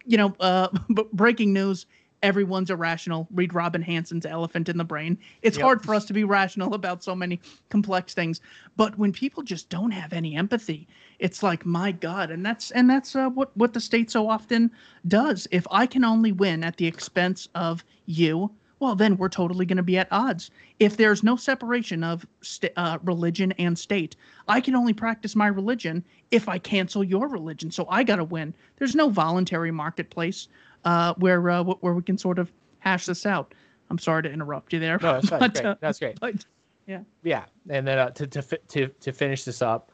you 0.06 0.16
know 0.16 0.34
uh, 0.40 0.68
breaking 1.12 1.52
news 1.52 1.86
everyone's 2.22 2.70
irrational. 2.70 3.26
Read 3.32 3.54
Robin 3.54 3.82
Hanson's 3.82 4.26
Elephant 4.26 4.68
in 4.68 4.78
the 4.78 4.84
Brain. 4.84 5.18
It's 5.42 5.56
yep. 5.56 5.64
hard 5.64 5.82
for 5.82 5.94
us 5.94 6.04
to 6.06 6.12
be 6.12 6.24
rational 6.24 6.74
about 6.82 7.02
so 7.02 7.14
many 7.14 7.40
complex 7.68 8.14
things. 8.14 8.40
But 8.76 8.96
when 8.98 9.12
people 9.12 9.42
just 9.42 9.68
don't 9.68 9.90
have 9.90 10.12
any 10.12 10.36
empathy, 10.36 10.86
it's 11.18 11.42
like 11.42 11.66
my 11.66 11.92
God, 11.92 12.30
and 12.30 12.44
that's 12.44 12.70
and 12.70 12.88
that's 12.88 13.14
uh, 13.14 13.28
what 13.28 13.56
what 13.56 13.72
the 13.72 13.80
state 13.80 14.10
so 14.10 14.28
often 14.28 14.70
does. 15.08 15.46
If 15.50 15.66
I 15.70 15.86
can 15.86 16.04
only 16.04 16.32
win 16.32 16.64
at 16.64 16.76
the 16.76 16.86
expense 16.86 17.48
of 17.54 17.84
you, 18.06 18.50
well, 18.82 18.96
then 18.96 19.16
we're 19.16 19.28
totally 19.28 19.64
going 19.64 19.76
to 19.76 19.82
be 19.84 19.96
at 19.96 20.08
odds. 20.10 20.50
If 20.80 20.96
there's 20.96 21.22
no 21.22 21.36
separation 21.36 22.02
of 22.02 22.26
st- 22.40 22.72
uh, 22.76 22.98
religion 23.04 23.52
and 23.52 23.78
state, 23.78 24.16
I 24.48 24.60
can 24.60 24.74
only 24.74 24.92
practice 24.92 25.36
my 25.36 25.46
religion 25.46 26.02
if 26.32 26.48
I 26.48 26.58
cancel 26.58 27.04
your 27.04 27.28
religion. 27.28 27.70
So 27.70 27.86
I 27.88 28.02
got 28.02 28.16
to 28.16 28.24
win. 28.24 28.52
There's 28.78 28.96
no 28.96 29.08
voluntary 29.08 29.70
marketplace 29.70 30.48
uh, 30.84 31.14
where 31.14 31.48
uh, 31.50 31.62
where 31.62 31.94
we 31.94 32.02
can 32.02 32.18
sort 32.18 32.38
of 32.38 32.50
hash 32.80 33.06
this 33.06 33.26
out. 33.26 33.54
I'm 33.90 33.98
sorry 33.98 34.22
to 34.22 34.30
interrupt 34.32 34.72
you 34.72 34.78
there. 34.78 34.98
No, 35.02 35.20
that's, 35.20 35.30
but, 35.30 35.54
great. 35.54 35.66
Uh, 35.66 35.74
that's 35.80 35.98
great. 35.98 36.18
But, 36.20 36.44
yeah. 36.86 37.00
Yeah, 37.22 37.44
and 37.68 37.86
then 37.86 37.98
uh, 37.98 38.10
to 38.10 38.26
to 38.26 38.42
to 38.42 38.88
to 38.88 39.12
finish 39.12 39.44
this 39.44 39.62
up, 39.62 39.92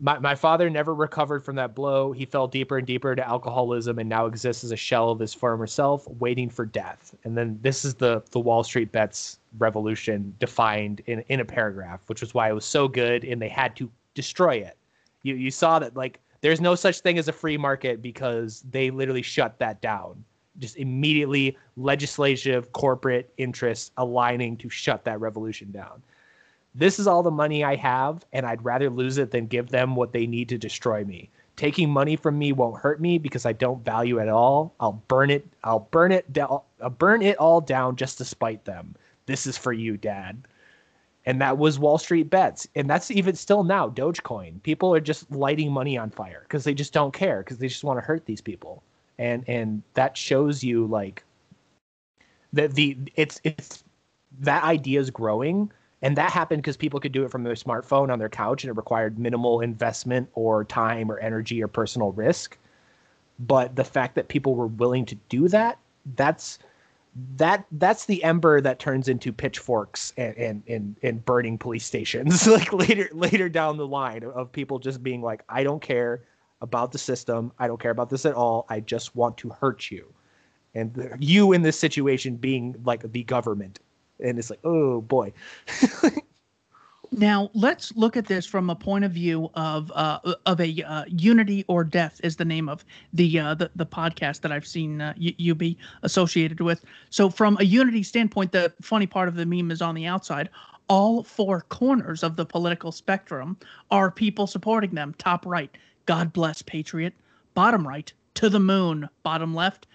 my 0.00 0.18
my 0.18 0.34
father 0.34 0.70
never 0.70 0.94
recovered 0.94 1.44
from 1.44 1.56
that 1.56 1.74
blow. 1.74 2.12
He 2.12 2.24
fell 2.24 2.48
deeper 2.48 2.78
and 2.78 2.86
deeper 2.86 3.10
into 3.10 3.26
alcoholism, 3.26 3.98
and 3.98 4.08
now 4.08 4.26
exists 4.26 4.64
as 4.64 4.72
a 4.72 4.76
shell 4.76 5.10
of 5.10 5.18
his 5.18 5.34
former 5.34 5.66
self, 5.66 6.08
waiting 6.08 6.48
for 6.48 6.64
death. 6.64 7.14
And 7.24 7.36
then 7.36 7.58
this 7.60 7.84
is 7.84 7.94
the 7.94 8.22
the 8.30 8.40
Wall 8.40 8.64
Street 8.64 8.92
bets 8.92 9.38
revolution 9.58 10.34
defined 10.38 11.02
in 11.06 11.22
in 11.28 11.40
a 11.40 11.44
paragraph, 11.44 12.00
which 12.06 12.20
was 12.20 12.32
why 12.32 12.48
it 12.48 12.54
was 12.54 12.64
so 12.64 12.88
good, 12.88 13.24
and 13.24 13.40
they 13.40 13.48
had 13.48 13.76
to 13.76 13.90
destroy 14.14 14.54
it. 14.54 14.76
You 15.22 15.34
you 15.34 15.50
saw 15.50 15.78
that 15.80 15.96
like 15.96 16.20
there's 16.40 16.60
no 16.60 16.74
such 16.74 17.00
thing 17.00 17.18
as 17.18 17.28
a 17.28 17.32
free 17.32 17.58
market 17.58 18.00
because 18.00 18.64
they 18.70 18.90
literally 18.90 19.22
shut 19.22 19.58
that 19.58 19.82
down 19.82 20.24
just 20.58 20.76
immediately 20.76 21.56
legislative 21.76 22.72
corporate 22.72 23.32
interests 23.36 23.90
aligning 23.96 24.56
to 24.58 24.68
shut 24.68 25.04
that 25.04 25.20
revolution 25.20 25.70
down. 25.70 26.02
This 26.74 26.98
is 26.98 27.06
all 27.06 27.22
the 27.22 27.30
money 27.30 27.64
I 27.64 27.74
have, 27.76 28.24
and 28.32 28.46
I'd 28.46 28.64
rather 28.64 28.90
lose 28.90 29.18
it 29.18 29.30
than 29.30 29.46
give 29.46 29.70
them 29.70 29.96
what 29.96 30.12
they 30.12 30.26
need 30.26 30.48
to 30.50 30.58
destroy 30.58 31.04
me. 31.04 31.30
Taking 31.56 31.90
money 31.90 32.16
from 32.16 32.38
me 32.38 32.52
won't 32.52 32.80
hurt 32.80 33.00
me 33.00 33.18
because 33.18 33.44
I 33.44 33.52
don't 33.52 33.84
value 33.84 34.18
it 34.18 34.22
at 34.22 34.28
all. 34.28 34.74
I'll 34.80 35.02
burn 35.08 35.30
it. 35.30 35.46
I'll 35.64 35.88
burn 35.90 36.12
it 36.12 36.32
down. 36.32 36.60
I'll 36.80 36.90
burn 36.90 37.22
it 37.22 37.36
all 37.38 37.60
down 37.60 37.96
just 37.96 38.18
to 38.18 38.24
spite 38.24 38.64
them. 38.64 38.94
this 39.26 39.46
is 39.46 39.58
for 39.58 39.72
you, 39.72 39.96
Dad. 39.96 40.46
And 41.26 41.40
that 41.42 41.58
was 41.58 41.78
Wall 41.78 41.98
Street 41.98 42.30
bets. 42.30 42.66
And 42.74 42.88
that's 42.88 43.10
even 43.10 43.34
still 43.34 43.62
now 43.62 43.88
Dogecoin. 43.88 44.62
People 44.62 44.94
are 44.94 45.00
just 45.00 45.30
lighting 45.30 45.70
money 45.70 45.98
on 45.98 46.10
fire 46.10 46.44
because 46.44 46.64
they 46.64 46.72
just 46.72 46.92
don't 46.92 47.12
care 47.12 47.40
because 47.40 47.58
they 47.58 47.68
just 47.68 47.84
want 47.84 47.98
to 47.98 48.04
hurt 48.06 48.24
these 48.24 48.40
people. 48.40 48.82
And 49.20 49.44
and 49.46 49.82
that 49.94 50.16
shows 50.16 50.64
you 50.64 50.86
like 50.86 51.22
that 52.52 52.74
the 52.74 52.96
it's 53.16 53.40
it's 53.44 53.84
that 54.40 54.64
idea 54.64 54.98
is 54.98 55.10
growing 55.10 55.70
and 56.02 56.16
that 56.16 56.32
happened 56.32 56.62
because 56.62 56.78
people 56.78 56.98
could 56.98 57.12
do 57.12 57.24
it 57.24 57.30
from 57.30 57.44
their 57.44 57.54
smartphone 57.54 58.10
on 58.10 58.18
their 58.18 58.30
couch 58.30 58.64
and 58.64 58.70
it 58.70 58.76
required 58.76 59.18
minimal 59.18 59.60
investment 59.60 60.30
or 60.32 60.64
time 60.64 61.12
or 61.12 61.18
energy 61.18 61.62
or 61.62 61.68
personal 61.68 62.12
risk. 62.12 62.56
But 63.38 63.76
the 63.76 63.84
fact 63.84 64.14
that 64.14 64.28
people 64.28 64.54
were 64.54 64.66
willing 64.66 65.04
to 65.06 65.14
do 65.28 65.48
that 65.48 65.78
that's 66.16 66.58
that 67.36 67.66
that's 67.72 68.06
the 68.06 68.22
ember 68.22 68.60
that 68.60 68.78
turns 68.78 69.08
into 69.08 69.32
pitchforks 69.32 70.12
and 70.16 70.36
and 70.36 70.62
and, 70.68 70.96
and 71.02 71.24
burning 71.24 71.58
police 71.58 71.84
stations 71.84 72.46
like 72.46 72.72
later 72.72 73.08
later 73.12 73.48
down 73.48 73.76
the 73.76 73.86
line 73.86 74.22
of 74.22 74.52
people 74.52 74.78
just 74.78 75.02
being 75.02 75.20
like 75.20 75.42
i 75.48 75.64
don't 75.64 75.82
care 75.82 76.22
about 76.60 76.92
the 76.92 76.98
system 76.98 77.52
i 77.58 77.66
don't 77.66 77.80
care 77.80 77.90
about 77.90 78.10
this 78.10 78.24
at 78.24 78.34
all 78.34 78.66
i 78.68 78.80
just 78.80 79.14
want 79.16 79.36
to 79.36 79.48
hurt 79.48 79.90
you 79.90 80.12
and 80.74 81.16
you 81.18 81.52
in 81.52 81.62
this 81.62 81.78
situation 81.78 82.36
being 82.36 82.74
like 82.84 83.10
the 83.12 83.24
government 83.24 83.80
and 84.20 84.38
it's 84.38 84.50
like 84.50 84.60
oh 84.64 85.00
boy 85.00 85.32
Now 87.12 87.50
let's 87.54 87.94
look 87.96 88.16
at 88.16 88.26
this 88.26 88.46
from 88.46 88.70
a 88.70 88.76
point 88.76 89.04
of 89.04 89.10
view 89.10 89.50
of 89.54 89.90
uh, 89.96 90.20
of 90.46 90.60
a 90.60 90.82
uh, 90.82 91.04
unity 91.08 91.64
or 91.66 91.82
death 91.82 92.20
is 92.22 92.36
the 92.36 92.44
name 92.44 92.68
of 92.68 92.84
the 93.12 93.38
uh, 93.38 93.54
the, 93.54 93.70
the 93.74 93.86
podcast 93.86 94.42
that 94.42 94.52
I've 94.52 94.66
seen 94.66 95.00
uh, 95.00 95.14
you 95.16 95.54
be 95.56 95.76
associated 96.02 96.60
with. 96.60 96.84
So 97.10 97.28
from 97.28 97.56
a 97.58 97.64
unity 97.64 98.04
standpoint, 98.04 98.52
the 98.52 98.72
funny 98.80 99.08
part 99.08 99.26
of 99.26 99.34
the 99.34 99.44
meme 99.44 99.72
is 99.72 99.82
on 99.82 99.96
the 99.96 100.06
outside. 100.06 100.50
All 100.88 101.22
four 101.22 101.62
corners 101.62 102.22
of 102.22 102.36
the 102.36 102.46
political 102.46 102.92
spectrum 102.92 103.56
are 103.90 104.10
people 104.10 104.46
supporting 104.46 104.94
them. 104.94 105.14
Top 105.18 105.44
right, 105.46 105.70
God 106.06 106.32
bless 106.32 106.62
Patriot. 106.62 107.14
Bottom 107.54 107.86
right, 107.86 108.12
to 108.34 108.48
the 108.48 108.60
moon. 108.60 109.08
Bottom 109.22 109.54
left, 109.54 109.86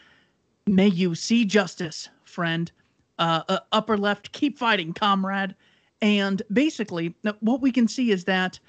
may 0.68 0.88
you 0.88 1.16
see 1.16 1.46
justice, 1.46 2.10
friend. 2.24 2.72
Uh, 3.18 3.44
uh, 3.48 3.60
upper 3.72 3.98
left, 3.98 4.34
keep 4.34 4.58
fighting, 4.58 4.92
comrade 4.92 5.56
and 6.02 6.42
basically, 6.52 7.16
what 7.40 7.62
we 7.62 7.72
can 7.72 7.88
see 7.88 8.12
is 8.12 8.26
that 8.26 8.60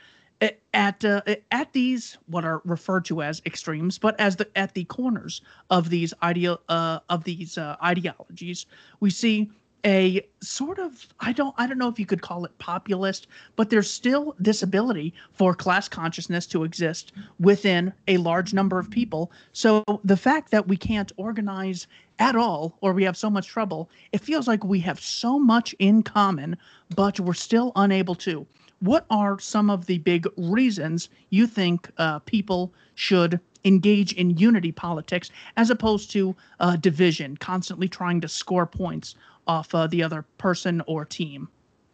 at 0.74 1.05
uh, 1.05 1.22
at 1.51 1.72
these 1.72 2.18
what 2.26 2.45
are 2.45 2.62
referred 2.64 3.05
to 3.07 3.22
as 3.22 3.43
extremes, 3.47 3.99
but 3.99 4.18
as 4.20 4.37
the 4.37 4.49
at 4.57 4.74
the 4.74 4.84
corners 4.84 5.41
of 5.70 5.91
these 5.91 6.14
ideal 6.22 6.61
uh, 6.68 7.01
of 7.09 7.24
these 7.24 7.59
uh, 7.59 7.76
ideologies, 7.82 8.66
we 9.01 9.11
see 9.11 9.51
a 9.87 10.20
sort 10.41 10.80
of 10.80 11.07
I 11.20 11.32
don't 11.32 11.55
I 11.57 11.66
don't 11.66 11.78
know 11.78 11.89
if 11.89 11.99
you 11.99 12.07
could 12.07 12.20
call 12.20 12.45
it 12.45 12.59
populist, 12.59 13.28
but 13.55 13.70
there's 13.70 13.91
still 13.91 14.34
this 14.39 14.62
ability 14.62 15.14
for 15.32 15.55
class 15.55 15.89
consciousness 15.89 16.47
to 16.49 16.64
exist 16.64 17.12
within 17.39 17.93
a 18.09 18.16
large 18.16 18.53
number 18.53 18.80
of 18.80 18.91
people. 18.91 19.30
So 19.53 19.84
the 20.05 20.16
fact 20.16 20.51
that 20.51 20.66
we 20.66 20.76
can't 20.76 21.12
organize 21.16 21.87
at 22.18 22.34
all 22.34 22.76
or 22.80 22.93
we 22.93 23.05
have 23.05 23.16
so 23.16 23.30
much 23.30 23.47
trouble, 23.47 23.89
it 24.11 24.20
feels 24.20 24.49
like 24.49 24.64
we 24.64 24.80
have 24.80 25.01
so 25.01 25.39
much 25.39 25.74
in 25.78 26.03
common, 26.03 26.57
but 26.97 27.20
we're 27.20 27.34
still 27.34 27.70
unable 27.76 28.16
to. 28.16 28.45
What 28.80 29.07
are 29.09 29.39
some 29.39 29.70
of 29.70 29.87
the 29.87 29.99
big 29.99 30.26
reasons 30.37 31.09
you 31.30 31.47
think 31.47 31.91
uh, 31.99 32.18
people 32.20 32.74
should 32.95 33.41
engage 33.67 34.12
in 34.14 34.31
unity 34.37 34.73
politics 34.73 35.31
as 35.57 35.71
opposed 35.71 36.11
to 36.12 36.35
uh, 36.61 36.77
division, 36.77 37.37
constantly 37.37 37.89
trying 37.89 38.21
to 38.21 38.29
score 38.29 38.67
points 38.67 39.17
off 39.47 39.75
uh, 39.75 39.87
the 39.89 40.03
other 40.03 40.25
person 40.39 40.83
or 40.87 41.05
team. 41.05 41.49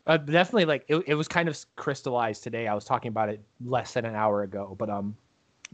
Uh, 0.06 0.16
definitely, 0.16 0.64
like 0.64 0.84
it, 0.88 1.02
it 1.06 1.14
was 1.14 1.28
kind 1.28 1.48
of 1.48 1.58
crystallized 1.76 2.42
today. 2.42 2.66
I 2.66 2.74
was 2.74 2.84
talking 2.84 3.08
about 3.08 3.28
it 3.28 3.40
less 3.64 3.94
than 3.94 4.04
an 4.04 4.14
hour 4.14 4.42
ago, 4.42 4.76
but 4.78 4.90
um, 4.90 5.16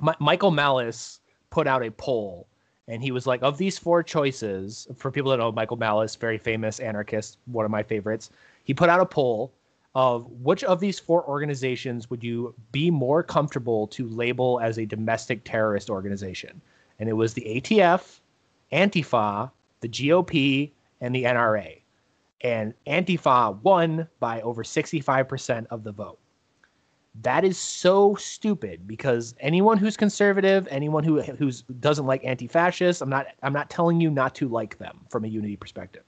M- 0.07 0.15
Michael 0.21 0.51
Malice 0.51 1.21
put 1.51 1.67
out 1.67 1.83
a 1.85 1.91
poll, 1.91 2.47
and 2.89 3.03
he 3.03 3.11
was 3.11 3.27
like, 3.27 3.43
of 3.43 3.57
these 3.57 3.79
four 3.79 4.03
choices, 4.03 4.87
for 4.97 5.11
people 5.11 5.31
that 5.31 5.39
know 5.39 5.51
Michael 5.51 5.79
Malice, 5.79 6.15
very 6.15 6.39
famous 6.39 6.79
anarchist, 6.79 7.39
one 7.47 7.65
of 7.65 7.71
my 7.71 7.83
favorites, 7.83 8.31
he 8.65 8.75
put 8.75 8.91
out 8.91 9.01
a 9.01 9.07
poll 9.07 9.53
of 9.99 10.31
which 10.31 10.63
of 10.63 10.79
these 10.79 11.01
four 11.01 11.27
organizations 11.27 12.09
would 12.09 12.23
you 12.23 12.55
be 12.71 12.89
more 12.89 13.21
comfortable 13.21 13.89
to 13.89 14.07
label 14.11 14.61
as 14.61 14.79
a 14.79 14.87
domestic 14.87 15.43
terrorist 15.43 15.91
organization, 15.91 16.63
and 17.01 17.09
it 17.09 17.15
was 17.15 17.35
the 17.35 17.43
ATF, 17.43 18.21
Antifa, 18.73 19.51
the 19.81 19.89
GOP, 19.89 20.71
and 21.01 21.13
the 21.13 21.25
NRA. 21.25 21.81
And 22.43 22.75
Antifa 22.87 23.61
won 23.63 24.07
by 24.21 24.41
over 24.43 24.63
65% 24.63 25.67
of 25.71 25.83
the 25.83 25.91
vote. 25.91 26.21
That 27.23 27.45
is 27.45 27.59
so 27.59 28.15
stupid 28.15 28.87
because 28.87 29.35
anyone 29.41 29.79
who's 29.79 29.97
conservative, 29.97 30.69
anyone 30.71 31.03
who 31.03 31.21
who's 31.23 31.63
doesn't 31.81 32.07
like 32.07 32.25
anti-fascists, 32.25 33.03
I'm 33.03 33.11
not 33.11 33.27
I'm 33.43 33.53
not 33.53 33.69
telling 33.69 34.01
you 34.01 34.11
not 34.13 34.37
to 34.37 34.47
like 34.47 34.79
them 34.79 35.01
from 35.11 35.25
a 35.25 35.29
unity 35.29 35.57
perspective. 35.57 36.05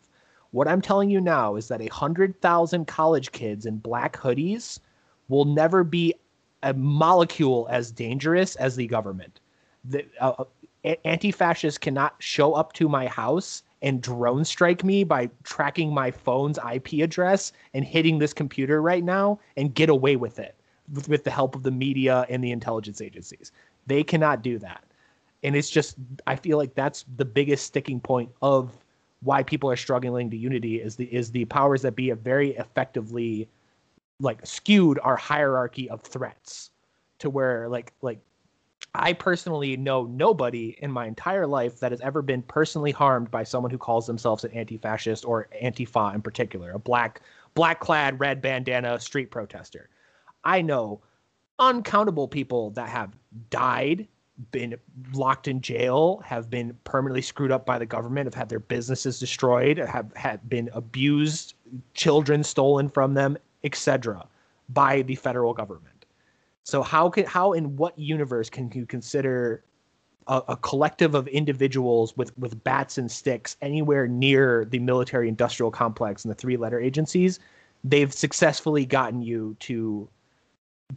What 0.52 0.68
I'm 0.68 0.80
telling 0.80 1.10
you 1.10 1.20
now 1.20 1.56
is 1.56 1.68
that 1.68 1.80
a 1.80 1.86
hundred 1.88 2.40
thousand 2.40 2.86
college 2.86 3.32
kids 3.32 3.66
in 3.66 3.78
black 3.78 4.16
hoodies 4.16 4.80
will 5.28 5.44
never 5.44 5.84
be 5.84 6.14
a 6.62 6.74
molecule 6.74 7.68
as 7.70 7.90
dangerous 7.90 8.56
as 8.56 8.76
the 8.76 8.86
government. 8.86 9.40
The 9.84 10.04
uh, 10.20 10.44
anti-fascists 11.04 11.78
cannot 11.78 12.16
show 12.18 12.52
up 12.54 12.72
to 12.74 12.88
my 12.88 13.06
house 13.06 13.62
and 13.82 14.02
drone 14.02 14.44
strike 14.44 14.84
me 14.84 15.04
by 15.04 15.30
tracking 15.42 15.94
my 15.94 16.10
phone's 16.10 16.58
IP 16.70 16.94
address 16.94 17.52
and 17.72 17.84
hitting 17.84 18.18
this 18.18 18.32
computer 18.32 18.82
right 18.82 19.04
now 19.04 19.40
and 19.56 19.74
get 19.74 19.88
away 19.88 20.16
with 20.16 20.38
it 20.38 20.54
with, 20.92 21.08
with 21.08 21.24
the 21.24 21.30
help 21.30 21.54
of 21.54 21.62
the 21.62 21.70
media 21.70 22.26
and 22.28 22.42
the 22.44 22.50
intelligence 22.50 23.00
agencies. 23.00 23.52
They 23.86 24.02
cannot 24.02 24.42
do 24.42 24.58
that. 24.58 24.84
And 25.42 25.56
it's 25.56 25.70
just, 25.70 25.96
I 26.26 26.36
feel 26.36 26.58
like 26.58 26.74
that's 26.74 27.06
the 27.16 27.24
biggest 27.24 27.64
sticking 27.64 28.00
point 28.00 28.30
of 28.42 28.76
why 29.22 29.42
people 29.42 29.70
are 29.70 29.76
struggling 29.76 30.30
to 30.30 30.36
unity 30.36 30.80
is 30.80 30.96
the 30.96 31.04
is 31.04 31.30
the 31.30 31.44
powers 31.46 31.82
that 31.82 31.96
be 31.96 32.08
have 32.08 32.20
very 32.20 32.56
effectively 32.56 33.48
like 34.18 34.44
skewed 34.46 34.98
our 35.02 35.16
hierarchy 35.16 35.88
of 35.90 36.02
threats 36.02 36.70
to 37.18 37.30
where 37.30 37.68
like 37.68 37.92
like 38.02 38.20
I 38.94 39.12
personally 39.12 39.76
know 39.76 40.04
nobody 40.04 40.76
in 40.80 40.90
my 40.90 41.06
entire 41.06 41.46
life 41.46 41.78
that 41.80 41.92
has 41.92 42.00
ever 42.00 42.22
been 42.22 42.42
personally 42.42 42.90
harmed 42.90 43.30
by 43.30 43.44
someone 43.44 43.70
who 43.70 43.78
calls 43.78 44.06
themselves 44.06 44.42
an 44.42 44.50
anti-fascist 44.52 45.24
or 45.24 45.48
antifa 45.62 46.14
in 46.14 46.22
particular, 46.22 46.72
a 46.72 46.78
black 46.78 47.20
black-clad 47.54 48.18
red 48.18 48.42
bandana 48.42 48.98
street 48.98 49.30
protester. 49.30 49.90
I 50.44 50.62
know 50.62 51.02
uncountable 51.58 52.26
people 52.26 52.70
that 52.70 52.88
have 52.88 53.14
died, 53.50 54.08
been 54.50 54.76
locked 55.12 55.48
in 55.48 55.60
jail, 55.60 56.22
have 56.24 56.50
been 56.50 56.76
permanently 56.84 57.22
screwed 57.22 57.52
up 57.52 57.66
by 57.66 57.78
the 57.78 57.86
government, 57.86 58.26
have 58.26 58.34
had 58.34 58.48
their 58.48 58.60
businesses 58.60 59.18
destroyed, 59.18 59.78
have 59.78 60.12
had 60.14 60.48
been 60.48 60.70
abused, 60.72 61.54
children 61.94 62.42
stolen 62.42 62.88
from 62.88 63.14
them, 63.14 63.36
etc. 63.64 64.26
by 64.68 65.02
the 65.02 65.14
federal 65.14 65.52
government 65.52 66.00
so 66.70 66.82
how 66.82 67.10
can 67.10 67.26
how 67.26 67.52
in 67.52 67.76
what 67.76 67.98
universe 67.98 68.50
can 68.50 68.70
you 68.72 68.86
consider 68.86 69.64
a, 70.28 70.42
a, 70.48 70.56
collective 70.56 71.14
of 71.14 71.26
individuals 71.28 72.16
with 72.16 72.36
with 72.38 72.62
bats 72.62 72.98
and 72.98 73.10
sticks 73.10 73.56
anywhere 73.60 74.06
near 74.06 74.64
the 74.64 74.78
military 74.78 75.28
industrial 75.28 75.70
complex 75.72 76.24
and 76.24 76.30
the 76.30 76.34
three 76.36 76.56
letter 76.56 76.78
agencies? 76.78 77.40
They've 77.82 78.12
successfully 78.12 78.84
gotten 78.84 79.22
you 79.22 79.56
to 79.60 80.08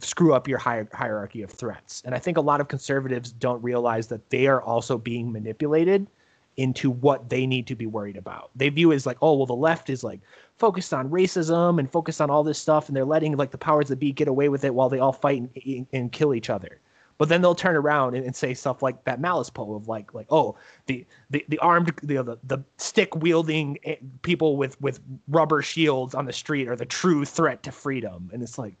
screw 0.00 0.34
up 0.34 0.48
your 0.48 0.58
hi- 0.58 0.86
hierarchy 0.92 1.42
of 1.42 1.50
threats. 1.50 2.02
And 2.04 2.14
I 2.14 2.18
think 2.18 2.36
a 2.36 2.40
lot 2.40 2.60
of 2.60 2.68
conservatives 2.68 3.32
don't 3.32 3.62
realize 3.62 4.08
that 4.08 4.30
they 4.30 4.46
are 4.46 4.62
also 4.62 4.98
being 4.98 5.32
manipulated 5.32 6.08
into 6.56 6.90
what 6.90 7.28
they 7.28 7.46
need 7.46 7.66
to 7.66 7.74
be 7.74 7.86
worried 7.86 8.16
about. 8.16 8.50
They 8.54 8.68
view 8.68 8.92
it 8.92 8.96
as 8.96 9.06
like, 9.06 9.18
oh, 9.20 9.34
well, 9.34 9.46
the 9.46 9.54
left 9.54 9.90
is 9.90 10.04
like 10.04 10.20
focused 10.56 10.94
on 10.94 11.10
racism 11.10 11.78
and 11.78 11.90
focused 11.90 12.20
on 12.20 12.30
all 12.30 12.44
this 12.44 12.58
stuff, 12.58 12.88
and 12.88 12.96
they're 12.96 13.04
letting 13.04 13.36
like 13.36 13.50
the 13.50 13.58
powers 13.58 13.88
that 13.88 13.98
be 13.98 14.12
get 14.12 14.28
away 14.28 14.48
with 14.48 14.64
it 14.64 14.74
while 14.74 14.88
they 14.88 14.98
all 14.98 15.12
fight 15.12 15.42
and, 15.42 15.86
and 15.92 16.12
kill 16.12 16.34
each 16.34 16.50
other. 16.50 16.80
But 17.16 17.28
then 17.28 17.42
they'll 17.42 17.54
turn 17.54 17.76
around 17.76 18.16
and, 18.16 18.24
and, 18.24 18.34
say 18.34 18.54
stuff 18.54 18.82
like 18.82 19.04
that 19.04 19.20
malice 19.20 19.48
poll 19.48 19.76
of 19.76 19.86
like 19.86 20.12
like 20.14 20.26
oh 20.30 20.56
the 20.86 21.06
the, 21.30 21.44
the 21.48 21.58
armed 21.60 21.92
the, 22.02 22.22
the 22.22 22.38
the 22.42 22.58
stick 22.76 23.14
wielding 23.14 23.78
eh, 23.84 23.96
people 24.22 24.56
with 24.56 24.80
with 24.80 25.00
rubber 25.28 25.62
shields 25.62 26.14
on 26.16 26.26
the 26.26 26.32
street 26.32 26.66
are 26.66 26.74
the 26.74 26.84
true 26.84 27.24
threat 27.24 27.62
to 27.62 27.72
freedom, 27.72 28.30
and 28.32 28.42
it's 28.42 28.58
like 28.58 28.74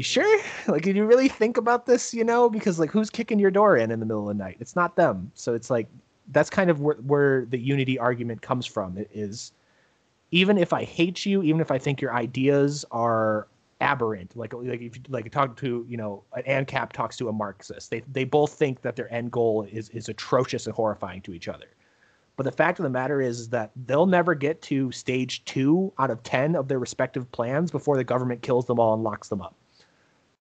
you 0.00 0.04
sure? 0.04 0.40
Like, 0.66 0.82
did 0.82 0.96
you 0.96 1.04
really 1.04 1.28
think 1.28 1.56
about 1.56 1.86
this? 1.86 2.14
You 2.14 2.24
know, 2.24 2.48
because 2.48 2.78
like, 2.78 2.90
who's 2.90 3.10
kicking 3.10 3.38
your 3.38 3.50
door 3.50 3.76
in 3.76 3.90
in 3.90 4.00
the 4.00 4.06
middle 4.06 4.28
of 4.28 4.36
the 4.36 4.42
night? 4.42 4.56
It's 4.60 4.74
not 4.74 4.96
them. 4.96 5.30
So 5.34 5.54
it's 5.54 5.68
like, 5.68 5.88
that's 6.28 6.48
kind 6.48 6.70
of 6.70 6.80
where, 6.80 6.96
where 6.96 7.44
the 7.46 7.58
unity 7.58 7.98
argument 7.98 8.40
comes 8.40 8.64
from. 8.66 8.96
It 8.96 9.10
is 9.12 9.52
even 10.30 10.56
if 10.56 10.72
I 10.72 10.84
hate 10.84 11.26
you, 11.26 11.42
even 11.42 11.60
if 11.60 11.70
I 11.70 11.78
think 11.78 12.00
your 12.00 12.14
ideas 12.14 12.84
are 12.90 13.48
aberrant, 13.80 14.36
like 14.36 14.54
like 14.54 14.80
if 14.80 14.96
you 14.96 15.02
like 15.08 15.30
talk 15.32 15.56
to 15.56 15.84
you 15.88 15.96
know 15.96 16.22
an 16.34 16.44
ANCAP 16.44 16.92
talks 16.92 17.16
to 17.18 17.28
a 17.28 17.32
Marxist, 17.32 17.90
they 17.90 18.02
they 18.12 18.24
both 18.24 18.52
think 18.52 18.80
that 18.82 18.96
their 18.96 19.12
end 19.12 19.32
goal 19.32 19.66
is 19.70 19.88
is 19.90 20.08
atrocious 20.08 20.66
and 20.66 20.74
horrifying 20.74 21.20
to 21.22 21.34
each 21.34 21.48
other. 21.48 21.66
But 22.36 22.44
the 22.44 22.52
fact 22.52 22.78
of 22.78 22.84
the 22.84 22.90
matter 22.90 23.20
is, 23.20 23.50
that 23.50 23.70
they'll 23.86 24.06
never 24.06 24.34
get 24.34 24.62
to 24.62 24.90
stage 24.92 25.44
two 25.44 25.92
out 25.98 26.10
of 26.10 26.22
10 26.22 26.56
of 26.56 26.68
their 26.68 26.78
respective 26.78 27.30
plans 27.32 27.70
before 27.70 27.98
the 27.98 28.04
government 28.04 28.40
kills 28.40 28.64
them 28.64 28.78
all 28.78 28.94
and 28.94 29.02
locks 29.02 29.28
them 29.28 29.42
up. 29.42 29.54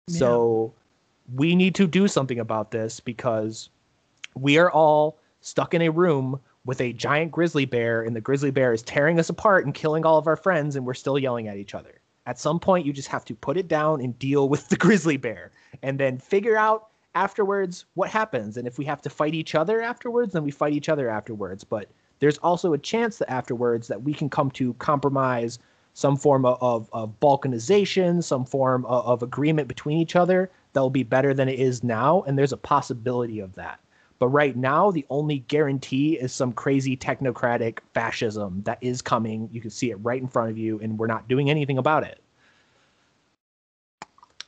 So 0.09 0.73
we 1.35 1.55
need 1.55 1.75
to 1.75 1.87
do 1.87 2.07
something 2.07 2.39
about 2.39 2.71
this 2.71 2.99
because 2.99 3.69
we 4.35 4.57
are 4.57 4.71
all 4.71 5.17
stuck 5.41 5.73
in 5.73 5.81
a 5.81 5.89
room 5.89 6.39
with 6.65 6.81
a 6.81 6.93
giant 6.93 7.31
grizzly 7.31 7.65
bear, 7.65 8.01
and 8.01 8.15
the 8.15 8.21
grizzly 8.21 8.51
bear 8.51 8.73
is 8.73 8.81
tearing 8.81 9.19
us 9.19 9.29
apart 9.29 9.65
and 9.65 9.73
killing 9.73 10.05
all 10.05 10.17
of 10.17 10.27
our 10.27 10.35
friends, 10.35 10.75
and 10.75 10.85
we're 10.85 10.93
still 10.93 11.17
yelling 11.17 11.47
at 11.47 11.57
each 11.57 11.73
other. 11.73 12.01
At 12.25 12.37
some 12.37 12.59
point, 12.59 12.85
you 12.85 12.91
just 12.91 13.07
have 13.07 13.23
to 13.25 13.35
put 13.35 13.55
it 13.55 13.69
down 13.69 14.01
and 14.01 14.17
deal 14.19 14.49
with 14.49 14.67
the 14.67 14.75
grizzly 14.85 15.17
bear, 15.17 15.51
and 15.81 15.97
then 15.97 16.17
figure 16.17 16.57
out 16.57 16.87
afterwards 17.15 17.85
what 17.95 18.09
happens. 18.09 18.57
And 18.57 18.67
if 18.67 18.77
we 18.77 18.85
have 18.85 19.01
to 19.01 19.09
fight 19.09 19.33
each 19.33 19.55
other 19.55 19.81
afterwards, 19.81 20.33
then 20.33 20.43
we 20.43 20.51
fight 20.51 20.73
each 20.73 20.89
other 20.89 21.09
afterwards. 21.09 21.63
But 21.63 21.89
there's 22.19 22.37
also 22.39 22.73
a 22.73 22.77
chance 22.77 23.17
that 23.17 23.31
afterwards 23.31 23.87
that 23.87 24.03
we 24.03 24.13
can 24.13 24.29
come 24.29 24.51
to 24.51 24.73
compromise 24.75 25.59
some 25.97 26.15
form 26.15 26.45
of, 26.45 26.59
of, 26.61 26.87
of 26.93 27.19
balkanization, 27.19 28.23
some 28.23 28.45
form 28.45 28.85
of, 28.85 29.03
of 29.07 29.23
agreement 29.23 29.67
between 29.67 29.97
each 29.97 30.15
other 30.15 30.47
that 30.73 30.79
will 30.79 30.91
be 30.91 31.01
better 31.01 31.33
than 31.33 31.49
it 31.49 31.59
is 31.59 31.83
now. 31.83 32.21
And 32.27 32.37
there's 32.37 32.53
a 32.53 32.57
possibility 32.57 33.39
of 33.39 33.55
that. 33.55 33.79
But 34.19 34.27
right 34.27 34.55
now, 34.55 34.91
the 34.91 35.07
only 35.09 35.39
guarantee 35.39 36.13
is 36.13 36.31
some 36.31 36.53
crazy 36.53 36.95
technocratic 36.95 37.79
fascism 37.95 38.61
that 38.63 38.77
is 38.79 39.01
coming. 39.01 39.49
You 39.51 39.59
can 39.59 39.71
see 39.71 39.89
it 39.89 39.95
right 39.95 40.21
in 40.21 40.27
front 40.27 40.51
of 40.51 40.57
you, 40.59 40.79
and 40.81 40.99
we're 40.99 41.07
not 41.07 41.27
doing 41.27 41.49
anything 41.49 41.79
about 41.79 42.03
it. 42.03 42.21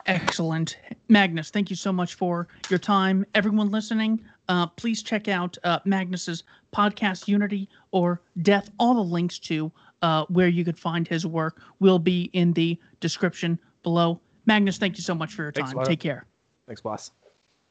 Excellent. 0.06 0.78
Magnus, 1.08 1.50
thank 1.50 1.72
you 1.72 1.76
so 1.76 1.92
much 1.92 2.14
for 2.14 2.48
your 2.70 2.80
time. 2.80 3.26
Everyone 3.34 3.72
listening, 3.72 4.24
uh, 4.50 4.68
please 4.68 5.02
check 5.02 5.28
out 5.28 5.58
uh, 5.64 5.80
Magnus's 5.84 6.44
podcast, 6.72 7.28
Unity 7.28 7.68
or 7.90 8.22
Death. 8.44 8.70
All 8.78 8.94
the 8.94 9.04
links 9.04 9.40
to 9.40 9.72
uh, 10.02 10.26
where 10.30 10.48
you 10.48 10.64
could 10.64 10.78
find 10.78 11.08
his 11.08 11.26
work 11.26 11.62
will 11.80 12.00
be 12.00 12.30
in 12.34 12.54
the 12.54 12.78
description 13.00 13.60
below. 13.84 14.20
Magnus, 14.46 14.78
thank 14.78 14.98
you 14.98 15.04
so 15.04 15.16
much 15.16 15.34
for 15.34 15.44
your 15.44 15.52
time. 15.52 15.72
Thanks, 15.72 15.88
Take 15.88 16.00
care. 16.00 16.26
Thanks, 16.68 16.82
boss. 16.82 17.12